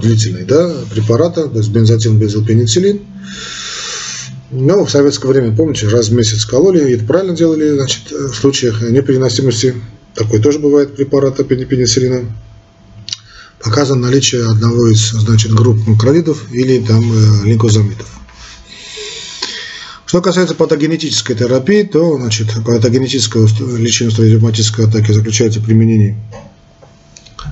длительной 0.01 0.45
да, 0.45 0.73
препарата, 0.89 1.47
то 1.47 1.59
есть 1.59 1.69
бензотин, 1.69 2.17
бензилпенициллин, 2.17 3.01
ну, 4.49 4.85
в 4.85 4.91
советское 4.91 5.27
время, 5.27 5.55
помните, 5.55 5.87
раз 5.87 6.09
в 6.09 6.13
месяц 6.13 6.45
кололи, 6.45 6.89
и 6.89 6.93
это 6.93 7.05
правильно 7.05 7.35
делали, 7.35 7.71
значит, 7.71 8.11
в 8.11 8.33
случаях 8.33 8.81
непереносимости, 8.81 9.75
такой 10.15 10.39
тоже 10.39 10.59
бывает 10.59 10.95
препарата 10.95 11.43
пенициллина. 11.43 12.25
показано 13.61 14.07
наличие 14.07 14.45
одного 14.45 14.87
из 14.87 15.11
значит, 15.11 15.51
групп 15.53 15.85
макролидов 15.85 16.51
или 16.51 16.79
там 16.79 17.03
э, 17.03 17.45
линкозамидов. 17.45 18.07
Что 20.05 20.21
касается 20.21 20.55
патогенетической 20.55 21.35
терапии, 21.35 21.83
то 21.83 22.17
значит, 22.17 22.47
патогенетическое 22.65 23.45
лечение 23.77 24.15
ревматической 24.31 24.85
атаки 24.85 25.11
заключается 25.11 25.59
в 25.59 25.65
применении 25.65 26.15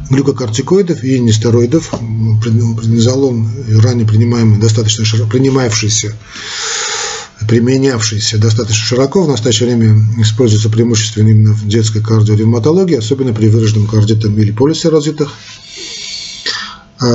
глюкокортикоидов 0.10 1.04
и 1.04 1.20
нестероидов. 1.20 1.92
Преднизолон, 2.42 3.50
ранее 3.80 4.08
принимаемый, 4.08 4.60
достаточно 4.60 5.06
широко, 5.06 5.30
принимавшийся 5.30 6.16
применявшийся 7.48 8.38
достаточно 8.38 8.84
широко, 8.84 9.24
в 9.24 9.30
настоящее 9.30 9.68
время 9.70 10.02
используется 10.18 10.70
преимущественно 10.70 11.30
именно 11.30 11.54
в 11.54 11.68
детской 11.68 12.02
кардиоревматологии, 12.02 12.98
особенно 12.98 13.34
при 13.34 13.50
выраженном 13.50 13.88
кардитом 13.88 14.38
или 14.40 14.52
полисерозитах. 14.52 15.34
А, 17.00 17.08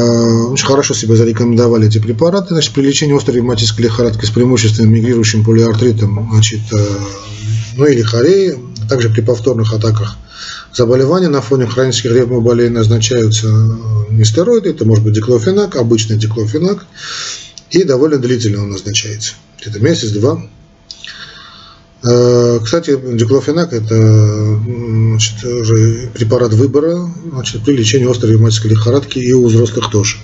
очень 0.48 0.66
хорошо 0.66 0.94
себя 0.94 1.16
зарекомендовали 1.16 1.88
эти 1.88 1.98
препараты. 1.98 2.48
Значит, 2.50 2.72
при 2.74 2.82
лечении 2.82 3.16
острой 3.16 3.36
ревматической 3.36 3.86
лихорадки 3.86 4.26
с 4.26 4.30
преимущественно 4.30 4.86
мигрирующим 4.86 5.42
полиартритом, 5.42 6.28
значит, 6.30 6.60
э, 6.72 6.86
ну 7.76 7.86
или 7.86 8.02
хореи, 8.02 8.58
а 8.82 8.88
также 8.88 9.08
при 9.08 9.22
повторных 9.22 9.72
атаках 9.72 10.18
заболевания 10.72 11.28
на 11.28 11.40
фоне 11.40 11.66
хронических 11.66 12.12
ревмоболей 12.12 12.68
назначаются 12.68 13.48
э, 13.48 14.12
нестероиды, 14.12 14.70
это 14.70 14.84
может 14.84 15.04
быть 15.04 15.14
диклофенак, 15.14 15.76
обычный 15.76 16.16
диклофенак, 16.16 16.86
и 17.70 17.84
довольно 17.84 18.18
длительно 18.18 18.62
он 18.62 18.70
назначается, 18.70 19.34
где-то 19.60 19.80
месяц-два. 19.80 20.42
Э, 22.02 22.60
кстати, 22.62 22.98
диклофенак– 23.14 23.72
это 23.74 24.58
значит, 25.10 25.44
уже 25.44 26.10
препарат 26.14 26.52
выбора 26.54 27.12
значит, 27.30 27.62
при 27.64 27.76
лечении 27.76 28.10
острой 28.10 28.32
ревматической 28.32 28.70
лихорадки 28.70 29.18
и 29.18 29.32
у 29.32 29.46
взрослых 29.46 29.90
тоже. 29.90 30.16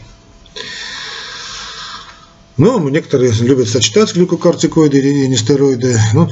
Но 2.56 2.78
ну, 2.78 2.88
некоторые 2.88 3.32
любят 3.32 3.68
сочетать 3.68 4.14
глюкокортикоиды 4.14 4.98
и 4.98 5.28
нестероиды. 5.28 6.00
Ну, 6.14 6.26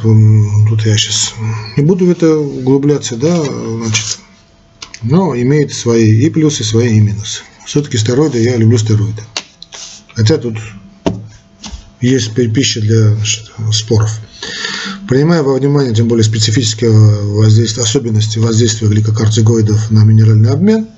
тут 0.68 0.86
я 0.86 0.96
сейчас 0.96 1.34
не 1.76 1.82
буду 1.82 2.06
в 2.06 2.10
это 2.10 2.38
углубляться, 2.38 3.16
да, 3.16 3.42
значит. 3.42 4.18
Но 5.02 5.36
имеет 5.36 5.74
свои 5.74 6.24
и 6.24 6.30
плюсы, 6.30 6.62
и 6.62 6.66
свои 6.66 6.96
и 6.96 7.00
минусы. 7.00 7.42
Все-таки 7.66 7.98
стероиды, 7.98 8.42
я 8.42 8.56
люблю 8.56 8.78
стероиды. 8.78 9.22
Хотя 10.14 10.38
тут 10.38 10.56
есть 12.00 12.34
пища 12.34 12.80
для 12.80 13.16
споров. 13.70 14.10
Принимая 15.06 15.42
во 15.42 15.54
внимание, 15.54 15.94
тем 15.94 16.08
более 16.08 16.24
специфические 16.24 16.90
воздействия, 16.90 17.82
особенности 17.82 18.38
воздействия 18.38 18.88
гликокортикоидов 18.88 19.90
на 19.90 20.04
минеральный 20.04 20.50
обмен, 20.50 20.88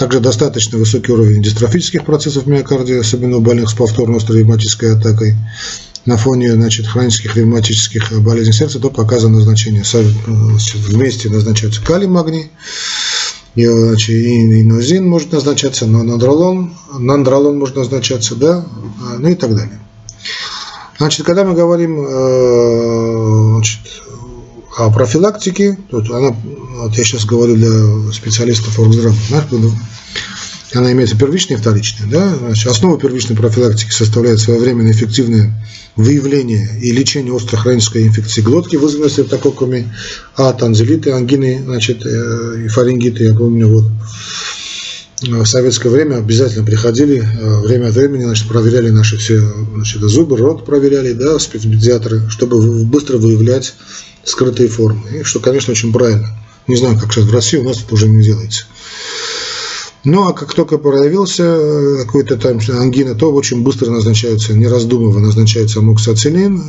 также 0.00 0.20
достаточно 0.20 0.78
высокий 0.78 1.12
уровень 1.12 1.42
дистрофических 1.42 2.06
процессов 2.06 2.46
миокардия, 2.46 3.00
особенно 3.00 3.36
у 3.36 3.40
больных 3.42 3.68
с 3.68 3.74
повторной 3.74 4.16
острой 4.16 4.38
ревматической 4.38 4.96
атакой, 4.96 5.34
на 6.06 6.16
фоне 6.16 6.54
значит, 6.54 6.86
хронических 6.86 7.36
ревматических 7.36 8.22
болезней 8.22 8.54
сердца, 8.54 8.80
то 8.80 8.88
показано 8.88 9.36
назначение. 9.36 9.84
Вместе 10.88 11.28
назначаются 11.28 11.82
калий, 11.82 12.06
магний, 12.06 12.50
и, 13.56 13.66
значит, 13.66 14.08
и 14.08 14.62
инозин 14.62 15.06
может 15.06 15.32
назначаться, 15.32 15.84
но 15.84 16.02
нандролон, 16.02 16.72
нандролон 16.98 17.58
может 17.58 17.76
назначаться, 17.76 18.36
да, 18.36 18.64
ну 19.18 19.28
и 19.28 19.34
так 19.34 19.54
далее. 19.54 19.80
Значит, 20.96 21.26
когда 21.26 21.44
мы 21.44 21.52
говорим 21.52 22.00
э, 22.00 23.52
значит, 23.56 23.80
о 24.86 24.90
профилактике, 24.90 25.78
тут 25.90 26.10
она, 26.10 26.34
вот 26.76 26.96
я 26.96 27.04
сейчас 27.04 27.24
говорю 27.24 27.56
для 27.56 28.12
специалистов 28.12 28.78
оргздрава, 28.78 29.14
она 30.72 30.92
имеется 30.92 31.18
первичная 31.18 31.56
и 31.56 31.60
вторичная. 31.60 32.08
Да? 32.08 32.36
Значит, 32.36 32.68
основа 32.68 32.98
первичной 32.98 33.36
профилактики 33.36 33.90
составляет 33.90 34.40
своевременное 34.40 34.92
эффективное 34.92 35.52
выявление 35.96 36.78
и 36.80 36.92
лечение 36.92 37.34
острой 37.34 37.60
хронической 37.60 38.06
инфекции 38.06 38.40
глотки, 38.40 38.76
вызванной 38.76 39.10
стрептококками, 39.10 39.92
а 40.36 40.52
танзелиты, 40.52 41.10
ангины 41.10 41.60
значит, 41.64 42.06
э, 42.06 42.64
и 42.64 42.68
фарингиты, 42.68 43.24
я 43.24 43.34
помню, 43.34 43.68
вот, 43.68 43.84
в 45.22 45.44
советское 45.44 45.90
время 45.90 46.16
обязательно 46.16 46.64
приходили, 46.64 47.18
э, 47.18 47.60
время 47.60 47.88
от 47.88 47.94
времени, 47.94 48.24
значит, 48.24 48.48
проверяли 48.48 48.90
наши 48.90 49.18
все 49.18 49.40
значит, 49.74 50.00
зубы, 50.02 50.36
рот 50.36 50.64
проверяли, 50.64 51.12
да, 51.12 51.38
спецпедиатры, 51.38 52.30
чтобы 52.30 52.84
быстро 52.84 53.18
выявлять 53.18 53.74
скрытые 54.24 54.68
формы. 54.68 55.20
И 55.20 55.22
что, 55.22 55.40
конечно, 55.40 55.72
очень 55.72 55.92
правильно. 55.92 56.28
Не 56.66 56.76
знаю, 56.76 56.98
как 56.98 57.12
сейчас 57.12 57.24
в 57.24 57.34
России, 57.34 57.58
у 57.58 57.64
нас 57.64 57.82
это 57.82 57.94
уже 57.94 58.08
не 58.08 58.22
делается. 58.22 58.64
Ну, 60.04 60.28
а 60.28 60.32
как 60.32 60.54
только 60.54 60.78
проявился 60.78 61.42
э, 61.44 62.04
какой-то 62.04 62.36
там 62.38 62.58
ангина, 62.70 63.14
то 63.14 63.30
очень 63.32 63.62
быстро 63.62 63.90
назначается, 63.90 64.54
не 64.54 64.66
раздумывая, 64.66 65.20
назначается 65.20 65.80
амоксацилин, 65.80 66.58
э, 66.58 66.62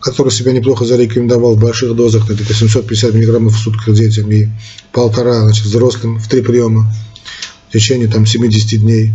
который 0.00 0.32
себя 0.32 0.52
неплохо 0.52 0.86
зарекомендовал 0.86 1.56
в 1.56 1.60
больших 1.60 1.94
дозах, 1.94 2.30
это 2.30 2.54
750 2.54 3.12
мг 3.12 3.52
в 3.52 3.58
сутки 3.58 3.92
детям 3.92 4.30
и 4.30 4.46
полтора 4.92 5.40
значит, 5.42 5.66
взрослым 5.66 6.18
в 6.18 6.26
три 6.28 6.40
приема 6.40 6.90
в 7.68 7.72
течение 7.72 8.08
там, 8.08 8.24
70 8.24 8.80
дней. 8.80 9.12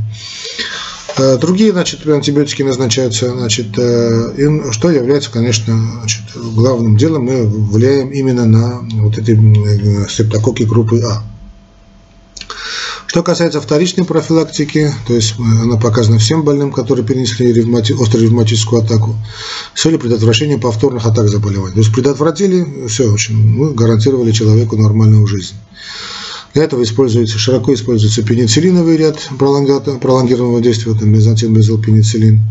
Э, 1.17 1.37
другие 1.37 1.71
значит, 1.71 2.07
антибиотики 2.07 2.63
назначаются, 2.63 3.31
значит, 3.31 3.67
э, 3.77 4.71
что 4.71 4.89
является, 4.89 5.31
конечно, 5.31 5.77
значит, 5.99 6.21
главным 6.35 6.97
делом, 6.97 7.23
мы 7.23 7.45
влияем 7.45 8.09
именно 8.09 8.45
на 8.45 8.79
вот 9.01 9.17
эти 9.17 9.31
э, 9.31 10.07
стрептококки 10.07 10.63
группы 10.63 11.01
А. 11.01 11.23
Что 13.07 13.23
касается 13.23 13.59
вторичной 13.59 14.05
профилактики, 14.05 14.93
то 15.05 15.13
есть 15.13 15.35
она 15.37 15.75
показана 15.75 16.17
всем 16.17 16.43
больным, 16.43 16.71
которые 16.71 17.05
перенесли 17.05 17.51
ревмати... 17.51 17.91
острую 17.91 18.23
ревматическую 18.23 18.81
атаку, 18.81 19.15
с 19.73 19.81
целью 19.81 19.99
предотвращения 19.99 20.57
повторных 20.57 21.05
атак 21.05 21.27
заболеваний. 21.27 21.73
То 21.73 21.79
есть 21.79 21.93
предотвратили, 21.93 22.87
все, 22.87 23.11
очень, 23.11 23.35
мы 23.35 23.73
гарантировали 23.73 24.31
человеку 24.31 24.77
нормальную 24.77 25.27
жизнь. 25.27 25.55
Для 26.53 26.63
этого 26.63 26.83
используется, 26.83 27.37
широко 27.37 27.73
используется 27.73 28.23
пенициллиновый 28.23 28.97
ряд 28.97 29.17
пролонгированного 29.39 30.61
действия, 30.61 30.93
это 30.93 31.05
мезотин, 31.05 31.53
мезолпенициллин, 31.53 32.41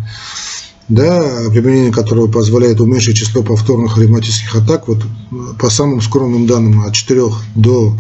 да, 0.89 1.23
применение 1.51 1.93
которого 1.93 2.27
позволяет 2.27 2.81
уменьшить 2.81 3.17
число 3.17 3.43
повторных 3.43 3.99
ревматических 3.99 4.57
атак. 4.57 4.89
Вот 4.89 5.03
по 5.59 5.69
самым 5.69 6.01
скромным 6.01 6.47
данным 6.47 6.81
от 6.81 6.95
4 6.95 7.23
до 7.55 7.97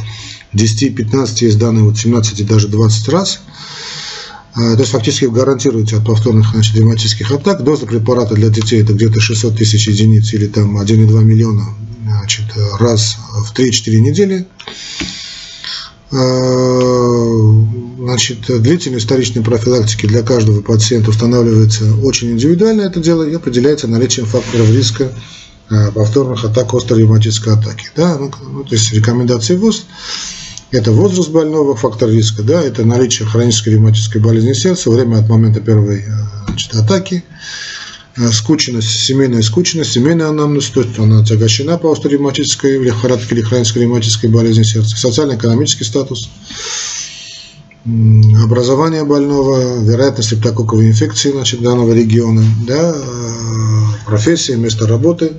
10-15 0.55 1.44
есть 1.44 1.59
данные 1.59 1.84
вот 1.84 1.98
17 1.98 2.40
и 2.40 2.44
даже 2.44 2.68
20 2.68 3.09
раз. 3.11 3.42
А, 4.55 4.74
то 4.74 4.80
есть 4.80 4.90
фактически 4.90 5.26
гарантируется 5.26 5.98
от 5.98 6.05
повторных 6.05 6.51
значит, 6.51 6.74
ревматических 6.76 7.30
атак. 7.30 7.62
Доза 7.62 7.86
препарата 7.86 8.34
для 8.34 8.48
детей 8.48 8.82
это 8.82 8.94
где-то 8.94 9.20
600 9.20 9.57
тысяч 9.57 9.86
единиц 9.86 10.32
или 10.32 10.46
там 10.46 10.76
1,2 10.80 11.22
миллиона 11.22 11.66
значит, 12.03 12.46
раз 12.78 13.18
в 13.46 13.57
3-4 13.57 14.01
недели. 14.01 14.46
Э, 16.13 17.65
значит, 17.99 18.41
длительность 18.63 19.07
вторичной 19.07 19.43
профилактики 19.43 20.07
для 20.07 20.23
каждого 20.23 20.61
пациента 20.61 21.11
устанавливается 21.11 21.95
очень 22.03 22.33
индивидуально 22.33 22.83
это 22.83 22.99
дело 23.01 23.23
и 23.23 23.35
определяется 23.35 23.87
наличием 23.87 24.27
факторов 24.27 24.71
риска 24.71 25.13
э, 25.71 25.93
повторных 25.93 26.45
атак 26.45 26.75
острой 26.75 27.01
ревматической 27.01 27.55
атаки. 27.55 27.91
Да? 27.95 28.19
Ну, 28.19 28.33
ну, 28.53 28.65
то 28.65 28.75
есть 28.75 28.93
рекомендации 28.93 29.57
ВОЗ 29.57 29.87
это 30.73 30.93
возраст 30.93 31.31
больного, 31.31 31.77
фактор 31.77 32.09
риска, 32.11 32.43
да, 32.43 32.63
это 32.63 32.85
наличие 32.85 33.27
хронической 33.27 33.73
ревматической 33.73 34.21
болезни 34.21 34.53
сердца, 34.53 34.91
время 34.91 35.19
от 35.19 35.29
момента 35.29 35.61
первой 35.61 36.01
э, 36.01 36.11
значит, 36.47 36.75
атаки, 36.75 37.25
скученность, 38.33 38.91
семейная 38.91 39.43
скученность, 39.43 39.93
семейная 39.93 40.29
анамнез, 40.29 40.67
то 40.71 40.83
есть 40.83 40.99
она 40.99 41.21
отягощена 41.21 41.79
по 41.79 41.93
остроревматической 41.93 42.83
лихорадке 42.83 43.35
или 43.35 43.43
хронической 43.43 43.83
ревматической 43.83 44.31
болезни 44.31 44.63
сердца, 44.63 44.97
социально-экономический 44.97 45.85
статус, 45.85 46.29
образование 47.85 49.05
больного, 49.05 49.83
вероятность 49.83 50.29
стрептококковой 50.29 50.89
инфекции 50.89 51.31
значит, 51.33 51.63
данного 51.63 51.93
региона, 51.93 52.45
да, 52.67 52.95
э, 52.95 54.07
профессия, 54.07 54.57
место 54.57 54.87
работы. 54.87 55.33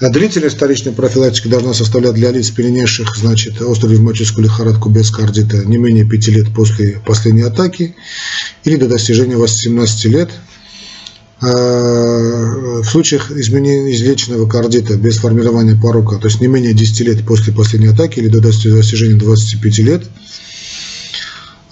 А 0.00 0.10
длительность 0.10 0.56
вторичной 0.56 0.92
профилактики 0.92 1.48
должна 1.48 1.74
составлять 1.74 2.14
для 2.14 2.30
лиц, 2.30 2.50
перенесших 2.50 3.16
значит, 3.16 3.60
острую 3.60 3.94
ревматическую 3.94 4.44
лихорадку 4.44 4.90
без 4.90 5.10
кардита 5.10 5.64
не 5.64 5.76
менее 5.76 6.04
5 6.04 6.28
лет 6.28 6.54
после 6.54 7.00
последней 7.04 7.42
атаки 7.42 7.96
или 8.64 8.76
до 8.76 8.86
достижения 8.86 9.36
18 9.36 10.04
лет. 10.06 10.30
Э, 10.30 10.57
в 11.40 12.84
случаях 12.84 13.30
излеченного 13.30 14.48
кардита 14.48 14.96
без 14.96 15.18
формирования 15.18 15.78
порока, 15.80 16.16
то 16.16 16.26
есть 16.26 16.40
не 16.40 16.48
менее 16.48 16.74
10 16.74 17.00
лет 17.00 17.24
после 17.24 17.52
последней 17.52 17.88
атаки 17.88 18.18
или 18.18 18.28
до 18.28 18.40
достижения 18.40 19.14
25 19.14 19.78
лет, 19.78 20.02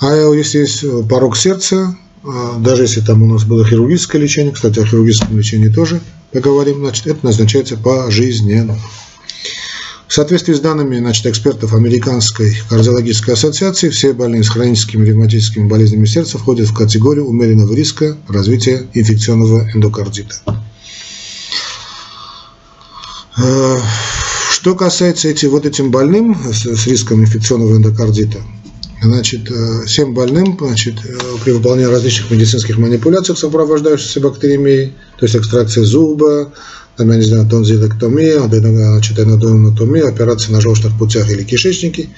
а 0.01 0.33
если 0.35 0.59
есть 0.59 0.85
порог 1.09 1.37
сердца, 1.37 1.97
э, 2.23 2.29
даже 2.61 2.83
если 2.83 3.01
там 3.01 3.23
у 3.23 3.27
нас 3.27 3.45
было 3.45 3.65
хирургическое 3.65 4.21
лечение, 4.21 4.53
кстати, 4.53 4.79
о 4.79 4.85
хирургическом 4.85 5.39
лечении 5.39 5.69
тоже 5.69 6.01
поговорим, 6.33 6.81
значит, 6.81 7.07
это 7.07 7.25
назначается 7.25 7.77
пожизненно. 7.77 8.77
В 10.09 10.15
соответствии 10.15 10.55
с 10.55 10.61
данными 10.61 10.99
значит, 10.99 11.27
экспертов 11.27 11.75
Американской 11.75 12.57
кардиологической 12.69 13.35
ассоциации, 13.35 13.89
все 13.89 14.13
больные 14.13 14.45
с 14.45 14.49
хроническими 14.49 15.05
ревматическими 15.05 15.67
болезнями 15.67 16.07
сердца 16.07 16.39
входят 16.39 16.69
в 16.69 16.75
категорию 16.75 17.27
умеренного 17.27 17.75
риска 17.75 18.17
развития 18.29 18.87
инфекционного 18.95 19.69
эндокардита. 19.75 20.37
Э, 23.37 23.79
что 24.53 24.75
касается 24.77 25.29
эти, 25.29 25.47
вот 25.47 25.67
этим 25.67 25.91
больным 25.91 26.37
с, 26.53 26.65
с 26.65 26.87
риском 26.87 27.23
инфекционного 27.23 27.77
эндокардита, 27.77 28.39
значит, 29.03 29.51
э, 29.51 29.87
всем 29.87 30.15
больным 30.15 30.57
значит, 30.59 30.95
э, 31.05 31.19
при 31.45 31.51
выполнении 31.51 31.91
различных 31.91 32.31
медицинских 32.31 32.79
манипуляций, 32.79 33.37
сопровождающихся 33.37 34.21
бактериемией, 34.21 34.95
то 35.19 35.27
есть 35.27 35.35
экстракция 35.35 35.85
зуба, 35.85 36.53
там, 36.97 37.11
я 37.11 37.17
не 37.19 37.25
знаю, 37.25 37.47
тонзилэктомия, 37.49 38.43
анатомия, 38.43 40.09
операция 40.09 40.53
на 40.53 40.61
желчных 40.61 40.97
путях 40.99 41.31
или 41.31 41.43
кишечнике, 41.43 42.09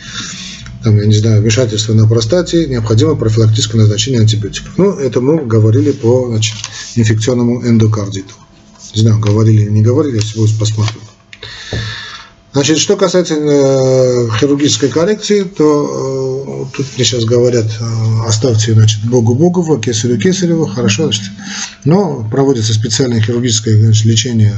там, 0.84 0.96
я 0.96 1.06
не 1.06 1.16
знаю, 1.16 1.40
вмешательство 1.42 1.94
на 1.94 2.06
простате, 2.06 2.66
необходимо 2.66 3.16
профилактическое 3.16 3.80
назначение 3.80 4.20
антибиотиков. 4.20 4.78
Ну, 4.78 4.92
это 4.92 5.20
мы 5.20 5.44
говорили 5.44 5.90
по 5.90 6.28
значит, 6.28 6.56
инфекционному 6.94 7.66
эндокардиту. 7.66 8.34
Не 8.94 9.02
знаю, 9.02 9.18
говорили 9.18 9.62
или 9.62 9.70
не 9.70 9.82
говорили, 9.82 10.16
если 10.16 10.38
будет 10.38 10.56
посмотрим. 10.58 11.00
Значит, 12.52 12.78
что 12.78 12.96
касается 12.96 13.34
э, 13.34 14.28
хирургической 14.38 14.88
коррекции, 14.88 15.42
то 15.42 16.66
э, 16.70 16.76
тут 16.76 16.86
мне 16.96 17.04
сейчас 17.04 17.24
говорят, 17.24 17.66
э, 17.66 18.26
оставьте, 18.26 18.72
значит, 18.72 19.04
Богу 19.04 19.34
Богово, 19.34 19.80
Кесарю 19.80 20.18
Кесарева, 20.18 20.68
хорошо, 20.68 21.04
значит, 21.04 21.24
но 21.84 22.26
проводится 22.30 22.72
специальное 22.72 23.20
хирургическое 23.20 23.78
значит, 23.78 24.06
лечение, 24.06 24.54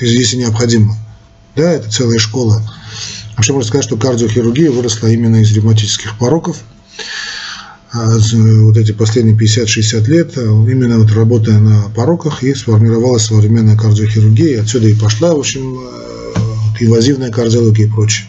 э, 0.00 0.04
если 0.04 0.36
необходимо. 0.36 0.96
Да, 1.56 1.72
это 1.72 1.90
целая 1.90 2.18
школа. 2.18 2.62
Вообще 3.36 3.52
можно 3.52 3.68
сказать, 3.68 3.86
что 3.86 3.96
кардиохирургия 3.96 4.70
выросла 4.70 5.08
именно 5.08 5.36
из 5.36 5.52
ревматических 5.52 6.18
пороков. 6.18 6.58
А 7.92 8.16
вот 8.16 8.76
эти 8.76 8.92
последние 8.92 9.36
50-60 9.36 10.06
лет, 10.08 10.36
э, 10.36 10.42
именно 10.42 10.98
вот 10.98 11.10
работая 11.10 11.58
на 11.58 11.88
пороках, 11.88 12.44
и 12.44 12.54
сформировалась 12.54 13.24
современная 13.24 13.76
кардиохирургия, 13.76 14.62
отсюда 14.62 14.86
и 14.86 14.94
пошла, 14.94 15.34
в 15.34 15.40
общем, 15.40 15.80
э, 15.80 16.29
инвазивная 16.82 17.30
кардиология 17.30 17.86
и 17.86 17.90
прочее. 17.90 18.26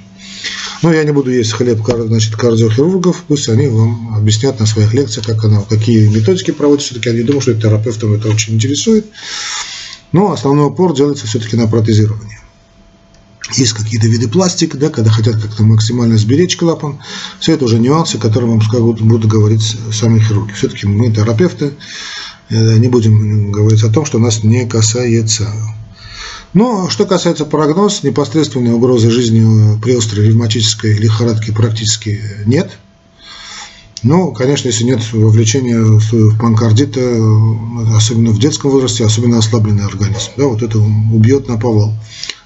Но 0.82 0.92
я 0.92 1.04
не 1.04 1.12
буду 1.12 1.32
есть 1.32 1.52
хлеб 1.52 1.80
значит, 1.86 2.36
кардиохирургов, 2.36 3.24
пусть 3.28 3.50
они 3.50 3.68
вам 3.68 4.16
объяснят 4.16 4.60
на 4.60 4.66
своих 4.66 4.94
лекциях, 4.94 5.28
как 5.28 5.44
она, 5.46 5.62
какие 5.62 6.08
методики 6.08 6.52
проводят. 6.52 6.84
Все-таки 6.84 7.10
я 7.10 7.16
не 7.16 7.22
думаю, 7.22 7.42
что 7.42 7.54
терапевтам 7.54 8.14
это 8.14 8.30
очень 8.30 8.56
интересует. 8.56 9.06
Но 10.12 10.32
основной 10.32 10.68
упор 10.68 10.96
делается 10.96 11.28
все-таки 11.28 11.56
на 11.56 11.68
протезирование. 11.68 12.40
Есть 13.56 13.74
какие-то 13.74 14.08
виды 14.08 14.28
пластика, 14.28 14.78
да, 14.78 14.90
когда 14.90 15.12
хотят 15.12 15.36
как-то 15.36 15.64
максимально 15.64 16.18
сберечь 16.18 16.58
клапан. 16.58 17.00
Все 17.40 17.54
это 17.54 17.66
уже 17.66 17.80
нюансы, 17.80 18.18
которые 18.18 18.50
вам 18.50 18.62
скажут, 18.62 19.02
будут 19.02 19.30
говорить 19.30 19.78
сами 19.92 20.20
хирурги. 20.20 20.54
Все-таки 20.54 20.88
мы 20.88 21.12
терапевты, 21.12 21.74
э, 22.50 22.78
не 22.78 22.88
будем 22.88 23.52
говорить 23.52 23.84
о 23.84 23.90
том, 23.90 24.06
что 24.06 24.20
нас 24.20 24.44
не 24.44 24.66
касается. 24.66 25.52
Но 26.54 26.90
что 26.90 27.06
касается 27.06 27.46
прогноз, 27.46 28.04
непосредственной 28.04 28.74
угрозы 28.74 29.10
жизни 29.10 29.80
при 29.82 29.96
острой 29.96 30.28
ревматической 30.28 30.98
лихорадке 30.98 31.54
практически 31.54 32.22
нет. 32.46 32.78
Но, 34.04 34.32
конечно, 34.32 34.68
если 34.68 34.84
нет 34.84 35.00
вовлечения 35.14 35.80
в 35.80 36.38
панкардита, 36.40 37.00
особенно 37.96 38.32
в 38.32 38.40
детском 38.40 38.72
возрасте, 38.72 39.06
особенно 39.06 39.38
ослабленный 39.38 39.86
организм, 39.86 40.32
да, 40.38 40.48
вот 40.48 40.64
это 40.64 40.80
убьет 40.80 41.48
на 41.48 41.58
повал. 41.58 41.94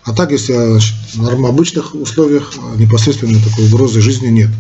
А 0.04 0.14
так, 0.14 0.32
если 0.32 0.54
в 0.54 1.46
обычных 1.46 1.96
условиях 1.96 2.54
непосредственной 2.78 3.42
такой 3.42 3.66
угрозы 3.66 4.02
жизни 4.02 4.28
нет. 4.28 4.52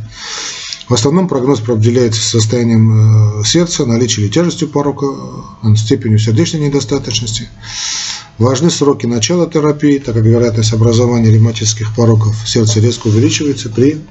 В 0.87 0.93
основном 0.93 1.27
прогноз 1.27 1.59
определяется 1.61 2.21
состоянием 2.21 3.39
э, 3.41 3.43
сердца, 3.43 3.85
наличием 3.87 4.25
или 4.25 4.31
тяжестью 4.31 4.67
порока, 4.67 5.07
э, 5.63 5.75
степенью 5.75 6.19
сердечной 6.19 6.61
недостаточности. 6.61 7.49
Важны 8.38 8.69
сроки 8.69 9.05
начала 9.05 9.49
терапии, 9.49 9.97
так 9.97 10.15
как 10.15 10.25
вероятность 10.25 10.73
образования 10.73 11.31
ревматических 11.31 11.95
пороков 11.95 12.36
сердца 12.45 12.81
резко 12.81 13.07
увеличивается 13.07 13.69
при 13.69 14.01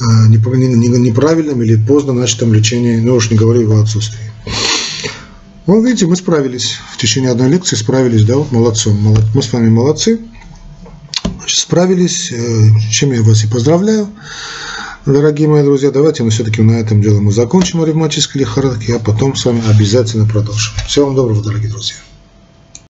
э, 0.00 0.04
неправильном 0.28 1.62
или 1.62 1.76
поздно 1.76 2.14
начатом 2.14 2.54
лечении, 2.54 2.96
ну 2.96 3.16
уж 3.16 3.30
не 3.30 3.36
говорю 3.36 3.60
его 3.60 3.80
отсутствии. 3.80 4.32
Ну, 5.66 5.84
видите, 5.84 6.06
мы 6.06 6.16
справились. 6.16 6.78
В 6.94 6.96
течение 6.96 7.30
одной 7.30 7.50
лекции 7.50 7.76
справились, 7.76 8.24
да, 8.24 8.36
вот 8.36 8.50
молодцом. 8.50 8.96
Мы 9.34 9.42
с 9.42 9.52
вами 9.52 9.68
молодцы. 9.68 10.18
Значит, 11.36 11.58
справились, 11.58 12.32
э, 12.32 12.70
чем 12.90 13.12
я 13.12 13.22
вас 13.22 13.44
и 13.44 13.46
поздравляю. 13.46 14.08
Дорогие 15.04 15.48
мои 15.48 15.62
друзья, 15.62 15.90
давайте 15.90 16.22
мы 16.22 16.30
все-таки 16.30 16.62
на 16.62 16.72
этом 16.72 17.02
деле 17.02 17.20
мы 17.20 17.30
закончим 17.32 17.82
о 17.82 17.86
ревматической 17.86 18.40
лихорадке, 18.40 18.96
а 18.96 18.98
потом 18.98 19.36
с 19.36 19.44
вами 19.44 19.62
обязательно 19.68 20.26
продолжим. 20.26 20.72
Всего 20.86 21.06
вам 21.06 21.14
доброго, 21.14 21.42
дорогие 21.42 21.70
друзья. 21.70 21.96